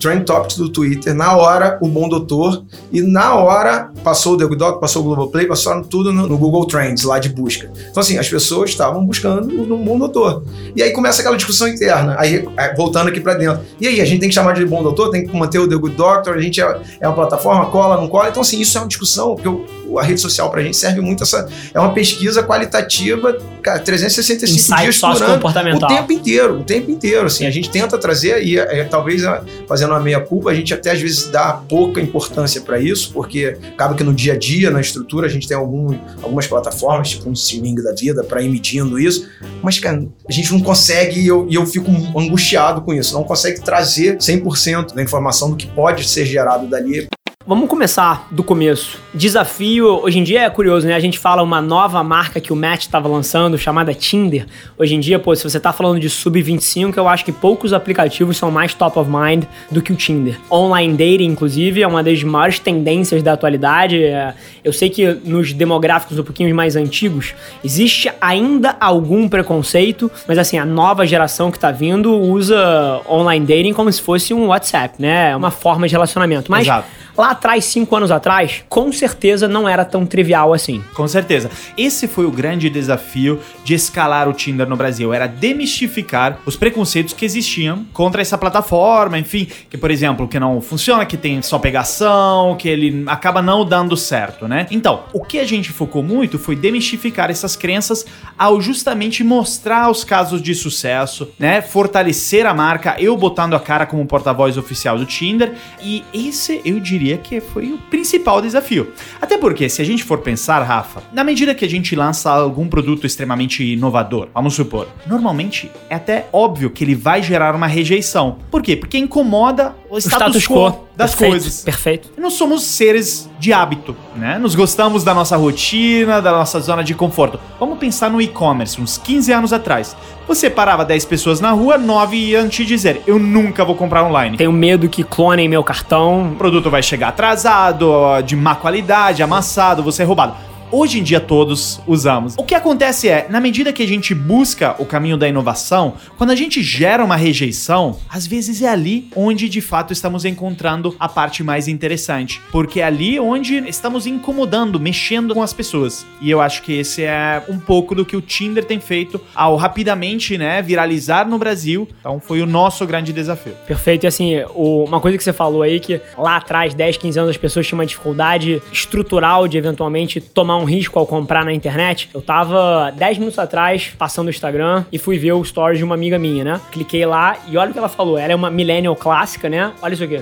Trend 0.01 0.25
Topics 0.25 0.57
do 0.57 0.67
Twitter, 0.69 1.13
na 1.13 1.35
hora, 1.37 1.77
o 1.81 1.87
Bom 1.87 2.09
Doutor, 2.09 2.63
e 2.91 3.01
na 3.01 3.35
hora 3.35 3.91
passou 4.03 4.33
o 4.33 4.37
Doctor, 4.37 4.79
passou 4.79 5.01
o 5.01 5.05
Globoplay, 5.05 5.45
passaram 5.45 5.83
tudo 5.83 6.11
no, 6.11 6.27
no, 6.27 6.37
Google 6.37 6.65
Trends, 6.65 7.03
lá 7.03 7.19
de 7.19 7.29
busca. 7.29 7.71
Então, 7.89 8.01
assim, 8.01 8.17
as 8.17 8.27
pessoas 8.27 8.71
estavam 8.71 9.05
buscando 9.05 9.47
um 9.61 9.83
Bom 9.83 9.99
Doutor. 9.99 10.43
E 10.75 10.81
aí 10.81 10.91
começa 10.91 11.21
aquela 11.21 11.37
discussão 11.37 11.67
interna, 11.67 12.15
aí 12.17 12.45
voltando 12.75 13.09
aqui 13.09 13.19
para 13.19 13.35
dentro. 13.35 13.61
E 13.79 13.87
aí, 13.87 14.01
a 14.01 14.05
gente 14.05 14.19
tem 14.19 14.29
que 14.29 14.35
chamar 14.35 14.53
de 14.53 14.65
Bom 14.65 14.81
Doutor, 14.81 15.11
tem 15.11 15.25
que 15.25 15.35
manter 15.35 15.59
o 15.59 15.69
The 15.69 15.75
Good 15.75 15.95
Doctor, 15.95 16.33
a 16.33 16.41
gente 16.41 16.59
é, 16.59 16.81
é 16.99 17.07
uma 17.07 17.15
plataforma, 17.15 17.67
cola, 17.67 17.97
não 17.97 18.07
cola. 18.07 18.29
Então, 18.29 18.41
assim, 18.41 18.59
isso 18.59 18.77
é 18.77 18.81
uma 18.81 18.87
discussão 18.87 19.35
que 19.35 19.47
eu 19.47 19.65
a 19.99 20.03
rede 20.03 20.21
social 20.21 20.49
pra 20.49 20.61
gente 20.61 20.77
serve 20.77 21.01
muito 21.01 21.23
essa. 21.23 21.47
É 21.73 21.79
uma 21.79 21.93
pesquisa 21.93 22.43
qualitativa, 22.43 23.37
cara, 23.61 23.79
365 23.79 24.59
Insight 24.59 24.81
dias 24.81 24.99
por 24.99 25.23
ano. 25.23 25.41
O 25.85 25.87
tempo 25.87 26.11
inteiro, 26.11 26.59
o 26.59 26.63
tempo 26.63 26.91
inteiro. 26.91 27.25
Assim, 27.25 27.45
a 27.45 27.51
gente 27.51 27.69
tenta 27.69 27.97
trazer, 27.97 28.43
e 28.43 28.57
é, 28.57 28.83
talvez 28.83 29.21
fazendo 29.67 29.91
uma 29.91 29.99
meia-culpa, 29.99 30.51
a 30.51 30.53
gente 30.53 30.73
até 30.73 30.91
às 30.91 31.01
vezes 31.01 31.27
dá 31.27 31.53
pouca 31.53 32.01
importância 32.01 32.61
para 32.61 32.79
isso, 32.79 33.11
porque 33.13 33.57
acaba 33.73 33.95
que 33.95 34.03
no 34.03 34.13
dia 34.13 34.33
a 34.33 34.37
dia, 34.37 34.69
na 34.69 34.81
estrutura, 34.81 35.27
a 35.27 35.29
gente 35.29 35.47
tem 35.47 35.55
algum, 35.55 35.97
algumas 36.21 36.47
plataformas, 36.47 37.09
tipo 37.09 37.29
um 37.29 37.33
streaming 37.33 37.75
da 37.75 37.93
vida, 37.93 38.23
para 38.23 38.41
ir 38.41 38.49
medindo 38.49 38.99
isso. 38.99 39.27
Mas, 39.61 39.79
cara, 39.79 40.05
a 40.27 40.31
gente 40.31 40.51
não 40.51 40.61
consegue, 40.61 41.19
e 41.19 41.27
eu, 41.27 41.47
e 41.49 41.55
eu 41.55 41.65
fico 41.65 41.89
angustiado 42.17 42.81
com 42.81 42.93
isso, 42.93 43.13
não 43.13 43.23
consegue 43.23 43.61
trazer 43.61 44.17
100% 44.17 44.93
da 44.93 45.01
informação 45.01 45.51
do 45.51 45.55
que 45.55 45.67
pode 45.67 46.07
ser 46.07 46.25
gerado 46.25 46.67
dali. 46.67 47.07
Vamos 47.51 47.67
começar 47.67 48.29
do 48.31 48.45
começo. 48.45 48.97
Desafio, 49.13 49.85
hoje 49.85 50.19
em 50.19 50.23
dia 50.23 50.43
é 50.43 50.49
curioso, 50.49 50.87
né? 50.87 50.95
A 50.95 50.99
gente 51.01 51.19
fala 51.19 51.43
uma 51.43 51.61
nova 51.61 52.01
marca 52.01 52.39
que 52.39 52.53
o 52.53 52.55
Matt 52.55 52.83
estava 52.83 53.09
lançando, 53.09 53.57
chamada 53.57 53.93
Tinder. 53.93 54.45
Hoje 54.77 54.95
em 54.95 55.01
dia, 55.01 55.19
pô, 55.19 55.35
se 55.35 55.43
você 55.43 55.59
tá 55.59 55.73
falando 55.73 55.99
de 55.99 56.09
sub-25, 56.09 56.95
eu 56.95 57.09
acho 57.09 57.25
que 57.25 57.31
poucos 57.33 57.73
aplicativos 57.73 58.37
são 58.37 58.49
mais 58.49 58.73
top 58.73 58.97
of 58.97 59.11
mind 59.11 59.43
do 59.69 59.81
que 59.81 59.91
o 59.91 59.97
Tinder. 59.97 60.39
Online 60.49 60.93
dating, 60.93 61.25
inclusive, 61.25 61.81
é 61.81 61.87
uma 61.87 62.01
das 62.01 62.23
maiores 62.23 62.57
tendências 62.57 63.21
da 63.21 63.33
atualidade. 63.33 64.01
É, 64.01 64.33
eu 64.63 64.71
sei 64.71 64.89
que 64.89 65.05
nos 65.25 65.51
demográficos 65.51 66.17
um 66.17 66.23
pouquinho 66.23 66.55
mais 66.55 66.77
antigos, 66.77 67.35
existe 67.61 68.09
ainda 68.21 68.77
algum 68.79 69.27
preconceito, 69.27 70.09
mas 70.25 70.37
assim, 70.37 70.57
a 70.57 70.63
nova 70.63 71.05
geração 71.05 71.51
que 71.51 71.59
tá 71.59 71.69
vindo 71.69 72.17
usa 72.17 73.01
online 73.09 73.45
dating 73.45 73.73
como 73.73 73.91
se 73.91 74.01
fosse 74.01 74.33
um 74.33 74.47
WhatsApp, 74.47 75.01
né? 75.01 75.31
É 75.31 75.35
uma 75.35 75.51
forma 75.51 75.85
de 75.85 75.93
relacionamento. 75.93 76.49
Mas 76.49 76.65
Exato 76.65 77.00
lá 77.17 77.31
atrás, 77.31 77.65
cinco 77.65 77.95
anos 77.95 78.11
atrás, 78.11 78.63
com 78.69 78.91
certeza 78.91 79.47
não 79.47 79.67
era 79.67 79.85
tão 79.85 80.05
trivial 80.05 80.53
assim. 80.53 80.83
Com 80.93 81.07
certeza. 81.07 81.49
Esse 81.77 82.07
foi 82.07 82.25
o 82.25 82.31
grande 82.31 82.69
desafio 82.69 83.39
de 83.63 83.73
escalar 83.73 84.27
o 84.27 84.33
Tinder 84.33 84.67
no 84.67 84.75
Brasil, 84.75 85.13
era 85.13 85.27
demistificar 85.27 86.39
os 86.45 86.55
preconceitos 86.55 87.13
que 87.13 87.25
existiam 87.25 87.85
contra 87.93 88.21
essa 88.21 88.37
plataforma, 88.37 89.17
enfim, 89.17 89.47
que 89.69 89.77
por 89.77 89.91
exemplo, 89.91 90.27
que 90.27 90.39
não 90.39 90.61
funciona, 90.61 91.05
que 91.05 91.17
tem 91.17 91.41
só 91.41 91.59
pegação, 91.59 92.55
que 92.57 92.67
ele 92.67 93.03
acaba 93.07 93.41
não 93.41 93.65
dando 93.65 93.95
certo, 93.97 94.47
né? 94.47 94.67
Então, 94.71 95.03
o 95.13 95.23
que 95.23 95.39
a 95.39 95.45
gente 95.45 95.71
focou 95.71 96.03
muito 96.03 96.39
foi 96.39 96.55
demistificar 96.55 97.29
essas 97.29 97.55
crenças 97.55 98.05
ao 98.37 98.61
justamente 98.61 99.23
mostrar 99.23 99.89
os 99.89 100.03
casos 100.03 100.41
de 100.41 100.53
sucesso, 100.55 101.31
né? 101.37 101.61
Fortalecer 101.61 102.45
a 102.45 102.53
marca, 102.53 102.95
eu 102.99 103.15
botando 103.17 103.55
a 103.55 103.59
cara 103.59 103.85
como 103.85 104.05
porta-voz 104.05 104.57
oficial 104.57 104.97
do 104.97 105.05
Tinder, 105.05 105.53
e 105.81 106.03
esse 106.13 106.61
eu 106.63 106.79
diria 106.79 107.10
que 107.17 107.39
foi 107.39 107.71
o 107.71 107.77
principal 107.89 108.41
desafio. 108.41 108.91
Até 109.21 109.37
porque, 109.37 109.69
se 109.69 109.81
a 109.81 109.85
gente 109.85 110.03
for 110.03 110.19
pensar, 110.19 110.61
Rafa, 110.63 111.03
na 111.11 111.23
medida 111.23 111.55
que 111.55 111.65
a 111.65 111.69
gente 111.69 111.95
lança 111.95 112.29
algum 112.29 112.67
produto 112.67 113.05
extremamente 113.05 113.63
inovador, 113.63 114.29
vamos 114.33 114.53
supor, 114.53 114.87
normalmente 115.05 115.71
é 115.89 115.95
até 115.95 116.27
óbvio 116.31 116.69
que 116.69 116.83
ele 116.83 116.95
vai 116.95 117.21
gerar 117.21 117.55
uma 117.55 117.67
rejeição. 117.67 118.37
Por 118.49 118.61
quê? 118.61 118.75
Porque 118.75 118.97
incomoda 118.97 119.75
o 119.91 119.97
status, 119.97 120.37
status 120.37 120.47
quo, 120.47 120.71
quo 120.71 120.87
das 120.95 121.11
perfeito, 121.11 121.31
coisas. 121.31 121.63
Perfeito. 121.65 122.09
Nós 122.17 122.33
somos 122.33 122.63
seres 122.63 123.29
de 123.37 123.51
hábito, 123.51 123.93
né? 124.15 124.39
Nos 124.39 124.55
gostamos 124.55 125.03
da 125.03 125.13
nossa 125.13 125.35
rotina, 125.35 126.21
da 126.21 126.31
nossa 126.31 126.61
zona 126.61 126.81
de 126.81 126.95
conforto. 126.95 127.37
Vamos 127.59 127.77
pensar 127.77 128.09
no 128.09 128.21
e-commerce, 128.21 128.79
uns 128.79 128.97
15 128.97 129.33
anos 129.33 129.51
atrás. 129.51 129.93
Você 130.29 130.49
parava 130.49 130.85
10 130.85 131.03
pessoas 131.03 131.41
na 131.41 131.51
rua, 131.51 131.77
9 131.77 132.15
iam 132.15 132.47
te 132.47 132.65
dizer: 132.65 133.01
Eu 133.05 133.19
nunca 133.19 133.65
vou 133.65 133.75
comprar 133.75 134.05
online. 134.05 134.37
Tenho 134.37 134.53
medo 134.53 134.87
que 134.87 135.03
clonem 135.03 135.49
meu 135.49 135.61
cartão. 135.61 136.31
O 136.31 136.35
produto 136.37 136.69
vai 136.69 136.81
chegar 136.81 137.09
atrasado, 137.09 137.91
de 138.25 138.37
má 138.37 138.55
qualidade, 138.55 139.21
amassado, 139.21 139.83
você 139.83 140.03
é 140.03 140.05
roubado 140.05 140.50
hoje 140.71 140.99
em 140.99 141.03
dia 141.03 141.19
todos 141.19 141.79
usamos. 141.85 142.35
O 142.37 142.43
que 142.43 142.55
acontece 142.55 143.09
é, 143.09 143.27
na 143.29 143.39
medida 143.39 143.73
que 143.73 143.83
a 143.83 143.87
gente 143.87 144.13
busca 144.13 144.75
o 144.79 144.85
caminho 144.85 145.17
da 145.17 145.27
inovação, 145.27 145.95
quando 146.17 146.31
a 146.31 146.35
gente 146.35 146.63
gera 146.63 147.03
uma 147.03 147.15
rejeição, 147.15 147.99
às 148.09 148.25
vezes 148.25 148.61
é 148.61 148.67
ali 148.67 149.09
onde 149.15 149.49
de 149.49 149.61
fato 149.61 149.93
estamos 149.93 150.25
encontrando 150.25 150.95
a 150.99 151.09
parte 151.09 151.43
mais 151.43 151.67
interessante, 151.67 152.41
porque 152.51 152.79
é 152.79 152.83
ali 152.83 153.19
onde 153.19 153.57
estamos 153.67 154.07
incomodando, 154.07 154.79
mexendo 154.79 155.33
com 155.33 155.41
as 155.41 155.53
pessoas. 155.53 156.05
E 156.21 156.29
eu 156.29 156.41
acho 156.41 156.63
que 156.63 156.73
esse 156.73 157.03
é 157.03 157.43
um 157.49 157.59
pouco 157.59 157.93
do 157.93 158.05
que 158.05 158.15
o 158.15 158.21
Tinder 158.21 158.63
tem 158.63 158.79
feito 158.79 159.19
ao 159.35 159.55
rapidamente, 159.55 160.37
né, 160.37 160.61
viralizar 160.61 161.27
no 161.27 161.37
Brasil. 161.37 161.87
Então 161.99 162.19
foi 162.19 162.41
o 162.41 162.45
nosso 162.45 162.85
grande 162.85 163.11
desafio. 163.11 163.53
Perfeito. 163.67 164.05
E 164.05 164.07
assim, 164.07 164.43
uma 164.55 164.99
coisa 164.99 165.17
que 165.17 165.23
você 165.23 165.33
falou 165.33 165.61
aí 165.61 165.79
que 165.79 165.99
lá 166.17 166.37
atrás, 166.37 166.73
10, 166.73 166.97
15 166.97 167.19
anos, 167.19 167.31
as 167.31 167.37
pessoas 167.37 167.67
tinham 167.67 167.79
uma 167.79 167.85
dificuldade 167.85 168.61
estrutural 168.71 169.47
de 169.47 169.57
eventualmente 169.57 170.21
tomar 170.21 170.57
um 170.57 170.60
risco 170.63 170.97
ao 170.99 171.05
comprar 171.05 171.45
na 171.45 171.53
internet, 171.53 172.09
eu 172.13 172.21
tava 172.21 172.91
10 172.91 173.17
minutos 173.17 173.39
atrás 173.39 173.93
passando 173.97 174.27
o 174.27 174.29
Instagram 174.29 174.85
e 174.91 174.97
fui 174.97 175.17
ver 175.17 175.33
o 175.33 175.43
stories 175.43 175.77
de 175.77 175.83
uma 175.83 175.95
amiga 175.95 176.17
minha, 176.17 176.43
né? 176.43 176.61
Cliquei 176.71 177.05
lá 177.05 177.37
e 177.47 177.57
olha 177.57 177.69
o 177.69 177.73
que 177.73 177.79
ela 177.79 177.89
falou. 177.89 178.17
Ela 178.17 178.33
é 178.33 178.35
uma 178.35 178.49
millennial 178.49 178.95
clássica, 178.95 179.49
né? 179.49 179.71
Olha 179.81 179.93
isso 179.93 180.03
aqui. 180.03 180.21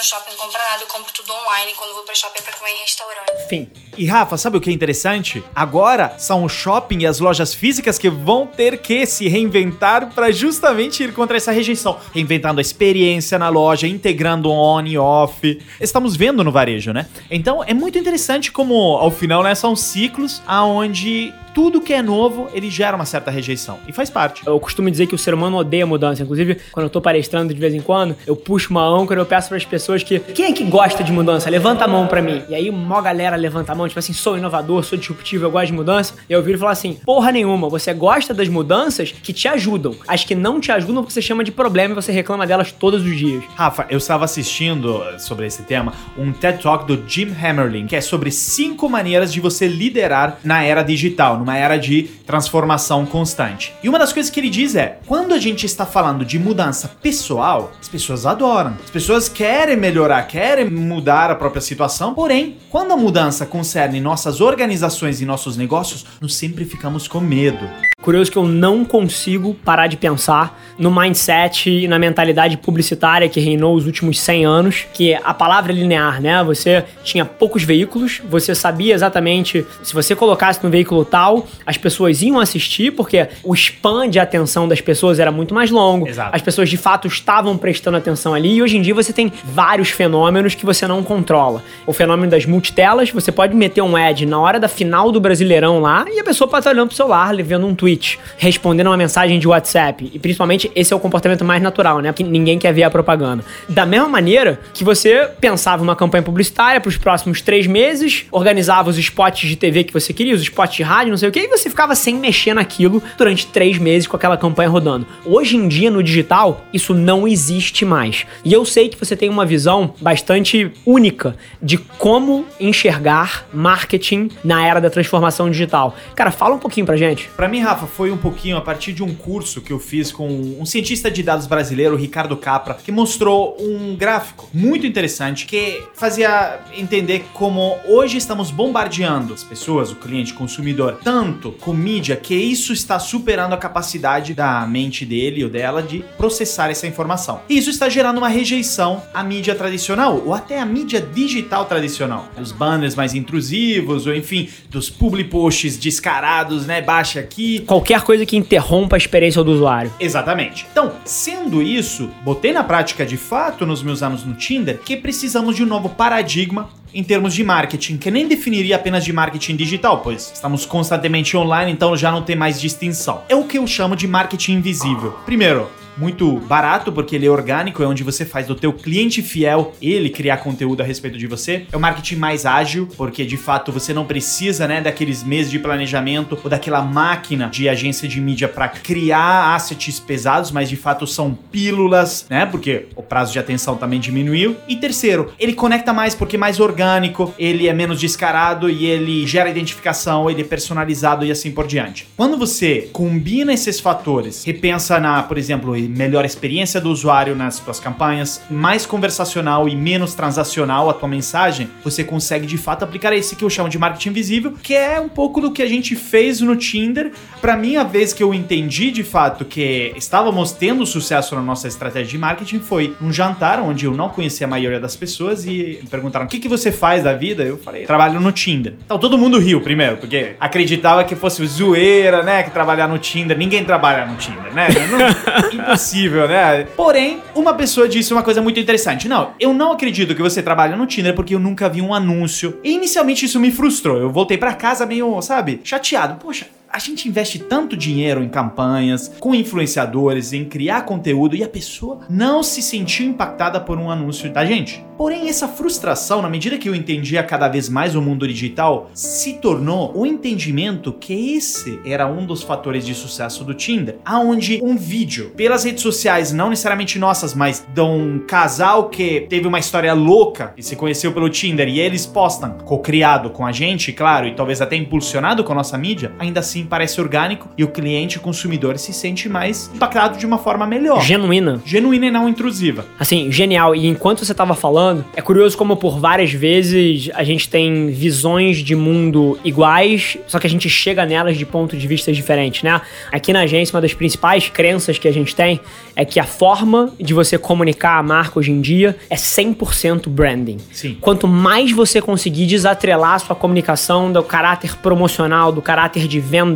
No 0.00 0.04
shopping 0.04 0.34
comprar 0.34 0.62
nada, 0.70 0.82
eu 0.82 0.86
compro 0.86 1.12
tudo 1.12 1.30
online 1.30 1.72
quando 1.76 1.92
vou 1.92 2.02
pra 2.04 2.14
shopping 2.14 2.40
pra 2.42 2.54
comer 2.54 2.70
em 2.70 2.80
restaurante. 2.80 3.48
Fim. 3.50 3.70
E 3.98 4.06
Rafa, 4.06 4.38
sabe 4.38 4.56
o 4.56 4.60
que 4.60 4.70
é 4.70 4.72
interessante? 4.72 5.44
Agora 5.54 6.14
são 6.16 6.42
o 6.42 6.48
shopping 6.48 7.00
e 7.00 7.06
as 7.06 7.20
lojas 7.20 7.52
físicas 7.52 7.98
que 7.98 8.08
vão 8.08 8.46
ter 8.46 8.78
que 8.78 9.04
se 9.04 9.28
reinventar 9.28 10.10
para 10.14 10.32
justamente 10.32 11.02
ir 11.02 11.12
contra 11.12 11.36
essa 11.36 11.52
rejeição, 11.52 12.00
reinventando 12.14 12.60
a 12.60 12.62
experiência 12.62 13.38
na 13.38 13.50
loja, 13.50 13.86
integrando 13.86 14.50
on 14.50 14.86
e 14.86 14.96
off. 14.96 15.62
Estamos 15.78 16.16
vendo 16.16 16.42
no 16.42 16.50
varejo, 16.50 16.94
né? 16.94 17.06
Então 17.30 17.62
é 17.62 17.74
muito 17.74 17.98
interessante 17.98 18.50
como 18.50 18.96
ao 18.96 19.10
final 19.10 19.42
né, 19.42 19.54
são 19.54 19.76
ciclos 19.76 20.40
aonde 20.46 21.30
tudo 21.54 21.80
que 21.80 21.92
é 21.92 22.02
novo, 22.02 22.48
ele 22.52 22.70
gera 22.70 22.96
uma 22.96 23.04
certa 23.04 23.30
rejeição. 23.30 23.78
E 23.86 23.92
faz 23.92 24.10
parte. 24.10 24.42
Eu 24.46 24.58
costumo 24.60 24.90
dizer 24.90 25.06
que 25.06 25.14
o 25.14 25.18
ser 25.18 25.34
humano 25.34 25.56
odeia 25.56 25.86
mudança. 25.86 26.22
Inclusive, 26.22 26.58
quando 26.72 26.84
eu 26.84 26.90
tô 26.90 27.00
palestrando 27.00 27.52
de 27.52 27.60
vez 27.60 27.74
em 27.74 27.80
quando, 27.80 28.16
eu 28.26 28.36
puxo 28.36 28.70
uma 28.70 28.86
âncora 28.86 29.20
e 29.20 29.22
eu 29.22 29.26
peço 29.26 29.48
para 29.48 29.56
as 29.56 29.64
pessoas 29.64 30.02
que. 30.02 30.18
Quem 30.18 30.46
é 30.46 30.52
que 30.52 30.64
gosta 30.64 31.02
de 31.02 31.12
mudança? 31.12 31.50
Levanta 31.50 31.84
a 31.84 31.88
mão 31.88 32.06
para 32.06 32.22
mim. 32.22 32.42
E 32.48 32.54
aí, 32.54 32.70
uma 32.70 33.00
galera 33.00 33.36
levanta 33.36 33.72
a 33.72 33.74
mão, 33.74 33.88
tipo 33.88 33.98
assim, 33.98 34.12
sou 34.12 34.36
inovador, 34.36 34.82
sou 34.84 34.98
disruptivo, 34.98 35.44
eu 35.44 35.50
gosto 35.50 35.66
de 35.66 35.72
mudança. 35.72 36.14
E 36.28 36.32
eu 36.32 36.42
viro 36.42 36.56
e 36.56 36.60
falo 36.60 36.72
assim: 36.72 36.94
porra 37.04 37.32
nenhuma, 37.32 37.68
você 37.68 37.92
gosta 37.92 38.32
das 38.32 38.48
mudanças 38.48 39.12
que 39.12 39.32
te 39.32 39.48
ajudam. 39.48 39.94
As 40.06 40.24
que 40.24 40.34
não 40.34 40.60
te 40.60 40.70
ajudam, 40.72 41.02
você 41.02 41.20
chama 41.20 41.44
de 41.44 41.52
problema 41.52 41.92
e 41.92 41.94
você 41.94 42.12
reclama 42.12 42.46
delas 42.46 42.72
todos 42.72 43.04
os 43.04 43.16
dias. 43.16 43.42
Rafa, 43.54 43.86
eu 43.88 43.98
estava 43.98 44.24
assistindo 44.24 45.02
sobre 45.18 45.46
esse 45.46 45.62
tema 45.62 45.92
um 46.16 46.32
TED 46.32 46.62
Talk 46.62 46.86
do 46.86 47.02
Jim 47.06 47.34
Hammerling, 47.42 47.86
que 47.86 47.96
é 47.96 48.00
sobre 48.00 48.30
cinco 48.30 48.88
maneiras 48.88 49.32
de 49.32 49.40
você 49.40 49.66
liderar 49.66 50.38
na 50.44 50.62
era 50.62 50.82
digital 50.82 51.39
numa 51.40 51.56
era 51.56 51.76
de 51.76 52.04
transformação 52.24 53.04
constante. 53.04 53.74
E 53.82 53.88
uma 53.88 53.98
das 53.98 54.12
coisas 54.12 54.30
que 54.30 54.38
ele 54.38 54.48
diz 54.48 54.76
é: 54.76 55.00
quando 55.06 55.34
a 55.34 55.38
gente 55.38 55.66
está 55.66 55.84
falando 55.84 56.24
de 56.24 56.38
mudança 56.38 56.88
pessoal, 57.02 57.72
as 57.80 57.88
pessoas 57.88 58.24
adoram. 58.24 58.76
As 58.84 58.90
pessoas 58.90 59.28
querem 59.28 59.76
melhorar, 59.76 60.22
querem 60.28 60.70
mudar 60.70 61.30
a 61.30 61.34
própria 61.34 61.60
situação, 61.60 62.14
porém, 62.14 62.58
quando 62.70 62.92
a 62.92 62.96
mudança 62.96 63.44
concerne 63.44 64.00
nossas 64.00 64.40
organizações 64.40 65.20
e 65.20 65.26
nossos 65.26 65.56
negócios, 65.56 66.06
nós 66.20 66.34
sempre 66.34 66.64
ficamos 66.64 67.08
com 67.08 67.20
medo. 67.20 67.68
Curioso 68.10 68.32
que 68.32 68.38
eu 68.38 68.44
não 68.44 68.84
consigo 68.84 69.54
parar 69.54 69.86
de 69.86 69.96
pensar 69.96 70.60
no 70.76 70.90
mindset 70.90 71.70
e 71.70 71.86
na 71.86 71.96
mentalidade 71.96 72.56
publicitária 72.56 73.28
que 73.28 73.38
reinou 73.38 73.72
os 73.76 73.86
últimos 73.86 74.18
100 74.18 74.44
anos, 74.44 74.86
que 74.92 75.14
a 75.14 75.32
palavra 75.32 75.70
é 75.70 75.74
linear, 75.76 76.20
né? 76.20 76.42
Você 76.42 76.84
tinha 77.04 77.24
poucos 77.24 77.62
veículos, 77.62 78.20
você 78.28 78.52
sabia 78.52 78.94
exatamente 78.94 79.64
se 79.80 79.94
você 79.94 80.16
colocasse 80.16 80.58
no 80.64 80.68
veículo 80.70 81.04
tal, 81.04 81.46
as 81.64 81.76
pessoas 81.76 82.20
iam 82.20 82.40
assistir, 82.40 82.90
porque 82.90 83.28
o 83.44 83.54
span 83.54 84.10
de 84.10 84.18
atenção 84.18 84.66
das 84.66 84.80
pessoas 84.80 85.20
era 85.20 85.30
muito 85.30 85.54
mais 85.54 85.70
longo. 85.70 86.08
Exato. 86.08 86.34
As 86.34 86.42
pessoas 86.42 86.68
de 86.68 86.76
fato 86.76 87.06
estavam 87.06 87.56
prestando 87.56 87.96
atenção 87.96 88.34
ali, 88.34 88.54
e 88.54 88.62
hoje 88.62 88.76
em 88.76 88.82
dia 88.82 88.94
você 88.94 89.12
tem 89.12 89.32
vários 89.44 89.90
fenômenos 89.90 90.56
que 90.56 90.66
você 90.66 90.84
não 90.84 91.04
controla. 91.04 91.62
O 91.86 91.92
fenômeno 91.92 92.28
das 92.28 92.44
multitelas, 92.44 93.12
você 93.12 93.30
pode 93.30 93.54
meter 93.54 93.82
um 93.82 93.94
ad 93.94 94.26
na 94.26 94.40
hora 94.40 94.58
da 94.58 94.66
final 94.66 95.12
do 95.12 95.20
Brasileirão 95.20 95.78
lá, 95.78 96.06
e 96.12 96.18
a 96.18 96.24
pessoa 96.24 96.48
pode 96.48 96.62
estar 96.62 96.70
olhando 96.70 96.88
pro 96.88 96.96
celular, 96.96 97.36
vendo 97.36 97.68
um 97.68 97.74
tweet 97.74 97.99
tweet, 98.00 98.18
respondendo 98.38 98.88
uma 98.88 98.96
mensagem 98.96 99.38
de 99.38 99.46
WhatsApp. 99.46 100.10
E 100.12 100.18
principalmente 100.18 100.70
esse 100.74 100.92
é 100.92 100.96
o 100.96 101.00
comportamento 101.00 101.44
mais 101.44 101.62
natural, 101.62 102.00
né? 102.00 102.10
Porque 102.10 102.24
ninguém 102.24 102.58
quer 102.58 102.72
ver 102.72 102.82
a 102.82 102.90
propaganda. 102.90 103.44
Da 103.68 103.84
mesma 103.84 104.08
maneira 104.08 104.58
que 104.72 104.82
você 104.82 105.28
pensava 105.40 105.82
uma 105.82 105.94
campanha 105.94 106.22
publicitária 106.22 106.80
para 106.80 106.88
os 106.88 106.96
próximos 106.96 107.40
três 107.40 107.66
meses, 107.66 108.24
organizava 108.32 108.88
os 108.88 108.98
spots 108.98 109.48
de 109.48 109.56
TV 109.56 109.84
que 109.84 109.92
você 109.92 110.12
queria, 110.12 110.34
os 110.34 110.42
spots 110.42 110.76
de 110.76 110.82
rádio, 110.82 111.10
não 111.10 111.18
sei 111.18 111.28
o 111.28 111.32
que, 111.32 111.40
e 111.40 111.48
você 111.48 111.68
ficava 111.68 111.94
sem 111.94 112.16
mexer 112.16 112.54
naquilo 112.54 113.02
durante 113.18 113.46
três 113.46 113.78
meses 113.78 114.08
com 114.08 114.16
aquela 114.16 114.36
campanha 114.36 114.68
rodando. 114.68 115.06
Hoje 115.24 115.56
em 115.56 115.68
dia, 115.68 115.90
no 115.90 116.02
digital, 116.02 116.64
isso 116.72 116.94
não 116.94 117.28
existe 117.28 117.84
mais. 117.84 118.24
E 118.44 118.52
eu 118.52 118.64
sei 118.64 118.88
que 118.88 118.98
você 118.98 119.14
tem 119.14 119.28
uma 119.28 119.44
visão 119.44 119.94
bastante 120.00 120.70
única 120.86 121.36
de 121.60 121.76
como 121.76 122.46
enxergar 122.58 123.46
marketing 123.52 124.30
na 124.42 124.64
era 124.66 124.80
da 124.80 124.88
transformação 124.88 125.50
digital. 125.50 125.94
Cara, 126.14 126.30
fala 126.30 126.54
um 126.54 126.58
pouquinho 126.58 126.86
pra 126.86 126.96
gente. 126.96 127.28
Pra 127.36 127.48
mim, 127.48 127.60
Rafa, 127.60 127.79
foi 127.86 128.10
um 128.10 128.16
pouquinho 128.16 128.56
a 128.56 128.60
partir 128.60 128.92
de 128.92 129.02
um 129.02 129.14
curso 129.14 129.60
que 129.60 129.72
eu 129.72 129.78
fiz 129.78 130.12
com 130.12 130.28
um 130.28 130.64
cientista 130.64 131.10
de 131.10 131.22
dados 131.22 131.46
brasileiro, 131.46 131.96
Ricardo 131.96 132.36
Capra, 132.36 132.74
que 132.74 132.92
mostrou 132.92 133.56
um 133.60 133.96
gráfico 133.96 134.48
muito 134.52 134.86
interessante 134.86 135.46
que 135.46 135.82
fazia 135.94 136.60
entender 136.76 137.24
como 137.32 137.78
hoje 137.86 138.16
estamos 138.16 138.50
bombardeando 138.50 139.34
as 139.34 139.44
pessoas, 139.44 139.90
o 139.90 139.96
cliente, 139.96 140.32
o 140.32 140.36
consumidor, 140.36 141.00
tanto 141.02 141.52
com 141.52 141.72
mídia 141.72 142.16
que 142.16 142.34
isso 142.34 142.72
está 142.72 142.98
superando 142.98 143.52
a 143.52 143.56
capacidade 143.56 144.34
da 144.34 144.66
mente 144.66 145.04
dele 145.04 145.44
ou 145.44 145.50
dela 145.50 145.82
de 145.82 146.04
processar 146.16 146.70
essa 146.70 146.86
informação. 146.86 147.40
E 147.48 147.58
isso 147.58 147.70
está 147.70 147.88
gerando 147.88 148.18
uma 148.18 148.28
rejeição 148.28 149.02
à 149.12 149.22
mídia 149.22 149.54
tradicional 149.54 150.22
ou 150.24 150.34
até 150.34 150.60
à 150.60 150.66
mídia 150.66 151.00
digital 151.00 151.64
tradicional. 151.64 152.28
Dos 152.36 152.52
banners 152.52 152.94
mais 152.94 153.14
intrusivos 153.14 154.06
ou 154.06 154.14
enfim, 154.14 154.48
dos 154.68 154.90
public 154.90 155.30
posts 155.30 155.76
descarados, 155.76 156.66
né? 156.66 156.80
Baixa 156.80 157.20
aqui, 157.20 157.60
qualquer 157.70 158.02
coisa 158.02 158.26
que 158.26 158.36
interrompa 158.36 158.96
a 158.96 158.98
experiência 158.98 159.44
do 159.44 159.52
usuário. 159.52 159.92
Exatamente. 160.00 160.66
Então, 160.72 160.90
sendo 161.04 161.62
isso, 161.62 162.10
botei 162.24 162.52
na 162.52 162.64
prática 162.64 163.06
de 163.06 163.16
fato 163.16 163.64
nos 163.64 163.80
meus 163.80 164.02
anos 164.02 164.24
no 164.24 164.34
Tinder 164.34 164.80
que 164.84 164.96
precisamos 164.96 165.54
de 165.54 165.62
um 165.62 165.66
novo 165.66 165.88
paradigma 165.88 166.68
em 166.92 167.04
termos 167.04 167.32
de 167.32 167.44
marketing, 167.44 167.96
que 167.96 168.10
nem 168.10 168.26
definiria 168.26 168.74
apenas 168.74 169.04
de 169.04 169.12
marketing 169.12 169.54
digital, 169.54 170.00
pois 170.00 170.32
estamos 170.34 170.66
constantemente 170.66 171.36
online, 171.36 171.70
então 171.70 171.96
já 171.96 172.10
não 172.10 172.22
tem 172.22 172.34
mais 172.34 172.60
distinção. 172.60 173.22
É 173.28 173.36
o 173.36 173.44
que 173.44 173.58
eu 173.58 173.66
chamo 173.68 173.94
de 173.94 174.08
marketing 174.08 174.54
invisível. 174.54 175.12
Primeiro, 175.24 175.70
muito 176.00 176.38
barato, 176.40 176.90
porque 176.90 177.14
ele 177.14 177.26
é 177.26 177.30
orgânico, 177.30 177.82
é 177.82 177.86
onde 177.86 178.02
você 178.02 178.24
faz 178.24 178.46
do 178.46 178.54
teu 178.54 178.72
cliente 178.72 179.20
fiel 179.20 179.74
ele 179.82 180.08
criar 180.08 180.38
conteúdo 180.38 180.80
a 180.80 180.84
respeito 180.84 181.18
de 181.18 181.26
você. 181.26 181.66
É 181.70 181.76
o 181.76 181.80
marketing 181.80 182.16
mais 182.16 182.46
ágil, 182.46 182.88
porque 182.96 183.26
de 183.26 183.36
fato 183.36 183.70
você 183.70 183.92
não 183.92 184.06
precisa, 184.06 184.66
né, 184.66 184.80
daqueles 184.80 185.22
meses 185.22 185.50
de 185.50 185.58
planejamento 185.58 186.38
ou 186.42 186.48
daquela 186.48 186.80
máquina 186.80 187.48
de 187.48 187.68
agência 187.68 188.08
de 188.08 188.20
mídia 188.20 188.48
para 188.48 188.68
criar 188.68 189.54
assets 189.54 190.00
pesados, 190.00 190.50
mas 190.50 190.68
de 190.68 190.76
fato 190.76 191.06
são 191.06 191.34
pílulas, 191.34 192.26
né? 192.30 192.46
Porque 192.46 192.86
o 192.96 193.02
prazo 193.02 193.32
de 193.32 193.38
atenção 193.38 193.76
também 193.76 194.00
diminuiu. 194.00 194.56
E 194.66 194.76
terceiro, 194.76 195.32
ele 195.38 195.52
conecta 195.52 195.92
mais 195.92 196.14
porque 196.14 196.36
é 196.36 196.38
mais 196.38 196.60
orgânico, 196.60 197.34
ele 197.38 197.68
é 197.68 197.72
menos 197.72 198.00
descarado 198.00 198.70
e 198.70 198.86
ele 198.86 199.26
gera 199.26 199.50
identificação, 199.50 200.30
ele 200.30 200.40
é 200.40 200.44
personalizado 200.44 201.24
e 201.24 201.30
assim 201.30 201.50
por 201.50 201.66
diante. 201.66 202.08
Quando 202.16 202.36
você 202.36 202.88
combina 202.92 203.52
esses 203.52 203.80
fatores, 203.80 204.44
repensa 204.44 204.98
na, 204.98 205.22
por 205.22 205.36
exemplo, 205.36 205.76
melhor 205.96 206.24
experiência 206.24 206.80
do 206.80 206.90
usuário 206.90 207.34
nas 207.34 207.56
suas 207.56 207.80
campanhas, 207.80 208.42
mais 208.50 208.86
conversacional 208.86 209.68
e 209.68 209.76
menos 209.76 210.14
transacional 210.14 210.88
a 210.88 210.94
tua 210.94 211.08
mensagem, 211.08 211.68
você 211.82 212.04
consegue 212.04 212.46
de 212.46 212.56
fato 212.56 212.84
aplicar 212.84 213.12
esse 213.12 213.36
que 213.36 213.44
eu 213.44 213.50
chamo 213.50 213.68
de 213.68 213.78
marketing 213.78 214.12
visível, 214.12 214.54
que 214.62 214.74
é 214.74 215.00
um 215.00 215.08
pouco 215.08 215.40
do 215.40 215.50
que 215.50 215.62
a 215.62 215.68
gente 215.68 215.94
fez 215.96 216.40
no 216.40 216.56
Tinder. 216.56 217.12
Para 217.40 217.56
mim, 217.56 217.76
a 217.76 217.84
vez 217.84 218.12
que 218.12 218.22
eu 218.22 218.32
entendi 218.32 218.90
de 218.90 219.02
fato 219.02 219.44
que 219.44 219.92
estávamos 219.96 220.52
tendo 220.52 220.84
sucesso 220.86 221.34
na 221.34 221.42
nossa 221.42 221.68
estratégia 221.68 222.10
de 222.10 222.18
marketing 222.18 222.60
foi 222.60 222.94
um 223.00 223.12
jantar 223.12 223.60
onde 223.60 223.86
eu 223.86 223.92
não 223.92 224.08
conhecia 224.08 224.46
a 224.46 224.50
maioria 224.50 224.80
das 224.80 224.96
pessoas 224.96 225.44
e 225.44 225.78
me 225.82 225.88
perguntaram: 225.88 226.26
"O 226.26 226.28
que 226.28 226.38
que 226.38 226.48
você 226.48 226.70
faz 226.70 227.02
da 227.02 227.12
vida?" 227.12 227.42
Eu 227.42 227.58
falei: 227.58 227.84
"Trabalho 227.84 228.20
no 228.20 228.32
Tinder". 228.32 228.74
Então 228.84 228.98
todo 228.98 229.18
mundo 229.18 229.38
riu 229.38 229.60
primeiro, 229.60 229.96
porque 229.96 230.36
acreditava 230.38 231.04
que 231.04 231.14
fosse 231.16 231.44
zoeira, 231.46 232.22
né, 232.22 232.42
que 232.42 232.50
trabalhar 232.50 232.88
no 232.88 232.98
Tinder. 232.98 233.36
Ninguém 233.36 233.64
trabalha 233.64 234.06
no 234.06 234.16
Tinder, 234.16 234.52
né? 234.52 234.68
impossível, 235.70 236.26
né? 236.28 236.64
Porém, 236.76 237.22
uma 237.34 237.54
pessoa 237.54 237.88
disse 237.88 238.12
uma 238.12 238.22
coisa 238.22 238.42
muito 238.42 238.58
interessante. 238.58 239.08
Não, 239.08 239.32
eu 239.38 239.54
não 239.54 239.72
acredito 239.72 240.14
que 240.14 240.22
você 240.22 240.42
trabalha 240.42 240.76
no 240.76 240.86
Tinder 240.86 241.14
porque 241.14 241.34
eu 241.34 241.38
nunca 241.38 241.68
vi 241.68 241.80
um 241.80 241.94
anúncio. 241.94 242.58
E 242.64 242.72
inicialmente 242.72 243.24
isso 243.24 243.38
me 243.38 243.50
frustrou. 243.50 243.98
Eu 243.98 244.10
voltei 244.10 244.36
para 244.36 244.54
casa 244.54 244.84
meio, 244.84 245.20
sabe, 245.22 245.60
chateado. 245.62 246.16
Poxa, 246.16 246.46
a 246.72 246.78
gente 246.78 247.08
investe 247.08 247.38
tanto 247.38 247.76
dinheiro 247.76 248.22
em 248.22 248.28
campanhas, 248.28 249.12
com 249.18 249.34
influenciadores, 249.34 250.32
em 250.32 250.44
criar 250.44 250.82
conteúdo 250.82 251.34
e 251.34 251.42
a 251.42 251.48
pessoa 251.48 252.00
não 252.08 252.42
se 252.42 252.62
sentiu 252.62 253.06
impactada 253.06 253.60
por 253.60 253.76
um 253.76 253.90
anúncio 253.90 254.32
da 254.32 254.44
gente. 254.44 254.84
Porém, 254.96 255.28
essa 255.28 255.48
frustração, 255.48 256.20
na 256.22 256.28
medida 256.28 256.58
que 256.58 256.68
eu 256.68 256.74
entendia 256.74 257.22
cada 257.22 257.48
vez 257.48 257.68
mais 257.68 257.96
o 257.96 258.02
mundo 258.02 258.28
digital, 258.28 258.90
se 258.92 259.34
tornou 259.38 259.92
o 259.96 260.04
entendimento 260.04 260.92
que 260.92 261.34
esse 261.36 261.80
era 261.84 262.06
um 262.06 262.24
dos 262.24 262.42
fatores 262.42 262.84
de 262.86 262.94
sucesso 262.94 263.42
do 263.42 263.54
Tinder, 263.54 263.96
aonde 264.04 264.60
um 264.62 264.76
vídeo 264.76 265.30
pelas 265.30 265.64
redes 265.64 265.82
sociais, 265.82 266.32
não 266.32 266.50
necessariamente 266.50 266.98
nossas, 266.98 267.34
mas 267.34 267.66
de 267.66 267.80
um 267.80 268.18
casal 268.20 268.90
que 268.90 269.22
teve 269.22 269.48
uma 269.48 269.58
história 269.58 269.94
louca 269.94 270.52
e 270.56 270.62
se 270.62 270.76
conheceu 270.76 271.12
pelo 271.12 271.30
Tinder 271.30 271.66
e 271.66 271.80
eles 271.80 272.04
postam, 272.04 272.58
co-criado 272.58 273.30
com 273.30 273.46
a 273.46 273.52
gente, 273.52 273.92
claro, 273.92 274.26
e 274.26 274.34
talvez 274.34 274.60
até 274.60 274.76
impulsionado 274.76 275.42
com 275.42 275.52
a 275.52 275.56
nossa 275.56 275.78
mídia, 275.78 276.12
ainda 276.18 276.40
assim 276.40 276.59
parece 276.64 277.00
orgânico 277.00 277.48
e 277.56 277.64
o 277.64 277.68
cliente, 277.68 278.18
o 278.18 278.20
consumidor, 278.20 278.78
se 278.78 278.92
sente 278.92 279.28
mais 279.28 279.70
impactado 279.74 280.18
de 280.18 280.26
uma 280.26 280.38
forma 280.38 280.66
melhor. 280.66 281.02
Genuína. 281.02 281.60
Genuína 281.64 282.06
e 282.06 282.10
não 282.10 282.28
intrusiva. 282.28 282.84
Assim, 282.98 283.30
genial. 283.30 283.74
E 283.74 283.86
enquanto 283.86 284.24
você 284.24 284.34
tava 284.34 284.54
falando, 284.54 285.04
é 285.14 285.22
curioso 285.22 285.56
como 285.56 285.76
por 285.76 285.98
várias 285.98 286.32
vezes 286.32 287.10
a 287.14 287.24
gente 287.24 287.48
tem 287.48 287.88
visões 287.88 288.58
de 288.58 288.74
mundo 288.74 289.38
iguais, 289.44 290.16
só 290.26 290.38
que 290.38 290.46
a 290.46 290.50
gente 290.50 290.68
chega 290.68 291.04
nelas 291.04 291.36
de 291.36 291.46
pontos 291.46 291.80
de 291.80 291.86
vista 291.86 292.12
diferentes, 292.12 292.62
né? 292.62 292.80
Aqui 293.12 293.32
na 293.32 293.40
agência, 293.40 293.74
uma 293.74 293.80
das 293.80 293.94
principais 293.94 294.48
crenças 294.48 294.98
que 294.98 295.08
a 295.08 295.12
gente 295.12 295.34
tem 295.34 295.60
é 295.94 296.04
que 296.04 296.18
a 296.18 296.24
forma 296.24 296.92
de 296.98 297.12
você 297.12 297.36
comunicar 297.36 297.98
a 297.98 298.02
marca 298.02 298.38
hoje 298.38 298.50
em 298.50 298.60
dia 298.60 298.96
é 299.08 299.16
100% 299.16 300.08
branding. 300.08 300.56
Sim. 300.72 300.96
Quanto 301.00 301.28
mais 301.28 301.72
você 301.72 302.00
conseguir 302.00 302.46
desatrelar 302.46 303.14
a 303.14 303.18
sua 303.18 303.36
comunicação 303.36 304.12
do 304.12 304.22
caráter 304.22 304.76
promocional, 304.76 305.52
do 305.52 305.60
caráter 305.60 306.08
de 306.08 306.18
venda, 306.20 306.49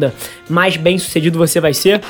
mais 0.49 0.77
bem 0.77 0.99
sucedido 0.99 1.39
você 1.39 1.61
vai 1.61 1.75
ser. 1.75 2.01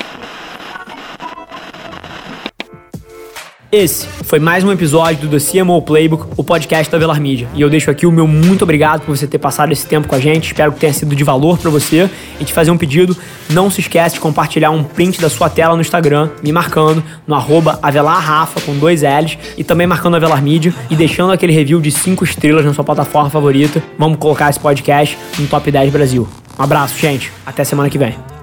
Esse 3.77 4.07
foi 4.23 4.39
mais 4.39 4.63
um 4.63 4.71
episódio 4.71 5.27
do 5.27 5.37
CMO 5.37 5.81
Playbook, 5.81 6.27
o 6.37 6.43
podcast 6.45 6.89
da 6.89 6.97
Velar 6.97 7.19
Media. 7.19 7.45
E 7.53 7.59
eu 7.59 7.69
deixo 7.69 7.91
aqui 7.91 8.05
o 8.05 8.11
meu 8.11 8.25
muito 8.25 8.61
obrigado 8.61 9.01
por 9.01 9.17
você 9.17 9.27
ter 9.27 9.37
passado 9.37 9.73
esse 9.73 9.85
tempo 9.85 10.07
com 10.07 10.15
a 10.15 10.19
gente. 10.19 10.45
Espero 10.45 10.71
que 10.71 10.79
tenha 10.79 10.93
sido 10.93 11.13
de 11.13 11.25
valor 11.25 11.57
para 11.57 11.69
você. 11.69 12.09
E 12.39 12.45
te 12.45 12.53
fazer 12.53 12.71
um 12.71 12.77
pedido, 12.77 13.17
não 13.49 13.69
se 13.69 13.81
esquece 13.81 14.15
de 14.15 14.21
compartilhar 14.21 14.71
um 14.71 14.81
print 14.81 15.19
da 15.19 15.29
sua 15.29 15.49
tela 15.49 15.75
no 15.75 15.81
Instagram, 15.81 16.29
me 16.41 16.53
marcando 16.53 17.03
no 17.27 17.35
arroba 17.35 17.77
avelarrafa 17.83 18.61
com 18.61 18.77
dois 18.77 19.01
L's 19.01 19.37
e 19.57 19.63
também 19.65 19.85
marcando 19.85 20.15
a 20.15 20.19
Velar 20.19 20.41
Media 20.41 20.73
e 20.89 20.95
deixando 20.95 21.33
aquele 21.33 21.51
review 21.51 21.81
de 21.81 21.91
5 21.91 22.23
estrelas 22.23 22.63
na 22.63 22.73
sua 22.73 22.85
plataforma 22.85 23.29
favorita. 23.29 23.83
Vamos 23.99 24.17
colocar 24.19 24.49
esse 24.49 24.59
podcast 24.59 25.17
no 25.37 25.47
Top 25.47 25.69
10 25.69 25.91
Brasil. 25.91 26.44
Um 26.57 26.63
abraço, 26.63 26.97
gente. 26.97 27.31
Até 27.45 27.63
semana 27.63 27.89
que 27.89 27.97
vem. 27.97 28.34